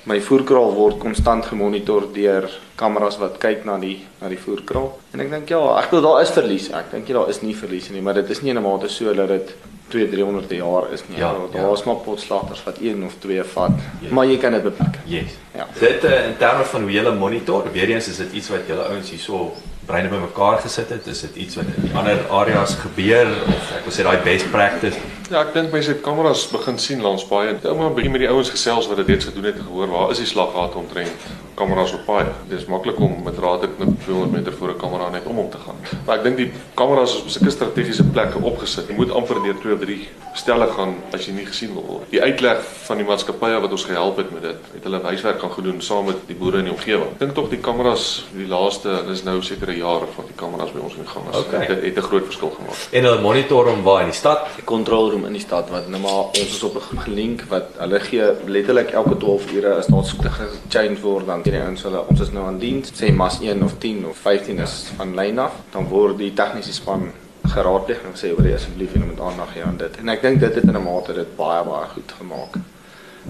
My 0.06 0.20
voerkraal 0.22 0.74
word 0.76 1.00
konstant 1.02 1.48
gemonitor 1.50 2.04
deur 2.14 2.46
kameras 2.78 3.16
wat 3.18 3.40
kyk 3.42 3.64
na 3.66 3.80
die 3.82 4.04
na 4.22 4.30
die 4.30 4.38
voerkraal. 4.38 4.92
En 5.16 5.24
ek 5.24 5.32
dink 5.32 5.50
ja, 5.50 5.62
ek 5.82 5.90
wil 5.96 6.04
daar 6.06 6.20
is 6.22 6.34
verlies. 6.36 6.68
Ek 6.78 6.92
dink 6.92 7.10
jy 7.10 7.16
daar 7.18 7.32
is 7.34 7.42
nie 7.42 7.56
verlies 7.58 7.90
nie, 7.90 8.04
maar 8.06 8.14
dit 8.20 8.30
is 8.30 8.44
nie 8.44 8.52
in 8.54 8.60
'n 8.60 8.64
mate 8.64 8.90
so 8.90 9.14
dat 9.14 9.28
dit 9.34 9.56
2 9.90 10.10
300 10.10 10.52
jaar 10.52 10.92
is 10.94 11.02
nie. 11.08 11.18
Ja, 11.18 11.32
daar 11.34 11.50
ja. 11.54 11.62
daar's 11.68 11.84
maar 11.84 11.96
potslagters 12.06 12.64
wat 12.64 12.78
1 12.82 13.04
of 13.04 13.16
2 13.20 13.44
vat, 13.44 13.72
Ja. 14.02 14.14
maar 14.14 14.26
jy 14.26 14.38
kan 14.38 14.52
dit 14.52 14.64
beperk. 14.64 15.00
Yes. 15.06 15.38
Ja. 15.56 15.68
Dit 15.80 16.04
uh, 16.04 16.28
in 16.28 16.38
terme 16.38 16.64
van 16.64 16.82
hoe 16.82 16.92
jy 16.92 17.12
monitor, 17.14 17.72
weer 17.72 17.90
eens 17.90 18.08
is 18.08 18.18
dit 18.18 18.34
iets 18.34 18.50
wat 18.50 18.68
julle 18.68 18.82
ouens 18.84 19.10
hierso 19.10 19.54
breine 19.86 20.10
bymekaar 20.10 20.60
gesit 20.66 20.90
het, 20.90 21.08
is 21.08 21.22
dit 21.22 21.36
iets 21.46 21.56
wat 21.60 21.66
in 21.78 21.96
ander 21.98 22.22
areas 22.30 22.76
gebeur 22.82 23.30
of 23.48 23.72
ek 23.78 23.88
wil 23.88 23.94
sê 23.94 24.06
daai 24.08 24.22
best 24.26 24.52
practice. 24.52 25.00
Ja, 25.30 25.42
ek 25.42 25.54
dink 25.54 25.72
mense 25.72 25.94
het 25.94 26.02
kameras 26.06 26.48
begin 26.52 26.78
sien 26.82 27.02
langs 27.06 27.26
paaie. 27.30 27.56
Ek 27.56 27.64
het 27.64 27.72
'n 27.72 27.94
bietjie 27.94 28.12
met 28.12 28.26
die 28.26 28.30
ouens 28.30 28.50
gesels 28.50 28.88
wat 28.88 28.98
dit 28.98 29.08
reeds 29.08 29.26
gedoen 29.26 29.50
het 29.52 29.56
en 29.62 29.68
gehoor 29.70 29.88
waar 29.88 30.12
is 30.12 30.24
die 30.24 30.32
slaggate 30.34 30.78
omtrent 30.78 31.45
kameras 31.56 31.94
op 31.94 32.06
paaie. 32.06 32.32
Dit 32.50 32.60
is 32.60 32.66
maklik 32.66 33.00
om 33.00 33.24
met 33.24 33.38
raad 33.38 33.62
net 33.62 34.02
200 34.04 34.32
meter 34.32 34.54
voor 34.54 34.70
'n 34.70 34.78
kamera 34.78 35.10
net 35.10 35.26
om 35.26 35.36
hom 35.36 35.50
te 35.50 35.58
gaan. 35.58 35.76
Maar 36.06 36.18
ek 36.18 36.24
dink 36.24 36.38
die 36.38 36.52
kameras 36.74 37.16
is 37.16 37.22
op 37.22 37.30
sulke 37.30 37.50
strategiese 37.50 38.04
plekke 38.04 38.40
opgesit. 38.42 38.88
Jy 38.88 38.96
moet 38.96 39.12
amper 39.12 39.42
deur 39.44 39.58
2 39.62 39.74
of 39.74 39.80
3 39.80 40.08
stelle 40.34 40.68
gaan 40.68 40.96
as 41.14 41.26
jy 41.26 41.34
nie 41.34 41.46
gesien 41.46 41.74
wil 41.74 41.86
word. 41.88 42.10
Die 42.10 42.22
uitleg 42.22 42.60
van 42.88 42.98
die 42.98 43.06
maatskappye 43.06 43.60
wat 43.62 43.72
ons 43.72 43.86
gehelp 43.86 44.18
het 44.18 44.32
met 44.32 44.42
dit, 44.42 44.58
het 44.74 44.84
hulle 44.84 45.02
huiswerk 45.04 45.40
gaan 45.40 45.52
gedoen 45.52 45.82
saam 45.82 46.06
met 46.06 46.16
die 46.28 46.36
boere 46.36 46.58
in 46.58 46.64
die 46.64 46.74
omgewing. 46.74 47.12
Ek 47.12 47.20
dink 47.20 47.34
tog 47.34 47.50
die 47.50 47.60
kameras 47.60 48.26
die 48.34 48.48
laaste, 48.48 49.04
dis 49.08 49.24
nou 49.24 49.42
seker 49.42 49.70
'n 49.70 49.78
jaar 49.78 50.00
wat 50.18 50.28
die 50.28 50.36
kameras 50.36 50.72
by 50.72 50.80
ons 50.80 50.94
in 50.94 51.04
die 51.04 51.12
gang 51.14 51.26
is. 51.32 51.38
Okay. 51.40 51.68
Dit 51.68 51.84
het 51.84 51.98
'n 51.98 52.08
groot 52.10 52.26
verskil 52.26 52.50
gemaak. 52.50 52.78
En 52.92 53.04
hulle 53.04 53.22
monitor 53.22 53.66
hom 53.66 53.84
waar 53.84 54.02
in 54.02 54.10
die 54.10 54.16
stad. 54.16 54.46
die 54.56 54.64
kontrolroom 54.64 55.26
in 55.26 55.36
die 55.36 55.42
stad 55.42 55.70
wat 55.74 55.88
nou 55.92 56.02
maar 56.02 56.32
ons 56.32 56.54
is 56.58 56.64
op 56.64 56.76
'n 56.76 57.00
gelink 57.06 57.44
wat 57.50 57.66
hulle 57.78 58.00
gee 58.00 58.26
letterlik 58.46 58.90
elke 58.92 59.18
12 59.18 59.52
ure 59.52 59.74
as 59.74 59.88
daar 59.88 60.06
skote 60.06 60.30
gechange 60.30 61.00
word 61.02 61.26
dan 61.26 61.44
die 61.52 61.62
ouens 61.62 61.84
hulle 61.84 62.02
ons 62.10 62.22
is 62.22 62.32
nou 62.32 62.46
aan 62.48 62.60
diens 62.60 62.92
sê 62.96 63.12
mas 63.14 63.40
1 63.42 63.64
of 63.64 63.78
10 63.80 64.06
of 64.10 64.18
15 64.18 64.60
is 64.66 64.76
van 64.98 65.14
lyn 65.16 65.40
af 65.40 65.54
dan 65.74 65.90
word 65.90 66.18
die 66.18 66.34
tegniese 66.34 66.74
span 66.74 67.12
geraadpleeg 67.54 68.02
en 68.04 68.18
sê 68.18 68.32
oor 68.34 68.48
asseblief 68.54 68.94
jy 68.94 69.04
moet 69.06 69.22
aandag 69.22 69.54
gee 69.54 69.64
aan 69.64 69.78
dit 69.78 70.02
en 70.02 70.10
ek 70.10 70.22
dink 70.22 70.40
dit 70.40 70.56
het 70.56 70.64
in 70.64 70.78
'n 70.78 70.84
mate 70.84 71.14
dit 71.14 71.36
baie 71.38 71.64
baie 71.64 71.88
goed 71.94 72.12
gemaak 72.20 72.58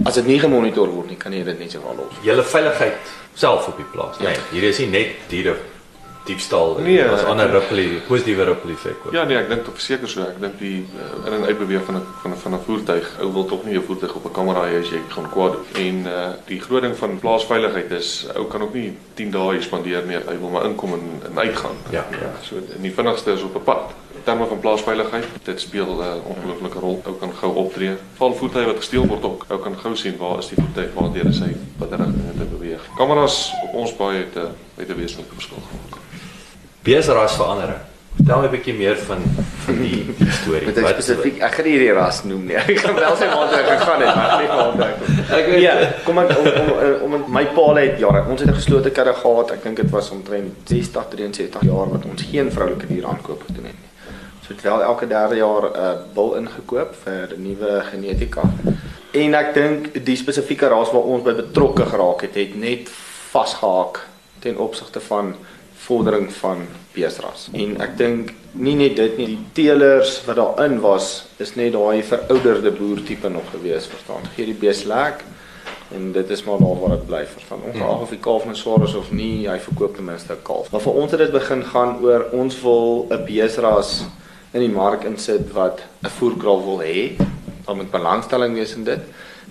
as 0.05 0.15
dit 0.15 0.27
nie 0.27 0.39
gemonitor 0.39 0.89
word 0.91 1.09
nie 1.09 1.17
kan 1.17 1.33
jy 1.33 1.43
dit 1.43 1.59
net 1.59 1.71
so 1.71 1.81
wel 1.83 1.95
los 1.95 2.19
Julle 2.23 2.43
veiligheid 2.43 3.15
self 3.35 3.67
op 3.67 3.77
die 3.77 3.85
plaas. 3.91 4.17
Ja. 4.19 4.29
Nee, 4.29 4.37
hier 4.51 4.69
is 4.69 4.79
nie 4.79 4.87
net 4.87 5.15
diere 5.31 5.57
diefstal 6.25 6.77
Nee, 6.81 7.03
as 7.03 7.23
ander 7.23 7.51
ripple 7.51 8.01
positiewe 8.07 8.43
ripple 8.43 8.73
effek. 8.73 9.07
Ja 9.13 9.23
nee, 9.29 9.37
ek 9.37 9.49
dink 9.51 9.65
tot 9.67 9.77
verseker 9.77 10.09
so. 10.09 10.25
Ek 10.25 10.39
dink 10.41 10.57
die 10.59 10.77
uh, 10.97 11.27
in 11.27 11.37
en 11.37 11.45
uit 11.45 11.57
beweeg 11.59 11.85
van 11.87 11.99
'n 11.99 12.05
van 12.21 12.31
'n 12.31 12.39
van 12.43 12.53
'n 12.57 12.63
voertuig. 12.65 13.09
Ou 13.21 13.31
wil 13.33 13.45
tog 13.45 13.65
nie 13.65 13.73
jou 13.73 13.83
voertuig 13.85 14.15
op 14.15 14.25
'n 14.25 14.31
kamera 14.31 14.65
hê 14.69 14.79
as 14.79 14.89
jy 14.89 15.01
gaan 15.09 15.29
kwaad 15.29 15.57
doen. 15.57 15.65
En 15.85 15.97
uh 16.05 16.29
die 16.45 16.59
groot 16.61 16.81
ding 16.81 16.95
van 16.97 17.19
plaasveiligheid 17.19 17.91
is 17.91 18.27
ou 18.35 18.45
kan 18.45 18.61
ook 18.61 18.73
nie 18.73 18.97
10 19.13 19.31
dae 19.31 19.51
hier 19.51 19.63
spandeer 19.63 20.05
nie. 20.05 20.17
Hy 20.17 20.37
wil 20.39 20.49
maar 20.49 20.65
inkom 20.65 20.93
en, 20.93 21.05
en 21.29 21.39
uitgaan. 21.39 21.77
Ja. 21.91 22.05
ja. 22.11 22.31
So 22.41 22.55
en 22.55 22.81
die 22.81 22.93
vinnigste 22.93 23.31
is 23.31 23.43
op 23.43 23.55
'n 23.55 23.63
pad. 23.63 23.93
In 24.15 24.23
terme 24.23 24.45
van 24.45 24.59
plaasveiligheid, 24.59 25.25
dit 25.43 25.61
speel 25.61 25.85
'n 25.85 25.99
uh, 25.99 26.29
ongelooflike 26.33 26.79
rol. 26.79 27.01
Ou 27.05 27.15
kan 27.19 27.33
gou 27.33 27.55
optree. 27.55 27.93
Val 28.17 28.33
voertuie 28.33 28.65
wat 28.65 28.77
gesteel 28.77 29.05
word 29.07 29.23
ook. 29.23 29.45
Ou 29.47 29.59
kan 29.59 29.75
gou 29.77 29.95
sien 29.95 30.17
waar 30.17 30.37
is 30.37 30.47
die 30.47 30.57
voertuig, 30.57 30.93
waar 30.93 31.11
deur 31.13 31.25
is 31.25 31.39
hy, 31.39 31.55
watter 31.77 31.97
rigting 31.97 32.27
het 32.27 32.37
hy 32.37 32.47
beweeg. 32.57 32.81
Kameras 32.97 33.53
op 33.63 33.73
ons 33.73 33.95
baie 33.95 34.17
het 34.17 34.35
'n 34.35 34.49
het 34.75 34.89
'n 34.89 34.95
wesenlike 34.95 35.33
verskil 35.33 35.61
gemaak. 35.69 35.84
Beesrasverandering. 36.85 37.81
Vertel 38.15 38.41
my 38.41 38.47
'n 38.47 38.51
bietjie 38.51 38.73
meer 38.73 38.97
van 38.97 39.21
van 39.65 39.79
die, 39.81 40.05
die 40.17 40.31
storie. 40.31 40.65
met 40.65 40.77
ek 40.77 40.87
spesifiek 40.87 41.39
ek 41.41 41.55
gaan 41.57 41.65
nie 41.65 41.79
die 41.81 41.93
ras 41.93 42.23
noem 42.23 42.45
nie 42.45 42.55
ek 42.61 42.77
gaan 42.83 42.95
wel 42.95 43.15
sê 43.19 43.27
waar 43.31 43.53
ek 43.59 43.67
gegaan 43.71 44.01
het 44.05 44.15
maar 44.15 44.35
nie 44.41 44.47
waar 44.47 44.83
ek 44.85 44.97
Ek 45.39 45.47
weet 45.49 45.61
Ja, 45.61 45.73
kom 46.05 46.19
ek 46.21 46.31
om 46.37 46.47
om 47.03 47.15
om 47.15 47.25
my 47.33 47.43
paal 47.57 47.75
het 47.81 47.99
jare. 47.99 48.23
Ons 48.29 48.41
het 48.41 48.49
'n 48.49 48.59
geslote 48.61 48.91
karre 48.91 49.13
gehad. 49.13 49.51
Ek 49.51 49.63
dink 49.63 49.77
dit 49.81 49.89
was 49.89 50.09
omtrent 50.09 50.53
60 50.63 51.07
73 51.09 51.61
jaar 51.61 51.89
wat 51.95 52.05
ons 52.05 52.21
geen 52.21 52.51
vroulike 52.51 52.87
dier 52.87 53.05
aankoop 53.05 53.41
gedoen 53.47 53.65
het 53.65 53.79
nie. 53.81 53.91
So 54.45 54.53
het 54.53 54.61
wel 54.61 54.83
elke 54.83 55.07
derde 55.07 55.35
jaar 55.35 55.63
'n 55.63 55.75
uh, 55.75 56.13
bil 56.13 56.35
ingekoop 56.35 56.95
vir 57.03 57.33
nuwe 57.37 57.81
genetika. 57.91 58.43
En 59.11 59.33
ek 59.33 59.53
dink 59.53 60.05
die 60.05 60.15
spesifieke 60.15 60.67
ras 60.67 60.91
waar 60.91 61.09
ons 61.13 61.23
by 61.23 61.33
betrokke 61.33 61.85
geraak 61.85 62.21
het, 62.21 62.35
het 62.35 62.55
net 62.55 62.89
vasgehaak 63.31 64.05
ten 64.39 64.57
opsigte 64.57 64.99
van 64.99 65.35
vordering 65.85 66.31
van 66.41 66.65
beesras. 66.95 67.49
En 67.53 67.77
ek 67.83 67.97
dink 67.99 68.33
nie 68.57 68.75
net 68.79 68.95
dit 68.97 69.17
nie, 69.19 69.27
die 69.33 69.41
teelers 69.57 70.17
wat 70.25 70.39
daarin 70.39 70.79
was, 70.83 71.25
is 71.43 71.55
net 71.59 71.75
daai 71.75 72.03
verouderde 72.05 72.71
boertipe 72.75 73.29
nog 73.29 73.49
gewees, 73.53 73.87
verstaan? 73.91 74.25
Gee 74.35 74.49
die 74.49 74.59
bees 74.59 74.85
lek 74.89 75.23
en 75.93 76.09
dit 76.15 76.29
is 76.33 76.41
maar 76.43 76.57
daar 76.59 76.79
waar 76.81 76.95
dit 76.95 77.05
bly, 77.05 77.21
verstaan? 77.29 77.65
Ongeag 77.69 78.05
of 78.07 78.13
die 78.15 78.19
kalf 78.19 78.45
nou 78.47 78.55
swaar 78.57 78.87
is 78.87 78.95
of 78.97 79.11
nie, 79.13 79.45
hy 79.47 79.59
verkoop 79.61 79.95
ten 79.95 80.07
minste 80.07 80.33
'n 80.33 80.41
kalf. 80.43 80.71
Maar 80.71 80.81
vir 80.81 80.93
ons 80.93 81.11
het 81.11 81.19
dit 81.19 81.31
begin 81.31 81.63
gaan 81.63 81.99
oor 82.01 82.29
ons 82.31 82.61
wil 82.61 83.07
'n 83.11 83.25
beesras 83.25 84.05
in 84.53 84.61
die 84.61 84.71
mark 84.71 85.03
insit 85.03 85.51
wat 85.53 85.81
'n 86.03 86.09
voerkraal 86.09 86.63
wil 86.65 86.79
hê. 86.81 87.17
Daar 87.65 87.75
moet 87.75 87.91
belangstelling 87.91 88.53
wees 88.53 88.75
in 88.75 88.83
dit 88.83 88.99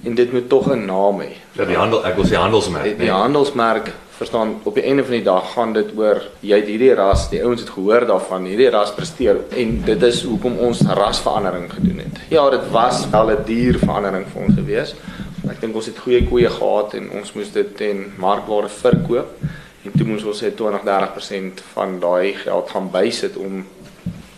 en 0.04 0.14
dit 0.14 0.32
moet 0.32 0.48
tog 0.48 0.66
'n 0.72 0.86
naam 0.86 1.20
hê. 1.20 1.32
Ja, 1.52 1.64
die 1.64 1.76
handel, 1.76 2.04
ek 2.04 2.16
wil 2.16 2.24
sê 2.24 2.34
handelsmerk. 2.34 2.84
Die, 2.84 2.94
nee. 2.96 3.06
die 3.06 3.12
handelsmerk 3.12 3.92
verstaan 4.16 4.60
op 4.62 4.74
die 4.74 4.84
einde 4.86 5.02
van 5.04 5.16
die 5.16 5.24
dag 5.26 5.52
gaan 5.52 5.72
dit 5.74 5.90
oor 5.98 6.20
jy 6.40 6.58
het 6.60 6.68
hierdie 6.70 6.92
ras, 6.94 7.26
die 7.32 7.42
ouens 7.42 7.64
het 7.64 7.72
gehoor 7.74 8.06
daarvan, 8.06 8.46
hierdie 8.46 8.70
ras 8.70 8.94
presteer 8.94 9.40
en 9.58 9.74
dit 9.86 10.06
is 10.06 10.22
hoekom 10.22 10.58
ons 10.62 10.84
rasverandering 11.00 11.66
gedoen 11.72 12.04
het. 12.04 12.20
Ja, 12.30 12.46
dit 12.50 12.70
was 12.70 13.02
wel 13.10 13.30
'n 13.30 13.44
dierverandering 13.46 14.26
vir 14.32 14.42
ons 14.42 14.54
gewees. 14.54 14.94
Ek 15.50 15.60
dink 15.60 15.74
ons 15.74 15.86
het 15.86 15.98
goeie 15.98 16.24
koeie 16.28 16.50
gehad 16.50 16.94
en 16.94 17.10
ons 17.10 17.32
moes 17.32 17.52
dit 17.52 17.76
ten 17.76 18.12
markwaarde 18.16 18.68
verkoop 18.68 19.28
en 19.84 19.92
toe 19.92 20.06
moes 20.06 20.24
ons 20.24 20.42
sê 20.42 20.50
20-30% 20.54 21.60
van 21.74 22.00
daai 22.00 22.32
geld 22.34 22.70
gaan 22.70 22.90
bysit 22.90 23.36
om 23.36 23.64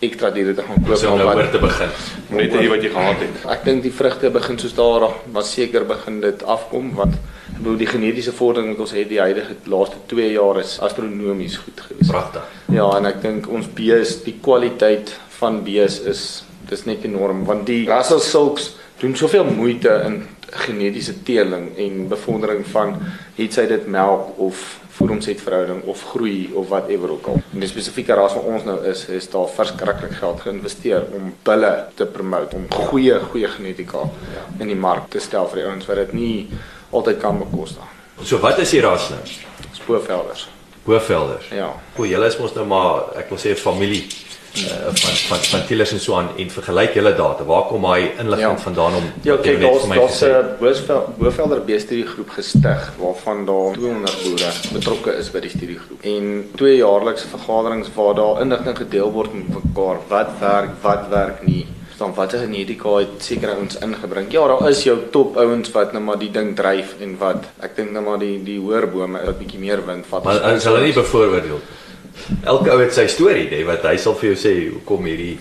ekstra 0.00 0.30
diere 0.30 0.54
te 0.54 0.62
gaan 0.62 0.82
koop 0.84 1.04
om 1.10 1.18
nou 1.18 1.36
oor 1.36 1.50
te 1.50 1.58
begin. 1.58 1.88
Moet 2.28 2.40
net 2.40 2.52
hê 2.52 2.68
wat 2.68 2.82
jy 2.82 2.90
gehad 2.90 3.20
het. 3.20 3.46
Ek 3.48 3.64
dink 3.64 3.82
die 3.82 3.92
vrugte 3.92 4.30
begin 4.30 4.58
so 4.58 4.68
stadig, 4.68 5.14
maar 5.32 5.42
seker 5.42 5.84
begin 5.84 6.20
dit 6.20 6.42
afkom 6.42 6.94
want 6.94 7.14
ek 7.14 7.35
bedoel 7.58 7.76
die 7.80 7.90
genetiese 7.90 8.32
vordering 8.32 8.72
wat 8.74 8.82
ons 8.86 8.96
het 8.96 9.08
die 9.08 9.20
huidige 9.20 9.56
laaste 9.64 10.02
2 10.12 10.32
jaar 10.32 10.60
is 10.60 10.78
astronomies 10.80 11.56
goed 11.62 11.80
gewees. 11.88 12.10
Pragtig. 12.10 12.50
Ja, 12.72 12.90
en 12.98 13.06
ek 13.06 13.22
dink 13.22 13.48
ons 13.48 13.68
bees, 13.74 14.18
die 14.24 14.36
kwaliteit 14.42 15.14
van 15.38 15.62
bees 15.64 16.00
is 16.08 16.26
Dis 16.66 16.82
net 16.82 17.04
enorm 17.06 17.44
want 17.46 17.66
die 17.68 17.84
Russell 17.86 18.20
Silks 18.24 18.72
doen 18.98 19.14
soveel 19.14 19.44
moeite 19.46 19.92
in 20.06 20.24
genetiese 20.64 21.14
teeling 21.26 21.68
en 21.78 22.08
bevordering 22.10 22.64
van 22.72 22.96
het 23.36 23.54
sy 23.54 23.66
dit 23.70 23.86
melk 23.86 24.38
of 24.42 24.64
voedingsverhouding 24.96 25.82
of 25.92 26.02
groei 26.10 26.48
of 26.56 26.70
whatever 26.72 27.12
ook 27.12 27.26
al. 27.30 27.42
En 27.52 27.62
die 27.62 27.68
spesifieke 27.68 28.16
ras 28.16 28.34
wat 28.34 28.48
ons 28.48 28.64
nou 28.66 28.78
is, 28.88 29.04
is 29.12 29.28
daar 29.30 29.50
verskriklik 29.52 30.16
geld 30.16 30.40
geïnvesteer 30.46 31.10
om 31.18 31.34
bulle 31.44 31.72
te 31.94 32.06
promote, 32.08 32.56
om 32.56 32.64
goeie 32.88 33.18
goeie 33.28 33.50
genetika 33.52 34.06
in 34.58 34.72
die 34.72 34.78
mark 34.86 35.10
te 35.12 35.20
stel 35.22 35.46
vir 35.52 35.62
die 35.62 35.68
ouens 35.68 35.90
wat 35.90 36.00
dit 36.06 36.16
nie 36.16 36.38
altyd 36.90 37.18
kan 37.20 37.38
bekostig. 37.38 37.82
So 38.22 38.38
wat 38.38 38.58
is 38.58 38.70
die 38.70 38.80
ras 38.80 39.08
nou? 39.10 39.20
Spoorvelders. 39.72 40.48
Hoofvelders. 40.84 41.48
Ja. 41.50 41.72
O, 41.98 42.04
julle 42.06 42.26
is 42.26 42.38
mos 42.38 42.54
nou 42.54 42.66
maar 42.66 43.10
ek 43.18 43.28
wil 43.28 43.38
sê 43.38 43.50
'n 43.50 43.56
familie 43.58 44.06
uh, 44.56 44.94
van 44.94 45.16
van 45.28 45.38
van 45.50 45.66
Tielers 45.66 45.92
en 45.92 46.00
so 46.00 46.14
aan 46.14 46.28
en 46.38 46.50
vergelyk 46.50 46.94
julle 46.94 47.14
data. 47.14 47.44
Waar 47.44 47.62
kom 47.66 47.82
daai 47.82 48.10
inligting 48.18 48.56
Ja. 48.56 48.58
vandaan 48.58 48.94
om 48.94 49.04
Ja, 49.22 49.36
kyk, 49.36 49.58
net 49.58 49.60
daar's 49.60 49.88
daar's? 49.88 50.22
'n 50.22 50.56
Boesvel- 50.60 51.14
Bovelder 51.18 51.64
beestudiegroep 51.64 52.30
gestig 52.30 52.92
waarvan 52.98 53.44
daar 53.46 53.72
200 53.72 54.22
boere 54.22 54.50
betrokke 54.72 55.10
is 55.18 55.30
by 55.30 55.40
die 55.40 55.50
studiegroep. 55.50 56.00
En 56.02 56.50
twee 56.56 56.76
jaarlikse 56.76 57.26
vergaderings 57.28 57.88
waar 57.94 58.14
daar 58.14 58.40
inligting 58.40 58.76
gedeel 58.76 59.10
word 59.12 59.34
met 59.34 59.48
mekaar 59.48 59.96
wat 60.08 60.28
werk, 60.40 60.70
wat 60.82 61.08
werk 61.10 61.46
nie. 61.46 61.66
Dan 61.98 62.12
watter 62.14 62.38
genetika 62.38 62.98
het 62.98 63.22
sekere 63.24 63.54
ouens 63.56 63.78
ingebring. 63.80 64.26
Ja, 64.32 64.46
daar 64.46 64.68
is 64.68 64.82
jou 64.84 64.98
top 65.10 65.36
ouens 65.36 65.70
wat 65.72 65.92
nou 65.92 66.02
maar 66.04 66.18
die 66.18 66.30
ding 66.30 66.54
dryf 66.56 66.94
en 67.00 67.16
wat 67.18 67.44
ek 67.62 67.76
dink 67.76 67.90
nou 67.92 68.02
maar 68.04 68.18
die 68.18 68.42
die 68.44 68.58
hoër 68.60 68.86
bome 68.92 69.18
wat 69.24 69.38
bietjie 69.38 69.58
meer 69.60 69.80
wind 69.86 70.06
vat. 70.10 70.24
Maar 70.24 70.40
as 70.40 70.56
is 70.60 70.64
hulle 70.68 70.82
nie 70.84 70.92
bevooroordeel? 70.92 71.60
Elke 72.44 72.70
ou 72.72 72.80
het 72.80 72.92
sy 72.94 73.06
storie, 73.06 73.48
hè, 73.48 73.64
wat 73.64 73.82
hy 73.84 73.96
sal 73.96 74.14
vir 74.14 74.34
jou 74.34 74.36
sê 74.36 74.52
hoekom 74.72 75.04
hierdie 75.04 75.38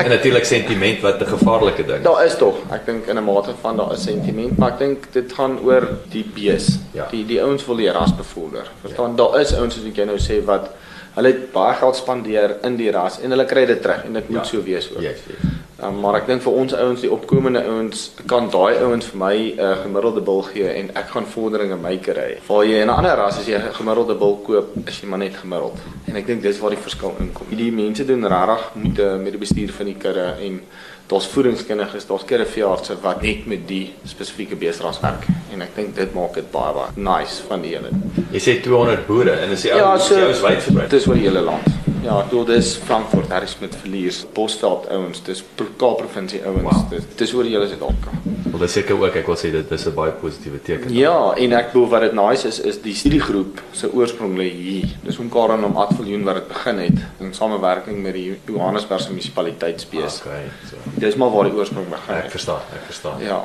en 0.00 0.08
natuurlik 0.08 0.44
sentiment 0.48 1.00
wat 1.02 1.20
'n 1.20 1.26
gevaarlike 1.26 1.84
ding. 1.86 2.02
Daar 2.04 2.24
is 2.24 2.36
tog, 2.36 2.56
ek 2.72 2.86
dink 2.86 3.06
in 3.06 3.16
'n 3.18 3.24
mate 3.24 3.52
van 3.60 3.76
daar 3.76 3.92
is 3.92 4.02
sentiment, 4.02 4.58
maar 4.58 4.72
ek 4.72 4.78
dink 4.78 5.12
dit 5.12 5.32
gaan 5.32 5.58
oor 5.64 5.88
die 6.10 6.24
bees. 6.34 6.78
Ja. 6.94 7.06
Die 7.10 7.24
die 7.26 7.42
ouens 7.42 7.66
wil 7.66 7.76
die 7.76 7.90
ras 7.90 8.14
bevorder. 8.16 8.66
Verstaan, 8.82 9.16
daar 9.16 9.40
is 9.40 9.52
ouens 9.54 9.74
soos 9.74 9.84
wat 9.84 9.96
jy 9.96 10.04
nou 10.04 10.16
sê 10.18 10.44
wat 10.44 10.70
hulle 11.14 11.28
het 11.28 11.52
baie 11.52 11.74
geld 11.74 11.96
spandeer 11.96 12.56
in 12.62 12.76
die 12.76 12.90
ras 12.90 13.18
en 13.20 13.30
hulle 13.30 13.44
kry 13.44 13.66
dit 13.66 13.82
terug 13.82 14.04
en 14.04 14.12
dit 14.12 14.28
moet 14.30 14.38
Ja. 14.44 14.44
so 14.44 14.62
wees 14.62 14.90
ook. 14.96 15.02
Yes, 15.02 15.18
yes. 15.28 15.50
Um, 15.82 16.00
maar 16.00 16.14
ek 16.18 16.26
dink 16.28 16.42
vir 16.44 16.52
ons 16.52 16.74
ouens, 16.76 17.00
die 17.00 17.10
opkomende 17.12 17.62
ouens, 17.64 18.10
kan 18.28 18.50
daai 18.52 18.76
ouens 18.84 19.06
vir 19.06 19.18
my 19.18 19.34
'n 19.36 19.60
uh, 19.60 19.76
gemiddelde 19.82 20.20
bil 20.20 20.42
gee 20.42 20.68
en 20.68 20.90
ek 20.94 21.08
gaan 21.14 21.24
vordering 21.26 21.72
in 21.72 21.80
my 21.80 21.96
kry. 21.96 22.36
Waar 22.48 22.64
jy 22.64 22.82
in 22.82 22.88
'n 22.88 22.96
ander 22.98 23.16
ras 23.16 23.38
as 23.38 23.46
jy 23.46 23.56
'n 23.56 23.72
gemiddelde 23.72 24.14
bil 24.14 24.36
koop, 24.44 24.76
is 24.88 25.00
jy 25.00 25.08
maar 25.08 25.18
net 25.18 25.36
gemiddeld. 25.36 25.78
En 26.06 26.16
ek 26.16 26.26
dink 26.26 26.42
dis 26.42 26.58
waar 26.60 26.70
die 26.70 26.78
verskil 26.84 27.14
inkom. 27.20 27.46
Die 27.50 27.72
mense 27.72 28.04
doen 28.04 28.26
regtig 28.26 28.70
met 28.74 28.98
uh, 28.98 29.16
met 29.16 29.32
die 29.32 29.38
bestuur 29.40 29.72
van 29.72 29.86
die 29.86 29.94
kudde 29.96 30.34
en 30.40 30.60
daar's 31.08 31.26
voedingskundiges, 31.26 32.06
daar's 32.06 32.24
kuddeveeartse 32.24 32.96
wat 33.02 33.22
net 33.22 33.46
met 33.46 33.66
die 33.68 33.94
spesifieke 34.04 34.56
beesras 34.56 35.00
werk. 35.00 35.24
En 35.52 35.62
ek 35.62 35.74
dink 35.74 35.96
dit 35.96 36.14
maak 36.14 36.34
dit 36.34 36.50
baie 36.52 36.72
baie 36.74 36.90
nice 36.94 37.42
van 37.48 37.62
die 37.62 37.74
hele. 37.74 37.88
Jy 38.32 38.38
sê 38.38 38.60
200 38.62 39.06
boere 39.06 39.32
en 39.32 39.50
is 39.50 39.62
die 39.62 39.70
Ja, 39.72 39.98
so- 39.98 40.14
ou 40.14 40.28
is 40.30 40.40
wyd 40.40 40.62
versprei. 40.62 40.88
Dis 40.88 41.06
oor 41.08 41.14
die 41.14 41.24
hele 41.28 41.40
land. 41.40 41.66
Ja, 42.00 42.14
ek 42.22 42.30
bedoel 42.30 42.46
dis 42.48 42.76
Frankfurt, 42.80 43.28
Harry 43.28 43.46
Smith 43.50 43.74
Verlies, 43.76 44.22
Bosveld 44.32 44.86
ouens, 44.88 45.20
dis 45.26 45.42
Kaap 45.76 45.98
provinsie 46.00 46.40
ouens. 46.48 46.62
Wow. 46.64 46.86
Dis 46.90 47.04
dis 47.20 47.34
oor 47.36 47.44
die 47.44 47.52
hele 47.52 47.68
Suid-Afrika. 47.68 48.14
Wel 48.50 48.62
dis 48.64 48.72
seker 48.78 48.96
ook 48.96 49.18
ek 49.20 49.28
wil 49.28 49.36
sê 49.36 49.50
dit 49.52 49.72
is 49.76 49.84
'n 49.86 49.94
baie 49.94 50.12
positiewe 50.22 50.60
teken. 50.64 50.94
Ja, 50.96 51.34
en 51.36 51.52
ek 51.52 51.72
bedoel 51.72 51.88
wat 51.88 52.00
dit 52.02 52.12
nice 52.16 52.48
is 52.48 52.58
is 52.60 52.80
die 52.80 52.94
studiegroep 52.94 53.60
se 53.72 53.92
oorsprong 53.92 54.36
lê 54.38 54.48
hier. 54.50 54.88
Dis 55.04 55.18
om 55.18 55.28
Karen 55.28 55.64
om 55.64 55.76
Adviljoen 55.76 56.24
wat 56.24 56.34
dit 56.34 56.48
begin 56.48 56.78
het 56.78 56.98
in 57.20 57.34
samewerking 57.34 58.02
met 58.02 58.14
die 58.14 58.38
Johannesburgse 58.46 59.10
munisipaliteitsbees. 59.10 60.20
Okay, 60.24 60.44
so. 60.70 60.76
Dis 60.98 61.16
maar 61.16 61.30
waar 61.30 61.44
die 61.44 61.52
oorsprong 61.54 61.88
begin 61.88 62.14
Ek 62.14 62.22
het. 62.22 62.30
verstaan, 62.30 62.60
ek 62.74 62.84
verstaan. 62.86 63.20
Ja. 63.20 63.44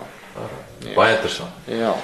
Baie 0.95 1.16
interessant. 1.16 1.49
Ja. 1.66 1.95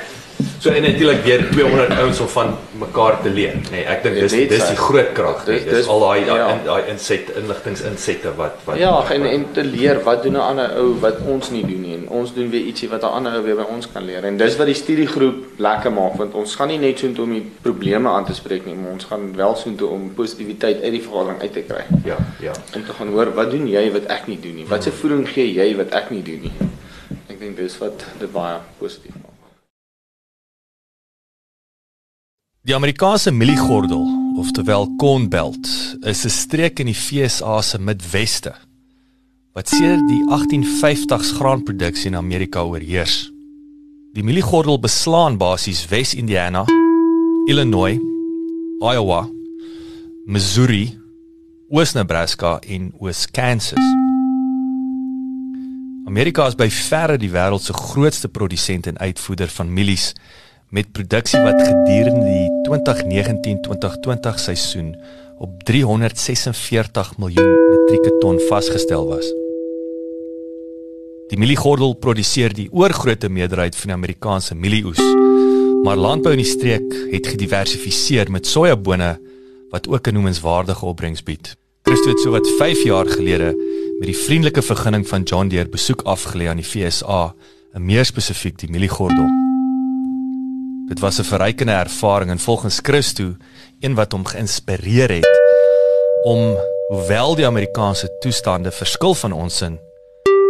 So 0.62 0.70
en 0.70 0.84
natuurlik 0.86 1.24
weer 1.26 1.42
200 1.52 1.90
ouens 1.98 2.20
om 2.22 2.28
van 2.28 2.52
mekaar 2.78 3.16
te 3.22 3.30
leer, 3.34 3.54
nê. 3.56 3.70
Nee, 3.72 3.84
ek 3.90 4.04
dink 4.04 4.16
dis 4.20 4.32
dis 4.32 4.68
die 4.70 4.78
groot 4.78 5.08
krag. 5.18 5.40
Nee, 5.48 5.64
Dis- 5.64 5.74
dis 5.74 5.88
al 5.90 6.00
daai 6.04 6.26
daai 6.26 6.38
ja. 6.40 6.50
in- 6.54 6.66
daai 6.68 6.84
inset 6.92 7.32
inligtingsinsette 7.40 8.36
wat 8.38 8.60
wat 8.66 8.78
Ja, 8.78 8.92
en 9.16 9.26
en 9.26 9.46
te 9.56 9.64
leer 9.64 10.04
wat 10.04 10.22
doen 10.24 10.34
'n 10.38 10.44
ander 10.52 10.70
ou 10.78 11.00
wat 11.02 11.18
ons 11.26 11.50
nie 11.50 11.64
doen 11.66 11.82
nie 11.82 11.96
en 11.96 12.06
ons 12.10 12.34
doen 12.34 12.50
weer 12.50 12.62
ietsie 12.62 12.90
wat 12.90 13.02
'n 13.02 13.06
ander 13.18 13.34
ou 13.34 13.42
weer 13.44 13.56
by 13.56 13.66
ons 13.74 13.88
kan 13.94 14.06
leer. 14.06 14.24
En 14.24 14.38
dis 14.38 14.56
wat 14.58 14.66
die 14.66 14.76
studiegroep 14.76 15.36
lekker 15.58 15.92
maak 15.92 16.14
want 16.18 16.34
ons 16.34 16.56
gaan 16.56 16.68
nie 16.68 16.78
net 16.78 17.00
soontoe 17.00 17.24
om 17.24 17.34
die 17.34 17.52
probleme 17.62 18.10
aan 18.10 18.26
te 18.26 18.34
spreek 18.34 18.66
nie, 18.66 18.76
maar 18.76 18.92
ons 18.92 19.06
gaan 19.06 19.36
wel 19.36 19.56
soontoe 19.56 19.90
om 19.90 20.14
positiwiteit 20.16 20.84
uit 20.84 20.92
die 20.92 21.02
vergadering 21.02 21.42
uit 21.42 21.54
te 21.54 21.62
kry. 21.62 21.84
Ja, 22.06 22.18
ja. 22.40 22.52
Om 22.76 22.86
te 22.86 22.94
gaan 22.94 23.08
hoor 23.08 23.34
wat 23.34 23.52
doen 23.52 23.68
jy 23.68 23.92
wat 23.92 24.06
ek 24.06 24.28
nie 24.28 24.40
doen 24.40 24.56
nie? 24.56 24.66
Wat 24.68 24.84
se 24.84 24.92
voeding 24.92 25.28
gee 25.30 25.54
jy 25.54 25.76
wat 25.76 25.90
ek 25.90 26.10
nie 26.12 26.22
doen 26.24 26.40
nie? 26.42 26.52
Ek 27.30 27.40
dink 27.40 27.58
dis 27.58 27.78
wat 27.78 28.06
dit 28.20 28.32
baie 28.32 28.58
positief 28.78 29.14
maak. 29.16 29.31
Die 32.62 32.76
Amerikaanse 32.76 33.32
mieliegordel, 33.32 34.04
oftewel 34.38 34.84
Corn 35.02 35.30
Belt, 35.30 35.66
is 36.06 36.26
'n 36.26 36.30
streek 36.30 36.80
in 36.80 36.86
die 36.86 36.96
VSA 36.96 37.62
se 37.62 37.80
Midweste 37.80 38.54
wat 39.54 39.70
sedert 39.70 40.08
die 40.08 40.24
1850s 40.30 41.32
graanproduksie 41.32 42.08
in 42.08 42.16
Amerika 42.16 42.62
oorheers. 42.62 43.32
Die 44.14 44.24
mieliegordel 44.24 44.80
beslaan 44.80 45.38
basies 45.38 45.88
Wes-Indiana, 45.88 46.66
Illinois, 47.48 48.00
Iowa, 48.80 49.30
Missouri, 50.26 51.00
Oos-Nebraska 51.70 52.60
en 52.60 52.94
Oos-Kansas. 53.00 53.86
Amerika 56.06 56.48
is 56.48 56.56
by 56.56 56.70
verre 56.70 57.18
die 57.18 57.32
wêreld 57.32 57.62
se 57.62 57.74
grootste 57.74 58.28
produsent 58.28 58.88
en 58.88 58.98
uitvoerder 58.98 59.48
van 59.48 59.74
mielies 59.74 60.14
met 60.72 60.92
produksie 60.96 61.40
wat 61.44 61.60
gedurende 61.60 62.26
die 62.26 62.48
2019-2020 62.70 64.38
seisoen 64.40 64.94
op 65.44 65.64
346 65.68 67.18
miljoen 67.18 67.50
metrieke 67.72 68.14
ton 68.22 68.40
vasgestel 68.48 69.08
was. 69.10 69.28
Die 71.32 71.40
mieliegordel 71.40 71.94
produseer 72.00 72.56
die 72.56 72.70
oorgrootste 72.72 73.30
meerderheid 73.30 73.76
van 73.76 73.92
die 73.92 73.98
Amerikaanse 73.98 74.56
mielieoes, 74.56 75.02
maar 75.84 76.00
landbou 76.00 76.36
in 76.38 76.44
die 76.44 76.48
streek 76.48 76.96
het 77.12 77.28
gediversifiseer 77.34 78.32
met 78.32 78.48
sojabone 78.48 79.18
wat 79.72 79.88
ook 79.88 80.08
'n 80.08 80.14
noemenswaardige 80.14 80.86
opbrengs 80.86 81.24
bied. 81.24 81.56
Christo 81.84 82.10
het 82.10 82.20
sowat 82.20 82.48
5 82.58 82.84
jaar 82.84 83.08
gelede 83.08 83.56
met 84.00 84.08
die 84.08 84.18
vriendelike 84.18 84.62
vergunning 84.62 85.08
van 85.08 85.24
John 85.24 85.48
Deere 85.48 85.70
besoek 85.70 86.02
afgelê 86.02 86.48
aan 86.48 86.62
die 86.62 86.66
FSA, 86.66 87.36
en 87.74 87.86
meer 87.86 88.06
spesifiek 88.06 88.58
die 88.60 88.70
mieliegordel. 88.70 89.41
Dit 90.88 91.00
was 91.00 91.20
'n 91.20 91.24
verrykende 91.24 91.72
ervaring 91.72 92.30
en 92.32 92.40
volgens 92.40 92.80
Christo 92.82 93.36
een 93.80 93.96
wat 93.96 94.12
hom 94.12 94.26
geïnspireer 94.26 95.12
het 95.12 95.40
om 96.24 96.58
hoewel 96.88 97.36
die 97.36 97.46
Amerikaanse 97.46 98.18
toestande 98.20 98.72
verskil 98.72 99.14
van 99.14 99.32
ons 99.32 99.58
sin, 99.58 99.80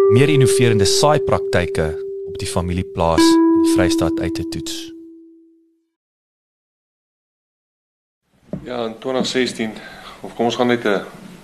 meer 0.09 0.29
innoverende 0.29 0.85
saaipraktyke 0.85 1.95
op 2.27 2.37
die 2.37 2.47
familieplaas 2.47 3.21
in 3.21 3.61
die 3.63 3.73
Vrystaat 3.73 4.19
uit 4.19 4.35
te 4.35 4.47
toets. 4.47 4.93
Ja, 8.63 8.85
in 8.85 8.97
2016 8.99 9.73
of 10.21 10.35
kom 10.35 10.45
ons 10.45 10.55
gaan 10.55 10.67
net 10.67 10.85
'n 10.85 11.01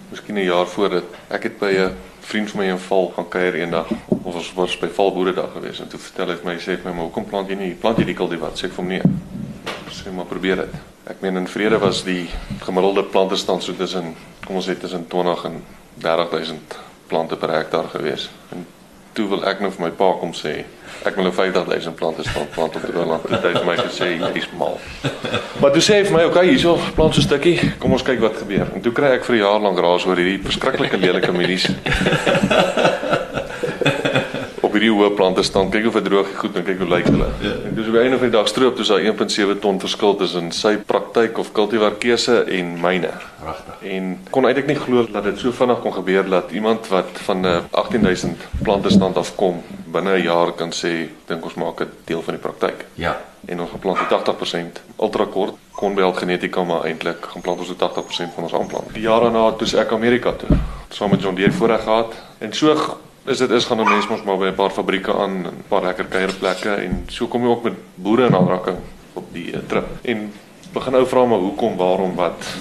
miskien 0.09 0.35
'n 0.35 0.43
jaar 0.43 0.67
voor 0.67 0.89
dit. 0.89 1.03
Ek 1.27 1.43
het 1.43 1.57
by 1.59 1.71
'n 1.77 2.06
vriend 2.27 2.51
van 2.51 2.59
my 2.59 2.65
in 2.71 2.79
Val 2.79 3.11
gaan 3.15 3.27
kuier 3.31 3.55
eendag 3.55 3.91
ons 4.11 4.49
was 4.53 4.73
by 4.81 4.89
Val 4.91 5.13
Boeredag 5.15 5.53
gewees 5.55 5.79
en 5.79 5.87
toe 5.87 5.99
vertel 5.99 6.33
hy 6.33 6.35
vir 6.41 6.47
my 6.49 6.55
sê 6.59 6.73
vir 6.75 6.89
my 6.89 6.93
maar 6.97 7.05
hoekom 7.07 7.27
plant 7.29 7.51
jy 7.51 7.55
nie 7.55 7.69
plant 7.79 8.01
jy 8.01 8.07
die 8.09 8.15
kultivar? 8.17 8.51
Sê 8.51 8.67
ek 8.67 8.73
vir 8.75 8.83
hom 8.83 8.89
nee. 8.91 9.77
Sê 9.95 10.11
maar 10.11 10.27
probeer 10.27 10.59
dit. 10.65 10.73
Ek 11.07 11.23
meen 11.23 11.39
in 11.39 11.47
vrede 11.47 11.79
was 11.79 12.01
die 12.03 12.25
gemiddelde 12.65 13.05
plantestand 13.13 13.63
so 13.63 13.79
tussen 13.79 14.11
kom 14.43 14.59
ons 14.59 14.67
sê 14.67 14.75
tussen 14.75 15.07
20 15.07 15.45
en 15.47 15.55
30000 16.03 16.75
plante 17.07 17.39
per 17.39 17.53
hektaar 17.55 17.87
gewees. 17.95 18.27
En 18.51 18.67
toe 19.15 19.29
wil 19.31 19.47
ek 19.47 19.63
nou 19.63 19.71
vir 19.77 19.85
my 19.85 19.93
pa 19.95 20.11
kom 20.19 20.35
sê 20.35 20.57
ek 21.07 21.15
wil 21.15 21.27
nou 21.27 21.33
50000 21.33 21.95
plante 21.95 22.23
staan 22.27 22.47
plant 22.53 22.75
op 22.75 22.85
die 22.85 22.93
Roland. 22.95 23.23
Toe 23.27 23.51
het 23.53 23.65
my 23.65 23.75
gesê 23.79 24.13
jy's 24.17 24.49
mal. 24.57 24.79
Maar 25.61 25.71
toe 25.73 25.81
sê 25.81 25.99
hy 25.99 26.03
vir 26.05 26.13
my, 26.17 26.23
"Oké, 26.23 26.37
okay, 26.37 26.49
hierso 26.49 26.77
plant 26.95 27.13
so 27.13 27.21
'n 27.21 27.23
stukkie, 27.23 27.59
kom 27.79 27.91
ons 27.91 28.03
kyk 28.03 28.19
wat 28.19 28.37
gebeur." 28.37 28.67
En 28.73 28.81
toe 28.81 28.91
kry 28.91 29.11
ek 29.15 29.25
vir 29.25 29.35
'n 29.35 29.39
jaar 29.39 29.59
lank 29.59 29.79
raas 29.79 30.05
oor 30.05 30.15
hierdie 30.15 30.43
verskriklike 30.43 30.97
lelike 30.97 31.31
mielies. 31.31 31.67
op 34.67 34.73
hierdie 34.73 34.91
hoë 34.91 35.15
plante 35.15 35.43
staan, 35.43 35.71
kyk 35.71 35.83
hoe 35.83 35.91
verdroog 35.91 36.27
die 36.27 36.35
goed 36.35 36.55
en 36.55 36.63
kyk 36.63 36.77
hoe 36.77 36.89
lyk 36.89 37.05
hulle. 37.05 37.29
En 37.65 37.75
dis 37.75 37.87
op 37.87 37.93
die 37.93 38.01
einde 38.01 38.17
van 38.17 38.29
die 38.29 38.37
dag 38.37 38.47
stroop 38.47 38.77
dis 38.77 38.87
daar 38.87 38.99
1.7 38.99 39.59
ton 39.59 39.79
verskil 39.79 40.15
tussen 40.15 40.51
sy 40.51 40.77
praktyk 40.77 41.37
of 41.37 41.51
kultivar 41.51 41.95
keuse 41.97 42.43
en 42.43 42.79
myne. 42.81 43.11
Regtig. 43.43 43.66
En 43.81 44.19
kon 44.29 44.45
eintlik 44.45 44.67
nie 44.67 44.75
glo 44.75 45.05
dat 45.11 45.23
dit 45.23 45.39
so 45.39 45.51
vinnig 45.51 45.79
kon 45.79 45.93
gebeur 45.93 46.29
dat 46.29 46.51
iemand 46.51 46.87
wat 46.87 47.09
van 47.13 47.45
'n 47.45 47.67
18000 47.71 48.37
plante 48.63 48.89
stand 48.89 49.17
afkom 49.17 49.61
binne 49.85 50.17
'n 50.17 50.23
jaar 50.23 50.51
kan 50.51 50.71
sê 50.71 51.09
dink 51.25 51.43
ons 51.43 51.53
maak 51.53 51.77
dit 51.77 51.87
deel 52.05 52.21
van 52.21 52.33
die 52.33 52.43
praktyk 52.43 52.85
Ja. 52.93 53.17
en 53.45 53.61
ons 53.61 53.69
geplant 53.69 53.99
het 53.99 54.09
80% 54.09 54.81
ultra 54.99 55.25
kort 55.25 55.53
konbelt 55.71 56.17
genetika 56.17 56.63
maar 56.63 56.83
eintlik 56.83 57.25
gaan 57.25 57.41
plant 57.41 57.59
ons 57.59 57.67
het 57.69 57.77
80% 57.77 58.33
van 58.33 58.43
ons 58.43 58.53
aanplant. 58.53 58.93
Die 58.93 59.01
jaar 59.01 59.21
daarna 59.21 59.51
toe 59.51 59.79
ek 59.79 59.91
Amerika 59.91 60.31
toe 60.31 60.49
saam 60.89 61.09
met 61.09 61.21
John 61.21 61.35
Deere 61.35 61.51
voorreg 61.51 61.83
gehad. 61.83 62.13
En 62.37 62.53
so 62.53 62.75
is 63.25 63.37
dit 63.37 63.51
is 63.51 63.65
gaan 63.65 63.79
'n 63.79 63.89
mens 63.89 64.07
mos 64.07 64.23
maar 64.23 64.37
by 64.37 64.45
'n 64.45 64.55
paar 64.55 64.69
fabrieke 64.69 65.13
aan 65.13 65.45
en 65.45 65.45
'n 65.45 65.63
paar 65.67 65.81
lekker 65.81 66.05
kuierplekke 66.05 66.69
en 66.69 67.03
so 67.07 67.27
kom 67.27 67.41
jy 67.41 67.47
ook 67.49 67.63
met 67.63 67.73
boere 67.95 68.25
in 68.25 68.35
aanraking 68.35 68.77
op 69.13 69.33
die 69.33 69.51
uh, 69.51 69.59
trip. 69.67 69.85
En 70.01 70.33
begin 70.77 70.97
ou 70.99 71.05
vra 71.09 71.25
maar 71.25 71.43
hoekom, 71.43 71.77
waarom, 71.79 72.15
wat. 72.15 72.51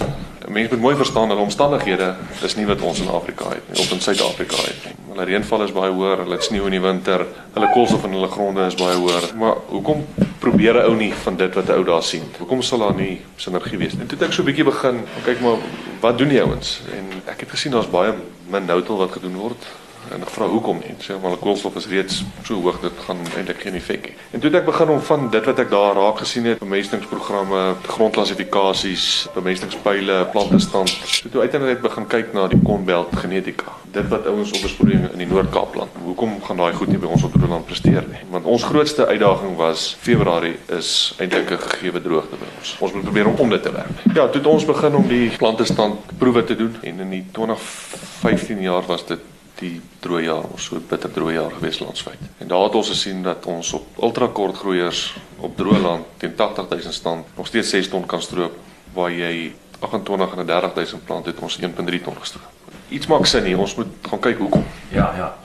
Mense 0.47 0.71
moet 0.71 0.81
mooi 0.81 0.95
verstaan 0.95 1.29
dat 1.29 1.37
omstandighede 1.43 2.13
is 2.47 2.55
nie 2.55 2.65
wat 2.65 2.81
ons 2.81 3.01
in 3.03 3.09
Afrika 3.11 3.49
het 3.51 3.65
nie, 3.67 3.81
of 3.83 3.91
in 3.91 4.01
Suid-Afrika 4.01 4.61
het 4.63 4.85
nie. 4.85 4.93
Hulle 5.09 5.25
reënval 5.27 5.65
is 5.65 5.73
baie 5.75 5.91
hoër, 5.91 6.23
hulle 6.23 6.37
sneeu 6.45 6.69
in 6.69 6.77
die 6.77 6.81
winter, 6.81 7.25
hulle 7.55 7.69
koolstof 7.73 8.05
in 8.07 8.15
hulle 8.15 8.29
gronde 8.31 8.67
is 8.69 8.77
baie 8.79 8.95
hoër. 8.95 9.27
Maar 9.41 9.59
hoekom 9.73 10.05
probeer 10.39 10.79
'n 10.79 10.87
ou 10.87 10.95
nie 10.95 11.11
van 11.23 11.35
dit 11.37 11.53
wat 11.53 11.67
'n 11.67 11.77
ou 11.77 11.83
daar 11.83 12.03
sien? 12.03 12.23
Hoekom 12.39 12.61
sal 12.61 12.79
daar 12.79 12.95
nie 12.95 13.21
sinergie 13.35 13.77
wees? 13.77 13.93
En 13.99 14.07
toe 14.07 14.17
het 14.17 14.27
ek 14.27 14.33
so 14.33 14.41
'n 14.41 14.45
bietjie 14.45 14.63
begin 14.63 15.03
kyk 15.25 15.41
maar 15.41 15.57
wat 15.99 16.17
doen 16.17 16.29
die 16.29 16.41
ouens? 16.41 16.81
En 16.91 17.21
ek 17.25 17.39
het 17.39 17.49
gesien 17.49 17.71
daar's 17.71 17.89
baie 17.89 18.13
min 18.49 18.65
noutel 18.65 18.97
wat 18.97 19.11
gedoen 19.11 19.35
word 19.35 19.65
en 20.13 20.23
ek 20.25 20.31
vra 20.33 20.47
hoekom 20.51 20.79
nie. 20.83 20.95
Sê 21.03 21.17
maar 21.21 21.35
die 21.35 21.41
koolstof 21.41 21.75
is 21.79 21.87
reeds 21.91 22.21
so 22.43 22.59
hoog 22.61 22.79
dit 22.81 23.01
gaan 23.05 23.19
eintlik 23.35 23.61
geen 23.65 23.77
effek 23.79 24.09
hê. 24.09 24.13
En 24.31 24.41
toe 24.41 24.49
het 24.49 24.59
ek 24.61 24.67
begin 24.69 24.93
om 24.93 25.01
van 25.09 25.29
dit 25.33 25.49
wat 25.49 25.59
ek 25.63 25.71
daar 25.71 25.97
raak 25.97 26.21
gesien 26.23 26.47
het, 26.49 26.59
bemestingsprogramme, 26.61 27.63
grondklassifikasies, 27.87 29.07
bemestingspyle, 29.35 30.19
plantestand, 30.33 30.93
so 31.05 31.31
toe 31.33 31.43
uiteindelik 31.45 31.83
begin 31.85 32.07
kyk 32.07 32.33
na 32.35 32.47
die 32.51 32.59
Cornbelt 32.63 33.13
genetika. 33.21 33.75
Dit 33.95 34.09
wat 34.11 34.27
ouens 34.27 34.51
op 34.51 34.65
besproeiing 34.65 35.07
in 35.11 35.23
die 35.23 35.29
Noord-Kaap 35.29 35.71
plant. 35.75 35.95
Hoekom 36.03 36.37
gaan 36.43 36.59
daai 36.61 36.73
goed 36.77 36.91
nie 36.91 36.99
by 37.01 37.09
ons 37.11 37.23
op 37.27 37.35
Droeland 37.37 37.65
presteer 37.69 38.05
nie? 38.09 38.23
Want 38.33 38.45
ons 38.45 38.65
grootste 38.67 39.07
uitdaging 39.07 39.55
was 39.59 39.89
Februarie 40.03 40.57
is 40.77 41.13
eintlik 41.17 41.51
'n 41.51 41.63
gegeewe 41.67 42.01
droogte 42.01 42.35
by 42.35 42.49
ons. 42.57 42.75
Ons 42.79 42.93
moet 42.93 43.03
probeer 43.03 43.27
om 43.27 43.35
om 43.35 43.49
dit 43.49 43.63
te 43.63 43.71
werk. 43.71 44.03
Ja, 44.13 44.27
toe 44.27 44.41
het 44.41 44.45
ons 44.45 44.65
begin 44.65 44.95
om 44.95 45.07
die 45.07 45.29
plantestand 45.37 46.17
proewe 46.17 46.43
te 46.43 46.55
doen 46.55 46.75
en 46.81 46.99
in 46.99 47.09
die 47.09 47.25
2015 47.31 48.61
jaar 48.61 48.83
was 48.85 49.05
dit 49.05 49.19
die 49.59 49.81
droë 50.03 50.23
jaar 50.23 50.47
of 50.53 50.61
so 50.61 50.79
bitter 50.89 51.11
droë 51.13 51.33
jaar 51.33 51.53
gewees 51.57 51.79
landwyd. 51.81 52.25
En 52.37 52.49
daar 52.51 52.67
het 52.67 52.75
ons 52.75 52.89
gesien 52.93 53.23
dat 53.25 53.45
ons 53.45 53.73
op 53.73 54.01
ultrakort 54.09 54.57
groeiers 54.57 55.15
op 55.37 55.55
droë 55.57 55.81
land 55.81 56.05
teen 56.21 56.35
80000 56.37 56.93
stand 56.93 57.37
nog 57.37 57.47
steeds 57.47 57.69
6 57.69 57.89
ton 57.89 58.05
kan 58.05 58.21
stroop 58.21 58.57
waar 58.93 59.11
jy 59.11 59.53
28 59.79 60.37
en 60.37 60.45
30000 60.45 61.05
plant 61.05 61.25
het 61.25 61.39
ons 61.39 61.59
1.3 61.61 62.03
ton 62.03 62.15
gestroop. 62.19 62.53
Iets 62.89 63.07
maak 63.07 63.25
sin 63.25 63.43
nie, 63.43 63.57
ons 63.57 63.75
moet 63.75 64.07
gaan 64.09 64.21
kyk 64.23 64.37
hoekom. 64.37 64.63
Ja, 64.89 65.11
ja. 65.17 65.35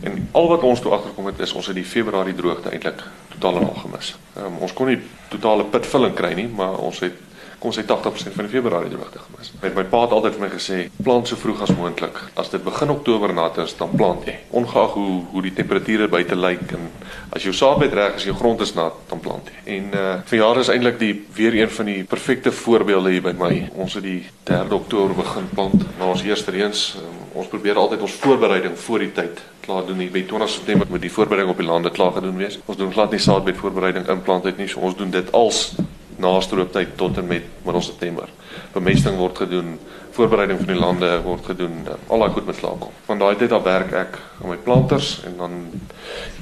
En 0.00 0.28
al 0.32 0.48
wat 0.48 0.62
ons 0.62 0.80
toe 0.80 0.92
agterkom 0.92 1.26
het 1.28 1.40
is 1.44 1.52
ons 1.52 1.66
het 1.66 1.76
die 1.76 1.84
Februarie 1.84 2.34
droogte 2.34 2.70
eintlik 2.70 3.02
totaal 3.34 3.60
en 3.60 3.68
al 3.68 3.80
gemis. 3.82 4.14
Um, 4.38 4.56
ons 4.64 4.72
kon 4.72 4.88
nie 4.88 5.00
totale 5.28 5.66
pitvulling 5.68 6.14
kry 6.16 6.32
nie, 6.38 6.48
maar 6.48 6.78
ons 6.78 7.02
het 7.04 7.18
kom 7.62 7.72
sê 7.74 7.84
80% 7.86 8.34
van 8.34 8.48
die 8.48 8.52
Februarie 8.52 8.90
droogte 8.90 9.20
gemis. 9.22 9.52
Met 9.62 9.76
my 9.78 9.84
pa 9.86 10.02
het 10.04 10.14
altyd 10.16 10.36
vir 10.36 10.42
my 10.42 10.50
gesê, 10.50 10.78
plant 11.06 11.28
so 11.30 11.38
vroeg 11.38 11.62
as 11.62 11.70
moontlik. 11.78 12.18
As 12.40 12.50
dit 12.50 12.62
begin 12.64 12.90
Oktober 12.90 13.32
nat 13.34 13.60
is, 13.62 13.76
dan 13.78 13.92
plant 13.94 14.26
jy. 14.26 14.34
Ongeag 14.58 14.96
hoe 14.98 15.20
hoe 15.32 15.42
die 15.46 15.54
temperature 15.54 16.08
buite 16.10 16.38
lyk 16.38 16.74
en 16.76 16.88
as 17.32 17.46
jou 17.46 17.54
saadbed 17.56 17.94
reg 17.96 18.18
is, 18.18 18.26
jou 18.28 18.34
grond 18.36 18.60
is 18.66 18.74
nat, 18.74 18.98
dan 19.10 19.22
plant 19.22 19.50
jy. 19.52 19.62
En 19.76 19.94
uh 19.94 20.10
verjaar 20.32 20.60
is 20.62 20.72
eintlik 20.72 20.98
die 21.00 21.12
weer 21.36 21.54
een 21.60 21.70
van 21.70 21.88
die 21.90 22.02
perfekte 22.08 22.52
voorbeelde 22.52 23.14
hier 23.14 23.24
by 23.24 23.34
my. 23.38 23.52
Ons 23.84 23.96
het 23.98 24.06
die 24.06 24.20
3de 24.48 24.76
Oktober 24.76 25.14
begin 25.22 25.48
plant 25.54 25.86
na 25.98 26.10
ons 26.10 26.26
eerste 26.26 26.54
reëns. 26.54 26.84
Um, 27.00 27.22
ons 27.42 27.48
probeer 27.48 27.78
altyd 27.80 28.02
ons 28.04 28.18
voorbereiding 28.24 28.76
voor 28.86 29.06
die 29.06 29.12
tyd 29.16 29.40
klaar 29.62 29.86
doen. 29.86 30.02
By 30.12 30.24
20 30.28 30.50
September 30.50 30.90
moet 30.90 31.04
die 31.06 31.12
voorbereiding 31.12 31.54
op 31.54 31.62
die 31.62 31.70
lande 31.70 31.90
klaar 31.94 32.12
gedoen 32.18 32.36
wees. 32.42 32.58
Ons 32.66 32.80
doen 32.80 32.92
glad 32.92 33.14
nie 33.14 33.22
saadbed 33.22 33.56
voorbereiding 33.56 34.08
implant 34.10 34.44
uit 34.50 34.58
nie. 34.58 34.68
So 34.68 34.82
ons 34.82 34.98
doen 34.98 35.14
dit 35.14 35.32
als 35.32 35.70
na 36.22 36.40
strooptyd 36.40 36.96
tot 36.96 37.18
en 37.18 37.26
met 37.26 37.48
middel 37.66 37.82
September. 37.82 38.28
Bemesting 38.72 39.16
word 39.18 39.40
gedoen, 39.42 39.78
voorbereiding 40.16 40.60
van 40.60 40.70
die 40.70 40.78
lande 40.78 41.10
word 41.24 41.48
gedoen, 41.50 41.80
al 42.06 42.22
daai 42.24 42.34
goed 42.36 42.46
moet 42.46 42.60
klaar 42.60 42.78
kom. 42.82 42.92
Van 43.08 43.22
daai 43.22 43.34
tyd 43.40 43.54
af 43.56 43.64
werk 43.66 43.96
ek 43.96 44.20
aan 44.42 44.52
my 44.52 44.58
planters 44.66 45.16
en 45.28 45.36
dan 45.40 45.58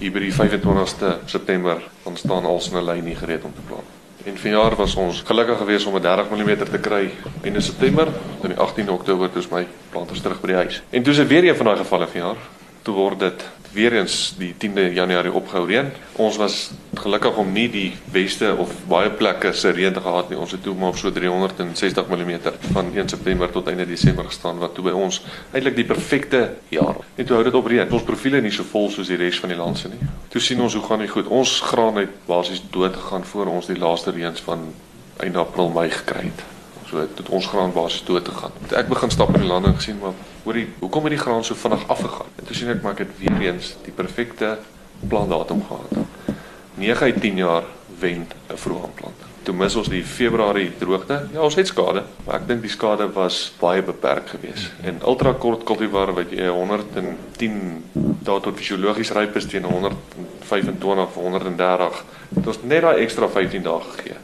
hier 0.01 0.13
by 0.13 0.25
die 0.27 0.35
25ste 0.35 1.17
September 1.31 1.81
dan 2.05 2.21
staan 2.21 2.49
als 2.51 2.71
'n 2.73 2.85
lyn 2.85 3.05
nie 3.05 3.17
gereed 3.17 3.45
om 3.45 3.55
te 3.55 3.67
plant. 3.69 3.99
En 4.25 4.37
vanjaar 4.37 4.77
was 4.77 4.95
ons 4.95 5.23
gelukkig 5.25 5.59
geweest 5.59 5.87
om 5.87 5.97
'n 5.97 6.03
30 6.03 6.31
mm 6.31 6.57
te 6.57 6.79
kry 6.79 7.11
in 7.43 7.63
September, 7.63 8.09
dan 8.41 8.51
die 8.51 8.59
18de 8.59 8.93
Oktober 8.93 9.31
toe 9.31 9.41
is 9.41 9.49
my 9.49 9.67
planters 9.91 10.21
terug 10.21 10.41
by 10.41 10.47
die 10.47 10.57
huis. 10.57 10.83
En 10.91 11.03
toe 11.03 11.13
is 11.13 11.27
weer 11.27 11.49
een 11.49 11.57
van 11.57 11.67
daai 11.67 11.77
gevalle 11.77 12.07
vanjaar. 12.07 12.37
Toe 12.83 12.95
word 12.95 13.21
dit 13.21 13.49
weer 13.73 13.93
eens 13.93 14.35
die 14.39 14.55
10de 14.59 14.93
Januarie 14.93 15.33
opgehou 15.33 15.67
reën. 15.67 15.91
Ons 16.19 16.37
was 16.41 16.57
gelukkig 16.99 17.37
om 17.39 17.53
nie 17.53 17.69
die 17.71 17.93
beste 18.13 18.51
of 18.59 18.73
baie 18.91 19.11
plekke 19.15 19.53
se 19.55 19.71
reën 19.71 19.95
te 19.95 20.03
gehad 20.03 20.31
nie. 20.31 20.39
Ons 20.39 20.55
het 20.57 20.63
toe 20.65 20.75
maar 20.75 20.95
op 20.95 20.99
so 20.99 21.13
360 21.15 22.09
mm 22.11 22.33
van 22.73 22.91
1 22.95 23.09
September 23.09 23.51
tot 23.51 23.71
einde 23.71 23.87
Desember 23.87 24.27
gestaan 24.27 24.59
wat 24.59 24.75
toe 24.75 24.85
by 24.89 24.95
ons 24.97 25.21
eintlik 25.53 25.79
die 25.79 25.87
perfekte 25.87 26.43
jaar. 26.75 26.99
Net 27.17 27.27
toe 27.31 27.39
hou 27.39 27.45
dit 27.47 27.59
op 27.61 27.71
reën. 27.71 27.91
Ons 27.93 28.07
profiele 28.09 28.43
nie 28.43 28.55
so 28.55 28.67
vol 28.67 28.91
soos 28.91 29.11
die 29.13 29.19
res 29.21 29.41
van 29.41 29.55
die 29.55 29.59
land 29.61 29.79
se 29.79 29.93
nie. 29.93 30.01
Toe 30.33 30.43
sien 30.43 30.61
ons 30.61 30.75
hoe 30.75 30.87
gaan 30.87 31.05
dit 31.05 31.11
goed. 31.11 31.31
Ons 31.31 31.61
graan 31.71 32.03
het 32.03 32.17
basies 32.27 32.65
dood 32.71 32.97
gegaan 32.97 33.25
voor 33.25 33.53
ons 33.59 33.71
die 33.71 33.79
laaste 33.79 34.15
reëns 34.17 34.43
van 34.47 34.73
einde 35.21 35.39
April 35.39 35.71
Mei 35.77 35.91
gekry 35.93 36.27
het. 36.31 36.60
So 36.91 36.99
het 36.99 37.29
ons 37.29 37.47
graan 37.47 37.71
basies 37.73 38.03
dood 38.05 38.25
te 38.27 38.33
gaan. 38.35 38.55
Ek 38.75 38.89
begin 38.91 39.13
stap 39.15 39.31
in 39.35 39.45
die 39.45 39.49
lande 39.49 39.71
en 39.71 39.77
gesien 39.79 39.99
maar 40.03 40.17
hoorie, 40.43 40.67
hoekom 40.81 41.05
het 41.07 41.15
die 41.15 41.21
graan 41.23 41.45
so 41.47 41.55
vinnig 41.55 41.85
afgegaan? 41.87 42.33
En 42.35 42.49
toe 42.49 42.57
sien 42.59 42.73
ek 42.73 42.81
maar 42.83 42.97
ek 42.97 43.05
het 43.05 43.13
weer 43.21 43.37
eens 43.53 43.77
die 43.85 43.95
perfekte 43.95 44.57
plandatum 45.09 45.63
gehad. 45.69 46.35
9 46.81 47.07
uit 47.07 47.21
10 47.23 47.37
jaar 47.37 47.69
wen 48.01 48.27
'n 48.27 48.57
vroeë 48.65 48.83
aanplanting. 48.89 49.29
Toe 49.43 49.55
mis 49.55 49.77
ons 49.77 49.89
die 49.89 50.03
Februarie 50.05 50.73
droogte. 50.79 51.29
Ja, 51.33 51.41
ons 51.41 51.55
het 51.55 51.67
skade, 51.67 52.03
maar 52.27 52.35
ek 52.41 52.49
dink 52.49 52.61
die 52.63 52.71
skade 52.71 53.13
was 53.13 53.53
baie 53.61 53.83
beperk 53.83 54.29
geweest. 54.29 54.73
En 54.83 54.99
ultra 55.07 55.33
kort 55.33 55.63
kultivar 55.65 56.13
wat 56.13 56.31
jy 56.31 56.49
110 56.49 57.85
dae 58.23 58.41
tot 58.41 58.57
fisiologies 58.57 59.13
ryp 59.13 59.37
is 59.37 59.47
teen 59.47 59.65
125 59.65 60.99
of 60.99 61.15
130. 61.15 62.05
Dit 62.29 62.45
was 62.45 62.59
net 62.63 62.83
daai 62.83 63.01
ekstra 63.01 63.29
15 63.29 63.63
dae 63.63 63.81
gegee. 63.81 64.17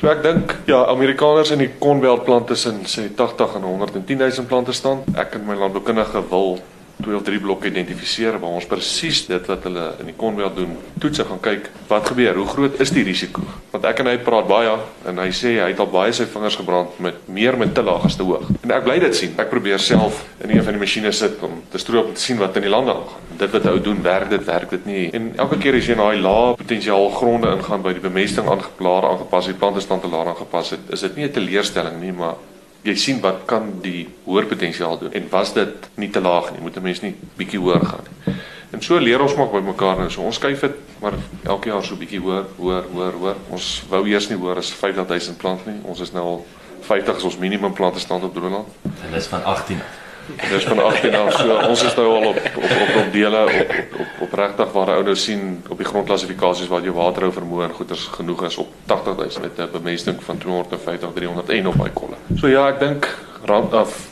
So 0.00 0.10
ek 0.10 0.22
dink 0.24 0.54
ja, 0.66 0.82
Amerikaners 0.90 1.52
in 1.54 1.62
die 1.62 1.70
Cornbelt 1.78 2.24
plant 2.26 2.48
tussen 2.50 2.82
sê 2.90 3.06
80 3.08 3.58
en 3.60 3.66
110 3.70 4.18
000 4.18 4.48
plante 4.50 4.74
staan. 4.74 5.04
Ek 5.14 5.38
en 5.38 5.46
my 5.46 5.54
landboukundige 5.58 6.24
wil 6.30 6.58
twee 7.02 7.16
of 7.16 7.24
drie 7.26 7.40
blokke 7.40 7.68
identifiseer 7.68 8.38
waar 8.38 8.58
ons 8.60 8.68
presies 8.70 9.24
dit 9.26 9.50
wat 9.50 9.66
hulle 9.68 9.86
in 10.00 10.10
die 10.10 10.16
Cornbelt 10.16 10.56
doen, 10.56 10.76
toets 11.02 11.22
en 11.22 11.30
gaan 11.32 11.42
kyk 11.44 11.70
wat 11.88 12.08
gebeur, 12.12 12.38
hoe 12.40 12.46
groot 12.46 12.80
is 12.80 12.94
die 12.94 13.04
risiko? 13.04 13.42
Want 13.72 13.88
ek 13.90 14.04
en 14.04 14.12
hy 14.12 14.16
praat 14.24 14.48
baie 14.48 14.76
en 15.10 15.18
hy 15.18 15.30
sê 15.34 15.56
hy 15.58 15.70
het 15.72 15.82
al 15.82 15.90
baie 15.92 16.14
sy 16.16 16.28
vingers 16.30 16.56
gebrand 16.60 17.00
met 17.04 17.28
meer 17.28 17.58
met 17.60 17.74
te 17.74 17.82
laag 17.82 18.06
as 18.08 18.16
te 18.16 18.26
hoog. 18.26 18.46
En 18.62 18.72
ek 18.76 18.86
bly 18.86 18.98
dit 19.02 19.16
sien. 19.16 19.34
Ek 19.40 19.50
probeer 19.52 19.82
self 19.82 20.24
in 20.44 20.54
een 20.54 20.64
van 20.64 20.76
die 20.76 20.80
masjiene 20.80 21.12
sit 21.12 21.42
om 21.44 21.60
te 21.72 21.82
stroop 21.82 22.12
om 22.12 22.16
te 22.16 22.24
sien 22.24 22.40
wat 22.40 22.56
in 22.56 22.68
die 22.68 22.72
lande 22.72 22.94
aangaan 22.94 23.24
dit 23.38 23.50
wat 23.50 23.66
ou 23.66 23.80
doen 23.82 24.02
werk 24.02 24.30
dit 24.30 24.44
werk 24.46 24.70
dit 24.70 24.86
nie 24.86 25.04
en 25.16 25.30
elke 25.42 25.58
keer 25.62 25.78
as 25.78 25.88
jy 25.88 25.96
na 25.98 26.08
daai 26.10 26.22
lae 26.22 26.56
potensiaal 26.60 27.08
gronde 27.18 27.50
ingaan 27.56 27.82
by 27.82 27.94
die 27.96 28.04
bemesting 28.04 28.50
aangeplaar 28.50 29.08
aangepas 29.10 29.50
die 29.50 29.58
plante 29.58 29.82
staan 29.82 30.02
te 30.02 30.10
laag 30.12 30.32
aangepas 30.32 30.74
het 30.76 30.92
is 30.96 31.06
dit 31.06 31.16
nie 31.16 31.26
'n 31.26 31.34
teleurstelling 31.38 32.00
nie 32.00 32.12
maar 32.12 32.36
jy 32.84 32.94
sien 33.00 33.20
wat 33.24 33.44
kan 33.48 33.70
die 33.82 34.04
hoër 34.26 34.48
potensiaal 34.50 34.98
doen 35.00 35.12
en 35.12 35.28
was 35.30 35.54
dit 35.56 35.88
nie 36.00 36.10
te 36.12 36.20
laag 36.20 36.52
nie 36.52 36.60
moet 36.60 36.76
'n 36.76 36.82
mens 36.82 37.00
nie 37.02 37.14
bietjie 37.36 37.60
hoër 37.60 37.84
gaan 37.84 38.04
nie. 38.04 38.34
En 38.72 38.82
so 38.82 38.98
leer 38.98 39.22
ons 39.22 39.34
maar 39.36 39.48
by 39.48 39.60
mekaar 39.60 39.98
nou 39.98 40.10
so 40.10 40.22
ons 40.22 40.36
skuif 40.36 40.60
dit 40.60 40.74
maar 41.00 41.14
elke 41.42 41.68
jaar 41.68 41.84
so 41.84 41.96
bietjie 41.96 42.20
hoër 42.20 42.44
hoër 42.56 42.84
hoër 42.92 43.12
hoër. 43.12 43.36
Ons 43.50 43.82
wou 43.88 44.06
eers 44.06 44.28
nie 44.28 44.38
hoër 44.38 44.56
as 44.56 44.72
50000 44.72 45.36
plant 45.36 45.66
nie. 45.66 45.80
Ons 45.84 46.00
is 46.00 46.12
nou 46.12 46.24
al 46.24 46.46
50 46.80 47.16
is 47.16 47.24
ons 47.24 47.38
minimum 47.38 47.72
plante 47.72 47.98
stand 47.98 48.24
op 48.24 48.34
Droeland 48.34 48.68
en 49.04 49.12
dis 49.12 49.26
van 49.26 49.44
18 49.44 49.80
af 49.80 50.03
Dis 50.50 50.64
van 50.64 50.78
18 50.84 51.14
af 51.14 51.32
so 51.36 51.56
ons 51.68 51.82
is 51.84 51.94
nou 51.94 52.06
al 52.08 52.28
op 52.30 52.36
op 52.36 52.64
op 52.64 52.94
op 53.00 53.12
dele 53.12 53.42
op 53.44 53.50
op 53.60 54.00
op, 54.00 54.06
op 54.26 54.32
regtig 54.40 54.72
waar 54.72 54.92
ou 54.94 55.02
nou 55.04 55.16
sien 55.16 55.64
op 55.68 55.76
die 55.78 55.86
grondklassifikasies 55.86 56.70
waar 56.72 56.82
jou 56.82 56.94
waterhou 56.96 57.32
vermoë 57.32 57.68
en 57.68 57.76
goeders 57.76 58.06
genoeg 58.16 58.44
is 58.48 58.56
op 58.56 58.72
80000 58.86 59.44
met 59.44 59.58
'n 59.58 59.70
bemesting 59.72 60.22
van 60.22 60.38
250 60.38 61.12
301 61.14 61.66
op 61.66 61.76
by 61.76 61.90
kolle. 61.92 62.16
So 62.36 62.48
ja, 62.48 62.68
ek 62.68 62.80
dink 62.80 63.08
rand 63.44 63.72
af 63.72 64.08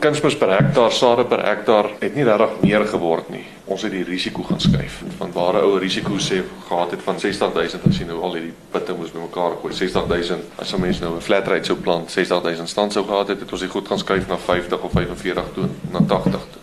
kunsmis 0.00 0.36
per 0.40 0.50
hektaar, 0.54 0.92
sade 0.96 1.24
per 1.28 1.42
hektaar 1.44 1.90
het 2.00 2.14
nie 2.16 2.24
regtig 2.24 2.62
meer 2.64 2.84
geword 2.88 3.28
nie. 3.32 3.42
Ons 3.70 3.84
het 3.84 3.92
die 3.92 4.04
risiko 4.06 4.42
gaan 4.48 4.60
skuif. 4.60 5.02
Van 5.18 5.32
waar 5.32 5.60
'n 5.60 5.64
ou 5.64 5.78
risiko 5.78 6.16
sê 6.18 6.42
gehad 6.68 6.90
het 6.90 7.02
van 7.02 7.20
60000 7.20 7.86
as 7.86 7.98
jy 7.98 8.06
nou 8.06 8.22
al 8.22 8.34
hierdie 8.34 8.54
putte 8.70 8.94
moes 8.94 9.12
bymekaar 9.12 9.60
gooi. 9.60 9.74
60000 9.74 10.40
as 10.56 10.72
'n 10.72 10.80
mens 10.80 11.00
nou 11.00 11.16
'n 11.16 11.20
flat 11.20 11.46
rate 11.48 11.66
sou 11.66 11.76
plant, 11.76 12.10
60000 12.10 12.68
stand 12.68 12.92
sou 12.92 13.04
gehad 13.04 13.28
het, 13.28 13.40
het 13.40 13.52
ons 13.52 13.60
dit 13.60 13.70
goed 13.70 13.88
gaan 13.88 13.98
skuif 13.98 14.28
na 14.28 14.36
50 14.36 14.80
of 14.80 14.92
45 14.92 15.44
toe, 15.54 15.68
na 15.90 16.00
80 16.06 16.40
toe. 16.50 16.60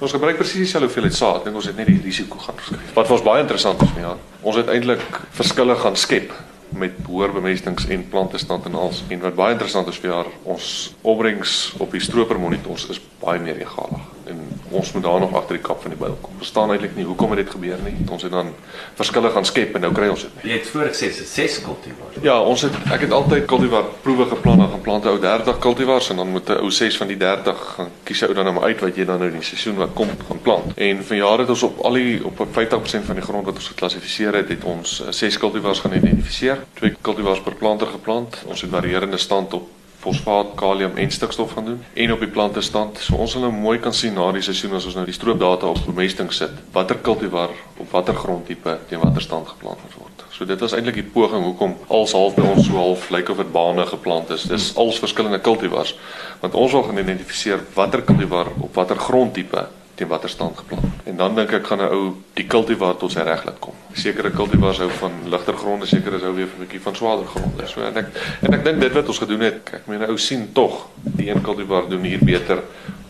Ons 0.00 0.12
gebruik 0.12 0.36
presies 0.36 0.56
dieselfde 0.56 0.86
hoeveelheid 0.86 1.14
saad, 1.14 1.44
dink 1.44 1.56
ons 1.56 1.66
het 1.66 1.76
net 1.76 1.86
die 1.86 2.00
risiko 2.04 2.38
gaan 2.38 2.54
skuif. 2.62 2.94
Wat 2.94 3.08
was 3.08 3.22
baie 3.22 3.40
interessant 3.40 3.82
is, 3.82 3.88
ja, 3.96 4.16
ons 4.40 4.56
het 4.56 4.68
eintlik 4.68 5.20
verskille 5.30 5.76
gaan 5.76 5.96
skep 5.96 6.32
met 6.70 6.92
hoër 7.06 7.32
bemestings 7.32 7.86
en 7.88 8.08
plantestand 8.08 8.64
en 8.64 8.74
als. 8.74 9.02
En 9.08 9.20
wat 9.24 9.34
baie 9.34 9.56
interessant 9.56 9.88
is 9.88 9.98
vir 10.02 10.10
jaar, 10.10 10.30
ons 10.42 10.94
opbrengs 11.02 11.74
op 11.78 11.92
die 11.92 12.02
stroper 12.02 12.38
monitors 12.40 12.88
is 12.88 13.00
baie 13.22 13.40
meer 13.40 13.60
egalig. 13.60 14.17
En 14.28 14.40
ons 14.70 14.92
moet 14.92 15.02
daar 15.02 15.20
nog 15.20 15.34
agter 15.34 15.58
die 15.58 15.64
kap 15.64 15.82
van 15.82 15.90
die 15.94 15.98
byl 15.98 16.16
kom. 16.20 16.34
Verstaan 16.42 16.70
eintlik 16.70 16.96
nie 16.96 17.04
hoekom 17.04 17.32
het 17.34 17.42
dit 17.44 17.50
gebeur 17.50 17.78
nie. 17.84 17.94
Ons 18.10 18.22
het 18.26 18.32
dan 18.32 18.52
verskille 18.98 19.30
gaan 19.30 19.46
skep 19.48 19.74
en 19.74 19.86
nou 19.86 19.92
kry 19.96 20.08
ons 20.12 20.24
dit 20.26 20.34
nie. 20.38 20.50
Jy 20.50 20.58
het 20.58 20.70
voor 20.72 20.90
gesê 20.90 21.10
se 21.14 21.26
ses 21.28 21.60
kultivars. 21.64 22.18
Ja, 22.22 22.40
ons 22.40 22.64
het 22.66 22.76
ek 22.92 23.06
het 23.06 23.14
altyd 23.16 23.46
cultivar 23.50 23.88
proewe 24.02 24.26
geplan 24.32 24.64
en 24.66 24.72
geplant 24.76 25.06
ou 25.06 25.16
30 25.22 25.60
cultivars 25.64 26.10
en 26.12 26.22
dan 26.22 26.34
moet 26.34 26.50
'n 26.50 26.60
ou 26.64 26.70
6 26.70 26.96
van 26.96 27.06
die 27.06 27.16
30 27.16 27.64
gaan 27.76 27.90
kies 28.02 28.22
ou 28.26 28.34
dan 28.34 28.44
nou 28.44 28.62
uit 28.64 28.80
wat 28.80 28.96
jy 28.96 29.04
dan 29.04 29.18
nou 29.18 29.30
in 29.30 29.38
die 29.38 29.48
seisoen 29.48 29.76
wat 29.76 29.94
kom 29.94 30.08
gaan 30.28 30.42
plant. 30.42 30.76
En 30.76 31.04
vanjaar 31.04 31.38
het 31.38 31.48
ons 31.48 31.62
op 31.62 31.80
al 31.80 31.92
die 31.92 32.24
op 32.24 32.46
50% 32.52 33.04
van 33.04 33.14
die 33.14 33.24
grond 33.24 33.44
wat 33.44 33.54
ons 33.54 33.68
geklassifiseer 33.68 34.34
het, 34.34 34.48
het 34.48 34.64
ons 34.64 35.02
6 35.10 35.38
cultivars 35.38 35.80
gaan 35.80 35.92
identifiseer. 35.92 36.58
Twee 36.74 36.96
cultivars 37.00 37.40
per 37.40 37.54
planter 37.54 37.86
geplant. 37.86 38.42
Ons 38.46 38.60
het 38.60 38.70
varierende 38.70 39.16
stand 39.16 39.54
op 39.54 39.77
fosfaat, 40.08 40.54
kalium 40.58 40.96
en 40.96 41.10
stikstof 41.12 41.52
gaan 41.52 41.64
doen 41.64 41.84
en 41.94 42.12
op 42.12 42.24
die 42.24 42.30
plante 42.32 42.60
stand. 42.64 42.98
So 43.04 43.20
ons 43.20 43.34
sal 43.36 43.44
nou 43.44 43.52
mooi 43.52 43.78
kan 43.82 43.94
sien 43.94 44.16
na 44.16 44.30
die 44.32 44.44
seisoen 44.44 44.76
as 44.78 44.88
ons 44.88 44.96
nou 44.98 45.06
die 45.08 45.16
stroopdata 45.16 45.70
op 45.70 45.84
bemesting 45.86 46.32
sit, 46.32 46.54
watter 46.72 47.00
cultivar 47.04 47.52
op 47.78 47.90
watter 47.92 48.16
grondtipe 48.16 48.78
teen 48.88 49.02
watter 49.04 49.24
stand 49.24 49.48
geplant 49.48 49.84
word. 49.98 50.24
So 50.32 50.46
dit 50.46 50.60
was 50.62 50.74
eintlik 50.76 51.00
die 51.00 51.08
poging 51.14 51.44
hoekom 51.44 51.74
als 51.92 52.14
half 52.14 52.36
by 52.36 52.46
ons 52.52 52.68
so 52.68 52.78
half 52.78 53.08
lyk 53.10 53.32
of 53.32 53.40
dit 53.42 53.50
bane 53.52 53.86
geplant 53.90 54.30
is. 54.30 54.46
Dis 54.50 54.70
als 54.78 55.00
verskillende 55.02 55.40
cultivars 55.42 55.96
want 56.40 56.54
ons 56.54 56.72
wil 56.72 56.86
gaan 56.86 57.02
identifiseer 57.02 57.64
watter 57.74 58.04
cultivar 58.06 58.52
op 58.62 58.74
watter 58.78 59.00
grondtipe 59.02 59.66
teen 59.98 60.08
watter 60.08 60.30
stand 60.30 60.58
geplant. 60.58 60.84
En 61.10 61.16
dan 61.16 61.34
dink 61.34 61.52
ek 61.58 61.66
gaan 61.66 61.82
'n 61.82 61.92
ou 61.92 62.14
die 62.34 62.46
cultivar 62.46 62.96
tot 62.96 63.12
sy 63.12 63.22
reg 63.26 63.44
laat 63.44 63.58
kom. 63.58 63.74
Sekere 63.92 64.30
cultivars 64.30 64.78
hou 64.78 64.90
van 64.90 65.12
ligter 65.30 65.56
gronde, 65.56 65.86
sekere 65.86 66.16
is 66.16 66.22
hou 66.22 66.34
weer 66.34 66.46
'n 66.46 66.60
bietjie 66.60 66.80
van 66.80 66.94
swaarder 66.94 67.26
gronde. 67.26 67.66
So 67.66 67.82
en 67.82 67.96
ek 67.96 68.06
en 68.42 68.54
ek 68.54 68.64
dink 68.64 68.80
dit 68.80 68.92
wat 68.92 69.08
ons 69.08 69.18
gedoen 69.18 69.40
het, 69.40 69.70
ek 69.72 69.86
meen 69.86 70.02
'n 70.02 70.10
ou 70.10 70.18
sien 70.18 70.52
tog 70.52 70.86
die 71.02 71.30
een 71.30 71.42
cultivar 71.42 71.88
doen 71.88 72.02
hier 72.02 72.24
beter 72.24 72.62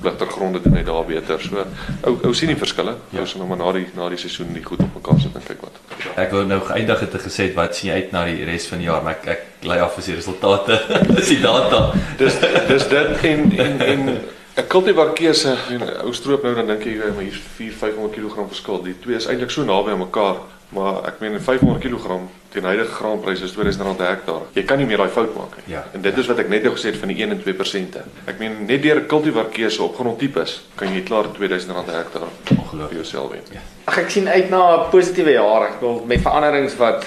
ligter 0.02 0.26
gronde 0.26 0.60
doen 0.62 0.76
hy 0.76 0.84
daar 0.84 1.04
beter. 1.04 1.40
So 1.40 1.64
ou 2.06 2.18
ou 2.22 2.34
sien 2.34 2.48
die 2.48 2.56
verskille. 2.56 2.94
Ja. 3.10 3.20
Ons 3.20 3.34
nou 3.34 3.48
maar 3.48 3.58
na 3.58 3.72
die 3.72 3.86
na 3.94 4.08
die 4.08 4.18
seisoen 4.18 4.52
nie 4.52 4.64
goed 4.64 4.80
op 4.80 4.94
mekaar 4.94 5.20
sit 5.20 5.34
en 5.34 5.42
kyk 5.42 5.60
wat. 5.60 5.80
Ek 6.16 6.30
wou 6.30 6.44
nou 6.46 6.60
geëindig 6.60 7.00
het 7.00 7.10
te 7.10 7.18
gesê 7.18 7.52
wat 7.54 7.76
sien 7.76 7.90
jy 7.90 8.02
uit 8.02 8.12
na 8.12 8.24
die 8.24 8.44
res 8.44 8.66
van 8.70 8.78
die 8.78 8.86
jaar, 8.86 9.02
maar 9.02 9.18
ek 9.18 9.28
ek 9.34 9.46
lei 9.66 9.78
af 9.82 9.94
vir 9.98 10.04
die 10.04 10.14
resultate. 10.14 10.80
Dis 11.16 11.28
die 11.28 11.40
data. 11.42 11.92
Dis 12.18 12.38
dis 12.68 12.88
dit 12.88 13.24
en 13.32 13.52
en 13.58 13.80
en 13.80 14.10
'n 14.58 14.66
cultivar 14.66 15.12
keuse, 15.14 15.56
'n 15.70 15.82
ou 16.04 16.12
stroop 16.12 16.42
nou 16.42 16.54
dan 16.54 16.66
dink 16.66 16.82
jy 16.84 16.96
maar 17.14 17.22
hier's 17.22 17.40
4 17.56 17.72
500 17.72 18.14
kg 18.14 18.46
verskil. 18.48 18.82
Die 18.82 18.96
twee 18.98 19.16
is 19.16 19.26
eintlik 19.26 19.50
so 19.50 19.62
naby 19.64 19.90
aan 19.90 19.98
mekaar, 19.98 20.36
maar 20.74 21.06
ek 21.06 21.20
meen 21.20 21.40
500 21.40 21.78
kg 21.80 22.18
teen 22.48 22.64
huidige 22.64 22.90
graanpryse 22.92 23.44
is 23.44 23.52
R2000 23.54 23.96
per 23.96 24.08
hektaar. 24.08 24.40
Jy 24.54 24.62
kan 24.64 24.78
nie 24.78 24.86
meer 24.86 24.96
daai 24.96 25.08
fout 25.12 25.34
maak 25.36 25.56
nie. 25.56 25.74
Ja. 25.74 25.84
En 25.92 26.00
dit 26.02 26.18
is 26.18 26.26
wat 26.26 26.38
ek 26.38 26.48
net 26.48 26.62
nou 26.62 26.72
gesê 26.74 26.90
het 26.90 26.96
van 26.96 27.08
die 27.08 27.22
1 27.22 27.30
en 27.30 27.42
2%. 27.42 27.98
Ek 28.26 28.38
meen 28.38 28.66
net 28.66 28.82
deur 28.82 28.96
'n 28.96 29.06
cultivar 29.06 29.44
keuse 29.52 29.82
op 29.82 29.94
grondtipes 29.96 30.60
kan 30.74 30.88
jy 30.94 31.02
klaar 31.02 31.24
R2000 31.24 31.84
per 31.86 31.94
hektaar 31.94 32.28
Ongelooflik. 32.50 32.92
jouself 32.92 33.30
wen. 33.30 33.42
Ja. 33.52 33.60
Ag 33.84 33.98
ek 33.98 34.10
sien 34.10 34.28
uit 34.28 34.50
na 34.50 34.76
'n 34.86 34.90
positiewe 34.90 35.30
jaar. 35.32 35.62
Ek 35.68 35.80
wil 35.80 36.02
met 36.06 36.20
veranderings 36.20 36.76
wat 36.76 37.04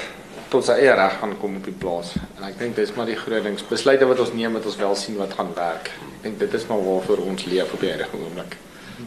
tot 0.51 0.65
sy 0.67 0.75
eie 0.81 0.93
reg 0.99 1.13
gaan 1.21 1.37
kom 1.39 1.55
op 1.61 1.67
die 1.67 1.75
plaas. 1.83 2.11
En 2.35 2.43
ek 2.49 2.57
dink 2.59 2.75
dis 2.75 2.91
maar 2.97 3.07
die 3.07 3.15
groot 3.15 3.45
ding. 3.45 3.55
Besluite 3.69 4.07
wat 4.09 4.19
ons 4.19 4.33
neem 4.35 4.57
wat 4.57 4.67
ons 4.67 4.79
wel 4.81 4.97
sien 4.99 5.15
wat 5.19 5.35
gaan 5.37 5.53
werk. 5.55 5.93
Ek 6.17 6.25
dink 6.25 6.41
dit 6.41 6.57
is 6.59 6.65
maar 6.67 6.81
waarvoor 6.83 7.23
ons 7.31 7.45
leef 7.47 7.71
op 7.71 7.83
die 7.83 7.91
huidige 7.93 8.19
oomblik. 8.19 8.57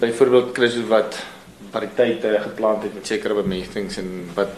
Byvoorbeeld 0.00 0.54
Chris 0.56 0.78
wat 0.88 1.18
variëteite 1.74 2.32
geplant 2.46 2.86
het 2.86 2.96
met 2.96 3.12
sekere 3.12 3.36
bemestings 3.36 4.00
en 4.00 4.10
wat 4.38 4.56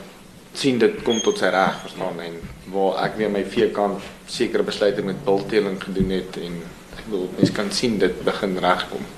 sien 0.56 0.78
dit 0.80 1.02
kom 1.04 1.18
tot 1.24 1.42
sy 1.42 1.50
reg, 1.52 1.82
verstaan 1.82 2.22
en 2.22 2.38
waar 2.72 3.02
ek 3.04 3.18
weer 3.18 3.34
my 3.34 3.42
veekant 3.44 4.06
sekere 4.30 4.64
besluite 4.64 5.04
met 5.04 5.18
bulteling 5.26 5.76
gedoen 5.82 6.14
het 6.16 6.38
en 6.40 6.62
ek 6.96 7.04
bedoel 7.10 7.28
mense 7.34 7.58
kan 7.58 7.74
sien 7.74 7.98
dit 8.00 8.24
begin 8.24 8.56
regkom. 8.62 9.10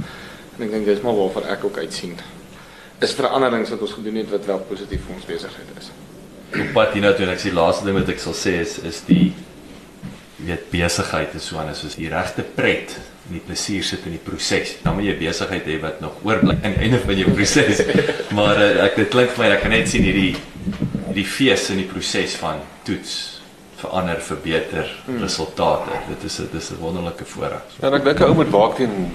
En 0.57 0.67
ek 0.67 0.73
dink 0.73 0.89
dis 0.89 1.05
maar 1.05 1.21
waarvoor 1.21 1.53
ek 1.53 1.69
ook 1.69 1.85
uitsien. 1.85 2.17
Is 3.05 3.15
veranderings 3.15 3.77
wat 3.77 3.85
ons 3.87 3.99
gedoen 4.01 4.23
het 4.25 4.33
wat 4.33 4.49
wel 4.49 4.69
positief 4.73 5.05
vir 5.05 5.21
ons 5.21 5.29
besigheid 5.29 5.77
is. 5.79 5.93
Op 6.49 6.73
pad 6.73 6.95
hiernatoe 6.97 7.27
en 7.27 7.35
ek 7.35 7.43
sê 7.43 7.53
laaste 7.53 7.85
ding 7.85 7.99
wat 7.99 8.09
ek 8.09 8.23
sal 8.23 8.37
sê 8.37 8.59
is 8.63 8.79
is 8.89 9.03
die 9.07 9.35
weet 10.39 10.71
besigheid 10.71 11.35
is 11.35 11.49
so 11.51 11.59
anders 11.61 11.81
soos 11.83 11.97
die 11.99 12.09
regte 12.09 12.45
pret 12.57 12.95
en 13.29 13.35
die 13.37 13.43
plesier 13.45 13.85
sit 13.85 14.07
in 14.09 14.15
die 14.17 14.23
proses. 14.23 14.77
Dan 14.85 14.97
moet 14.97 15.11
jy 15.11 15.17
besigheid 15.21 15.67
hê 15.69 15.79
wat 15.83 16.01
nog 16.01 16.21
oorbly 16.25 16.57
aan 16.63 16.77
die 16.77 16.85
einde 16.87 17.01
van 17.03 17.19
jou 17.19 17.33
proses. 17.35 17.83
maar 18.39 18.57
uh, 18.57 18.85
ek 18.87 18.97
dit 19.03 19.11
klink 19.13 19.35
vir 19.35 19.45
my 19.45 19.51
ek 19.57 19.67
kan 19.67 19.75
net 19.75 19.91
sien 19.91 20.07
hierdie 20.07 20.37
hierdie 21.09 21.27
fees 21.27 21.69
in 21.75 21.83
die 21.83 21.89
proses 21.89 22.37
van 22.39 22.63
toets 22.87 23.17
verander 23.79 24.21
verbeter 24.23 24.89
resultate. 25.21 25.99
Dit 26.09 26.25
is 26.25 26.39
'n 26.41 26.49
dis 26.53 26.71
'n 26.71 26.81
wonderlike 26.81 27.25
voorreg. 27.25 27.63
So, 27.69 27.77
Ja, 27.83 27.89
en 27.89 27.95
ek 27.95 28.05
dink 28.05 28.21
'n 28.21 28.25
ou 28.25 28.35
moet 28.35 28.51
waak 28.51 28.77
teen 28.77 29.11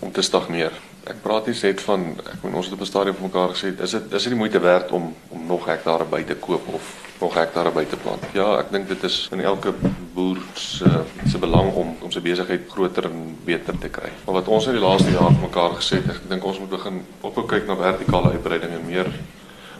om 0.00 0.12
te 0.12 0.22
stagneer. 0.22 0.72
Ek 1.04 1.22
praat 1.22 1.46
nie 1.46 1.56
net 1.62 1.80
van 1.80 2.16
ek 2.32 2.42
meen 2.42 2.54
ons 2.54 2.66
het 2.66 2.74
op 2.74 2.80
'n 2.80 2.86
stadium 2.86 3.14
vir 3.14 3.28
mekaar 3.28 3.48
gesê, 3.48 3.80
is 3.80 3.90
dit 3.90 4.12
is 4.12 4.22
dit 4.22 4.32
nie 4.32 4.38
moeite 4.38 4.60
werd 4.60 4.90
om 4.90 5.14
nog 5.46 5.66
hektare 5.66 6.04
by 6.10 6.22
te 6.26 6.34
koop 6.34 6.68
of 6.74 6.90
nog 7.22 7.34
hektare 7.34 7.70
by 7.70 7.84
te 7.86 7.96
plant. 7.96 8.24
Ja, 8.34 8.48
ek 8.58 8.72
dink 8.74 8.88
dit 8.90 9.04
is 9.06 9.28
in 9.34 9.40
elke 9.40 9.74
boer 10.14 10.40
se 10.58 10.90
se 11.30 11.38
belang 11.38 11.70
om 11.78 11.94
om 12.02 12.10
sy 12.10 12.22
besigheid 12.24 12.66
groter 12.70 13.06
en 13.10 13.36
beter 13.46 13.78
te 13.78 13.90
kry. 13.92 14.10
Maar 14.24 14.40
wat 14.40 14.50
ons 14.50 14.66
in 14.66 14.78
die 14.78 14.82
laaste 14.82 15.14
jaar 15.14 15.34
mekaar 15.38 15.76
gesê 15.78 16.00
het, 16.00 16.10
ek 16.16 16.26
dink 16.30 16.44
ons 16.44 16.58
moet 16.62 16.72
begin 16.74 17.02
ophou 17.20 17.46
kyk 17.46 17.68
na 17.68 17.78
vertikale 17.78 18.34
uitbreiding 18.34 18.74
en 18.78 18.88
meer 18.88 19.12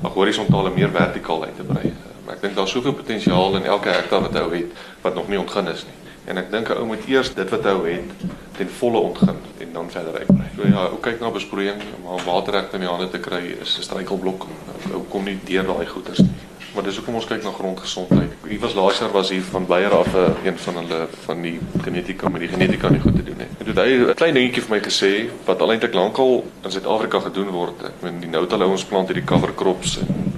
ag 0.02 0.14
horisontale 0.18 0.70
meer 0.74 0.90
vertikaal 0.94 1.44
uit 1.48 1.56
te 1.58 1.66
brei. 1.66 1.92
Ek 2.30 2.40
dink 2.42 2.54
daar's 2.56 2.70
soveel 2.74 2.94
potensiaal 2.94 3.58
in 3.58 3.66
elke 3.70 3.90
hektaar 3.90 4.22
wat 4.28 4.38
hy 4.38 4.62
het 4.62 4.86
wat 5.02 5.18
nog 5.18 5.28
nie 5.28 5.40
ontgin 5.40 5.68
is 5.74 5.84
nie. 5.88 6.01
En 6.24 6.38
ek 6.38 6.50
dink 6.50 6.68
'n 6.68 6.78
ou 6.78 6.86
moet 6.86 7.06
eers 7.08 7.34
dit 7.34 7.50
wat 7.50 7.64
hy 7.64 7.90
het 7.90 8.10
ten 8.56 8.68
volle 8.68 8.98
ontgin 8.98 9.36
en 9.58 9.72
dan 9.72 9.90
verder 9.90 10.18
uitbrei. 10.18 10.48
So 10.56 10.68
ja, 10.68 10.84
ou 10.86 11.00
kyk 11.00 11.20
na 11.20 11.30
besproeiing, 11.30 11.80
om 12.04 12.24
water 12.24 12.52
reg 12.52 12.72
in 12.72 12.80
die 12.80 12.88
hande 12.88 13.08
te 13.10 13.18
kry 13.18 13.56
is 13.60 13.78
'n 13.78 13.82
struikelblok. 13.82 14.46
Ou 14.92 15.02
kom 15.08 15.24
nie 15.24 15.38
deur 15.44 15.64
daai 15.64 15.86
goeters 15.86 16.18
nie. 16.18 16.30
Maar 16.74 16.82
dis 16.82 16.96
hoekom 16.96 17.14
ons 17.14 17.26
kyk 17.26 17.42
na 17.42 17.50
grondgesondheid. 17.50 18.30
Hier 18.48 18.60
was 18.60 18.74
laas 18.74 18.98
jaar 18.98 19.12
was 19.12 19.30
hier 19.30 19.42
van 19.42 19.66
Beier 19.66 19.92
af 19.92 20.14
'n 20.14 20.46
een 20.46 20.58
van 20.58 20.74
hulle 20.76 21.06
van 21.24 21.42
die 21.42 21.60
genetika 21.82 22.28
met 22.28 22.40
die 22.40 22.48
genetika 22.48 22.88
nie 22.88 23.00
goed 23.00 23.16
te 23.16 23.22
doen 23.22 23.38
het. 23.38 23.48
En 23.58 23.64
toe 23.64 23.74
het 23.74 23.84
hy 23.84 24.10
'n 24.10 24.14
klein 24.14 24.34
dingetjie 24.34 24.62
vir 24.62 24.76
my 24.76 24.80
gesê 24.80 25.30
wat 25.44 25.60
al 25.60 25.70
eintlik 25.70 25.94
lankal 25.94 26.44
in 26.64 26.70
Suid-Afrika 26.70 27.20
gedoen 27.20 27.50
word. 27.50 27.82
Ek 27.84 28.02
meen 28.02 28.20
die 28.20 28.28
noutal 28.28 28.62
ons 28.62 28.84
plant 28.84 29.08
hierdie 29.08 29.24
cover 29.24 29.54
crops 29.54 29.98
en 29.98 30.31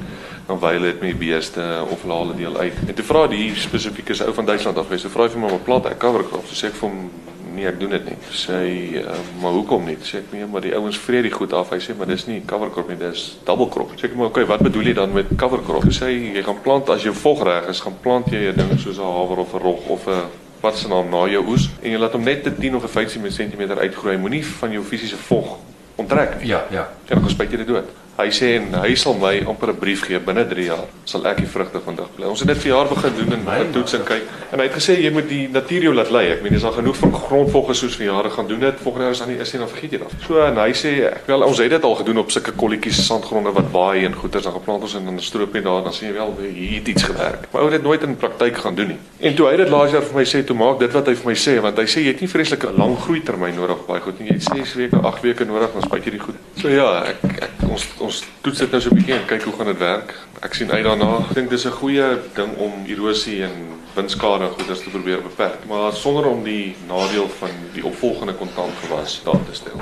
dan 0.47 0.59
weil 0.59 0.81
dit 0.81 1.01
met 1.01 1.11
die 1.19 1.29
beeste 1.29 1.63
of 1.91 2.03
hulle 2.03 2.15
haal 2.15 2.33
'n 2.33 2.37
deel 2.37 2.57
uit. 2.57 2.75
En 2.87 2.95
toe 2.95 3.05
vra 3.05 3.27
die 3.27 3.55
spesifiek 3.57 4.09
is 4.09 4.21
'n 4.21 4.27
ou 4.27 4.35
van 4.35 4.45
Duitsland 4.45 4.79
af. 4.79 4.89
Hy 4.89 4.97
sê 4.97 5.09
vra 5.11 5.23
hy 5.23 5.31
vir 5.31 5.41
my 5.41 5.49
om 5.49 5.55
'n 5.55 5.63
plant 5.63 5.87
'n 5.87 5.97
cover 5.97 6.25
crop. 6.25 6.47
So 6.47 6.55
sê 6.55 6.69
ek 6.71 6.75
vir 6.75 6.89
hom 6.89 7.11
nee, 7.55 7.67
ek 7.67 7.81
doen 7.81 7.91
dit 7.91 8.05
nie. 8.05 8.17
Sê 8.35 8.53
hy, 8.53 9.01
uh, 9.01 9.17
maar 9.43 9.53
hoekom 9.53 9.85
nie? 9.85 9.97
Sê 10.03 10.19
ek 10.19 10.33
nee, 10.35 10.47
maar 10.47 10.61
die 10.61 10.75
ouens 10.75 10.99
vreet 10.99 11.23
die 11.23 11.33
goed 11.33 11.53
af. 11.53 11.71
Hy 11.71 11.79
sê 11.79 11.97
maar 11.97 12.07
dis 12.11 12.27
nie 12.27 12.43
cover 12.47 12.71
crop 12.71 12.89
nie, 12.89 12.99
dis 12.99 13.39
double 13.45 13.69
crop. 13.69 13.93
Sê 13.97 14.05
ek 14.11 14.17
maar 14.19 14.33
okay, 14.33 14.47
wat 14.51 14.65
bedoel 14.65 14.91
jy 14.91 14.95
dan 14.95 15.13
met 15.13 15.27
cover 15.37 15.63
crop? 15.63 15.85
Hy 15.87 15.95
sê 15.95 16.11
jy 16.11 16.43
gaan 16.43 16.61
plant 16.63 16.89
as 16.89 17.03
jou 17.03 17.15
vog 17.15 17.45
reg 17.47 17.69
is, 17.69 17.81
gaan 17.81 17.97
plant 18.03 18.31
jy 18.33 18.51
'n 18.53 18.57
ding 18.57 18.79
soos 18.79 18.99
'n 18.99 19.03
haver 19.19 19.39
of 19.39 19.55
'n 19.55 19.63
rog 19.63 19.87
of 19.89 20.09
'n 20.09 20.23
wat 20.61 20.77
se 20.77 20.89
naam 20.89 21.11
na 21.11 21.27
jou 21.29 21.45
oes 21.47 21.69
en 21.83 21.91
jy 21.91 21.99
laat 21.99 22.13
hom 22.13 22.25
net 22.25 22.43
te 22.43 22.51
10 22.51 22.75
of 22.75 22.91
15 22.91 23.31
cm 23.31 23.79
uitgroei. 23.79 24.17
Moenie 24.17 24.45
van 24.45 24.73
jou 24.73 24.83
fisiese 24.83 25.17
vog 25.17 25.59
onttrek 25.97 26.41
nie. 26.41 26.49
ja, 26.49 26.65
ja. 26.71 26.89
En 27.09 27.21
dan 27.21 27.31
spuit 27.31 27.51
jy 27.51 27.57
dit 27.57 27.67
dood. 27.67 28.04
Hy 28.15 28.29
sê 28.31 28.53
en 28.61 28.77
hy 28.79 28.95
sal 28.95 29.17
my 29.19 29.41
amper 29.43 29.73
'n 29.73 29.79
brief 29.79 30.05
gee 30.07 30.19
binne 30.23 30.45
3 30.47 30.65
jaar 30.65 30.87
sal 31.05 31.27
ek 31.27 31.39
die 31.43 31.47
vrugte 31.51 31.81
van 31.85 31.97
dig 31.97 32.11
bly. 32.17 32.27
Ons 32.31 32.41
het 32.41 32.49
dit 32.49 32.59
vir 32.63 32.71
jaar 32.71 32.89
begin 32.89 33.15
doen 33.19 33.33
en 33.33 33.43
My 33.45 33.59
toets 33.73 33.95
en 33.95 34.05
kyk. 34.05 34.23
En 34.53 34.59
hy 34.59 34.67
het 34.69 34.77
gesê 34.77 34.95
jy 35.03 35.11
moet 35.11 35.29
die 35.29 35.49
natuur 35.49 35.83
jou 35.83 35.95
laat 35.95 36.11
lei. 36.11 36.31
Ek 36.33 36.43
meen 36.43 36.55
as 36.55 36.63
daar 36.63 36.77
genoeg 36.79 36.97
van 36.97 37.13
grondvolgers 37.13 37.79
soos 37.79 37.97
vir 37.97 38.07
jare 38.07 38.31
gaan 38.31 38.47
doen 38.47 38.61
dit, 38.61 38.75
volgende 38.83 39.05
jaar 39.05 39.13
is 39.13 39.19
dan 39.19 39.29
nie 39.29 39.39
is 39.39 39.53
nie 39.53 39.61
dan 39.61 39.69
vergeet 39.69 39.93
jy 39.93 39.99
dit. 39.99 40.15
So 40.27 40.39
en 40.41 40.57
hy 40.57 40.73
sê 40.73 40.93
ek 41.11 41.27
wel 41.27 41.43
ons 41.43 41.59
het 41.59 41.71
dit 41.71 41.85
al 41.85 41.95
gedoen 41.95 42.19
op 42.19 42.31
sulke 42.31 42.53
kolletjies 42.53 43.07
sandgronde 43.07 43.53
wat 43.53 43.71
waai 43.73 44.05
en 44.07 44.15
goeters 44.15 44.45
dan 44.45 44.53
geplant 44.53 44.83
ons 44.83 44.95
en 44.95 45.05
dan 45.05 45.19
stroop 45.21 45.55
jy 45.55 45.63
daar 45.67 45.83
dan 45.83 45.93
sien 45.93 46.09
jy 46.09 46.15
wel 46.15 46.33
hier 46.55 46.79
het 46.79 46.89
iets 46.89 47.03
gewerk. 47.03 47.49
Maar 47.53 47.63
ou 47.63 47.71
het 47.71 47.77
dit 47.81 47.83
nooit 47.83 48.03
in 48.03 48.17
praktyk 48.17 48.57
gaan 48.57 48.75
doen 48.75 48.95
nie. 48.95 48.99
En 49.21 49.35
toe 49.35 49.49
hy 49.51 49.57
dit 49.57 49.69
laas 49.69 49.91
jaar 49.91 50.07
vir 50.07 50.19
my 50.21 50.25
sê 50.25 50.45
toe 50.47 50.57
maak 50.57 50.79
dit 50.79 50.93
wat 50.93 51.07
hy 51.07 51.15
vir 51.15 51.31
my 51.33 51.35
sê 51.35 51.59
want 51.61 51.79
hy 51.79 51.87
sê 51.91 52.07
jy 52.07 52.15
het 52.15 52.21
nie 52.21 52.31
vreeslike 52.31 52.73
lang 52.79 52.97
groei 53.05 53.23
termyn 53.27 53.59
nodig 53.59 53.87
baie 53.89 54.01
goed 54.01 54.21
nie. 54.21 54.31
Jy 54.31 54.39
het 54.39 54.49
6 54.55 54.75
weke, 54.75 55.03
8 55.03 55.23
weke 55.27 55.45
nodig 55.45 55.73
dan 55.75 55.83
spuit 55.83 56.05
jy 56.05 56.15
die 56.17 56.25
goed. 56.25 56.39
So 56.61 56.71
ja, 56.71 57.05
ek, 57.11 57.25
ek 57.43 57.69
ons 57.69 57.87
ons 58.05 58.23
toets 58.45 58.59
dit 58.59 58.71
nou 58.71 58.81
so 58.83 58.91
'n 58.91 58.99
bietjie 58.99 59.15
en 59.15 59.27
kyk 59.27 59.43
hoe 59.43 59.55
gaan 59.57 59.67
dit 59.73 59.79
werk. 59.79 60.15
Ek 60.43 60.55
sien 60.55 60.71
uit 60.71 60.85
daarna. 60.85 61.27
Ek 61.31 61.35
dink 61.35 61.51
dis 61.51 61.67
'n 61.67 61.71
goeie 61.81 62.19
ding 62.35 62.57
om 62.57 62.73
erosie 62.87 63.43
en 63.43 63.83
windskade 63.95 64.49
goeders 64.57 64.83
te 64.83 64.91
probeer 64.91 65.23
beperk, 65.23 65.67
maar 65.69 65.93
sonder 65.93 66.27
om 66.27 66.43
die 66.43 66.77
nadeel 66.89 67.29
van 67.39 67.51
die 67.73 67.85
opvolgende 67.85 68.35
kontantgewas 68.35 69.21
daar 69.25 69.45
te 69.47 69.55
stel. 69.55 69.79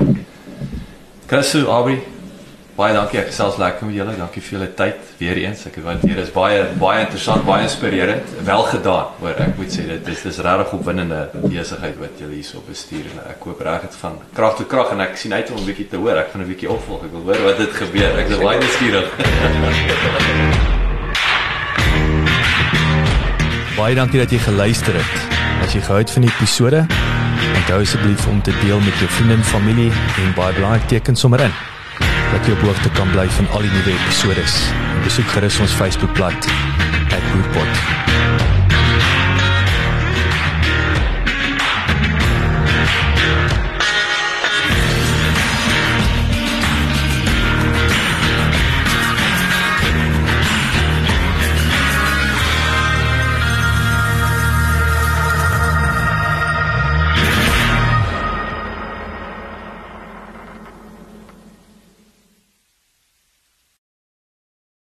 Christo 1.26 1.70
Abri 1.70 2.02
baie 2.82 2.94
dankie. 2.96 3.20
Ek 3.20 3.28
gesels 3.30 3.58
lekker 3.62 3.86
met 3.86 3.94
julle. 3.94 4.12
Dankie 4.18 4.40
vir 4.42 4.52
julle 4.56 4.66
tyd 4.78 5.10
weer 5.20 5.38
eens. 5.44 5.60
Ek 5.68 5.76
waardeer 5.84 6.16
dit 6.18 6.24
is 6.24 6.32
baie 6.34 6.64
baie 6.80 7.02
interessant 7.04 7.44
baie 7.46 7.62
inspirerend 7.66 8.26
wel 8.48 8.64
gedaan 8.72 9.08
hoor. 9.20 9.36
Ek 9.44 9.52
moet 9.60 9.70
sê 9.74 9.82
dit 9.86 10.08
is 10.10 10.24
dis 10.26 10.40
regtig 10.46 10.70
opwindende 10.78 11.20
besigheid 11.44 11.96
wat 12.00 12.14
julle 12.22 12.34
hierso 12.38 12.58
bestuur 12.66 13.04
en 13.12 13.18
ek 13.30 13.40
hoop 13.46 13.60
reg 13.68 13.80
dit 13.86 13.94
van 14.02 14.14
krag 14.34 14.54
tot 14.58 14.68
krag 14.72 14.88
en 14.96 15.00
ek 15.06 15.14
sien 15.20 15.32
uit 15.36 15.48
om 15.54 15.58
'n 15.62 15.68
bietjie 15.70 15.88
te 15.94 15.98
hoor. 16.02 16.16
Ek 16.18 16.28
gaan 16.32 16.42
'n 16.42 16.50
bietjie 16.50 16.70
opvolg. 16.70 17.00
Ek 17.06 17.12
wil 17.14 17.24
hoor 17.30 17.42
wat 17.46 17.56
dit 17.62 17.72
gebeur. 17.82 18.12
Ek 18.18 18.28
is 18.28 18.38
baie 18.38 18.58
nuuskierig 18.58 19.08
Baie 23.78 23.94
dankie 23.94 24.20
dat 24.20 24.30
jy 24.30 24.38
geluister 24.38 24.94
het. 24.94 25.14
As 25.62 25.72
jy 25.72 25.80
gehou 25.80 25.98
het 25.98 26.10
van 26.10 26.22
die 26.22 26.30
episode, 26.30 26.86
Onthou 27.56 27.80
asseblief 27.80 28.26
om 28.26 28.42
te 28.42 28.52
deel 28.64 28.80
met 28.80 28.98
jou 28.98 29.08
vriende 29.08 29.34
en 29.34 29.44
familie 29.44 29.92
en 30.18 30.34
baie 30.34 30.54
belangrik 30.54 30.88
teken 30.88 31.16
sommer 31.16 31.40
in 31.40 31.52
dat 32.32 32.46
jy 32.46 32.52
op 32.52 32.60
hoogte 32.66 32.90
kan 32.96 33.10
bly 33.10 33.28
van 33.38 33.48
al 33.50 33.64
die 33.66 33.70
nuwe 33.70 33.92
episode. 33.92 34.44
Besoek 35.04 35.34
gerus 35.36 35.60
ons 35.60 35.72
Facebookblad 35.82 36.48
@boerpot. 37.32 38.41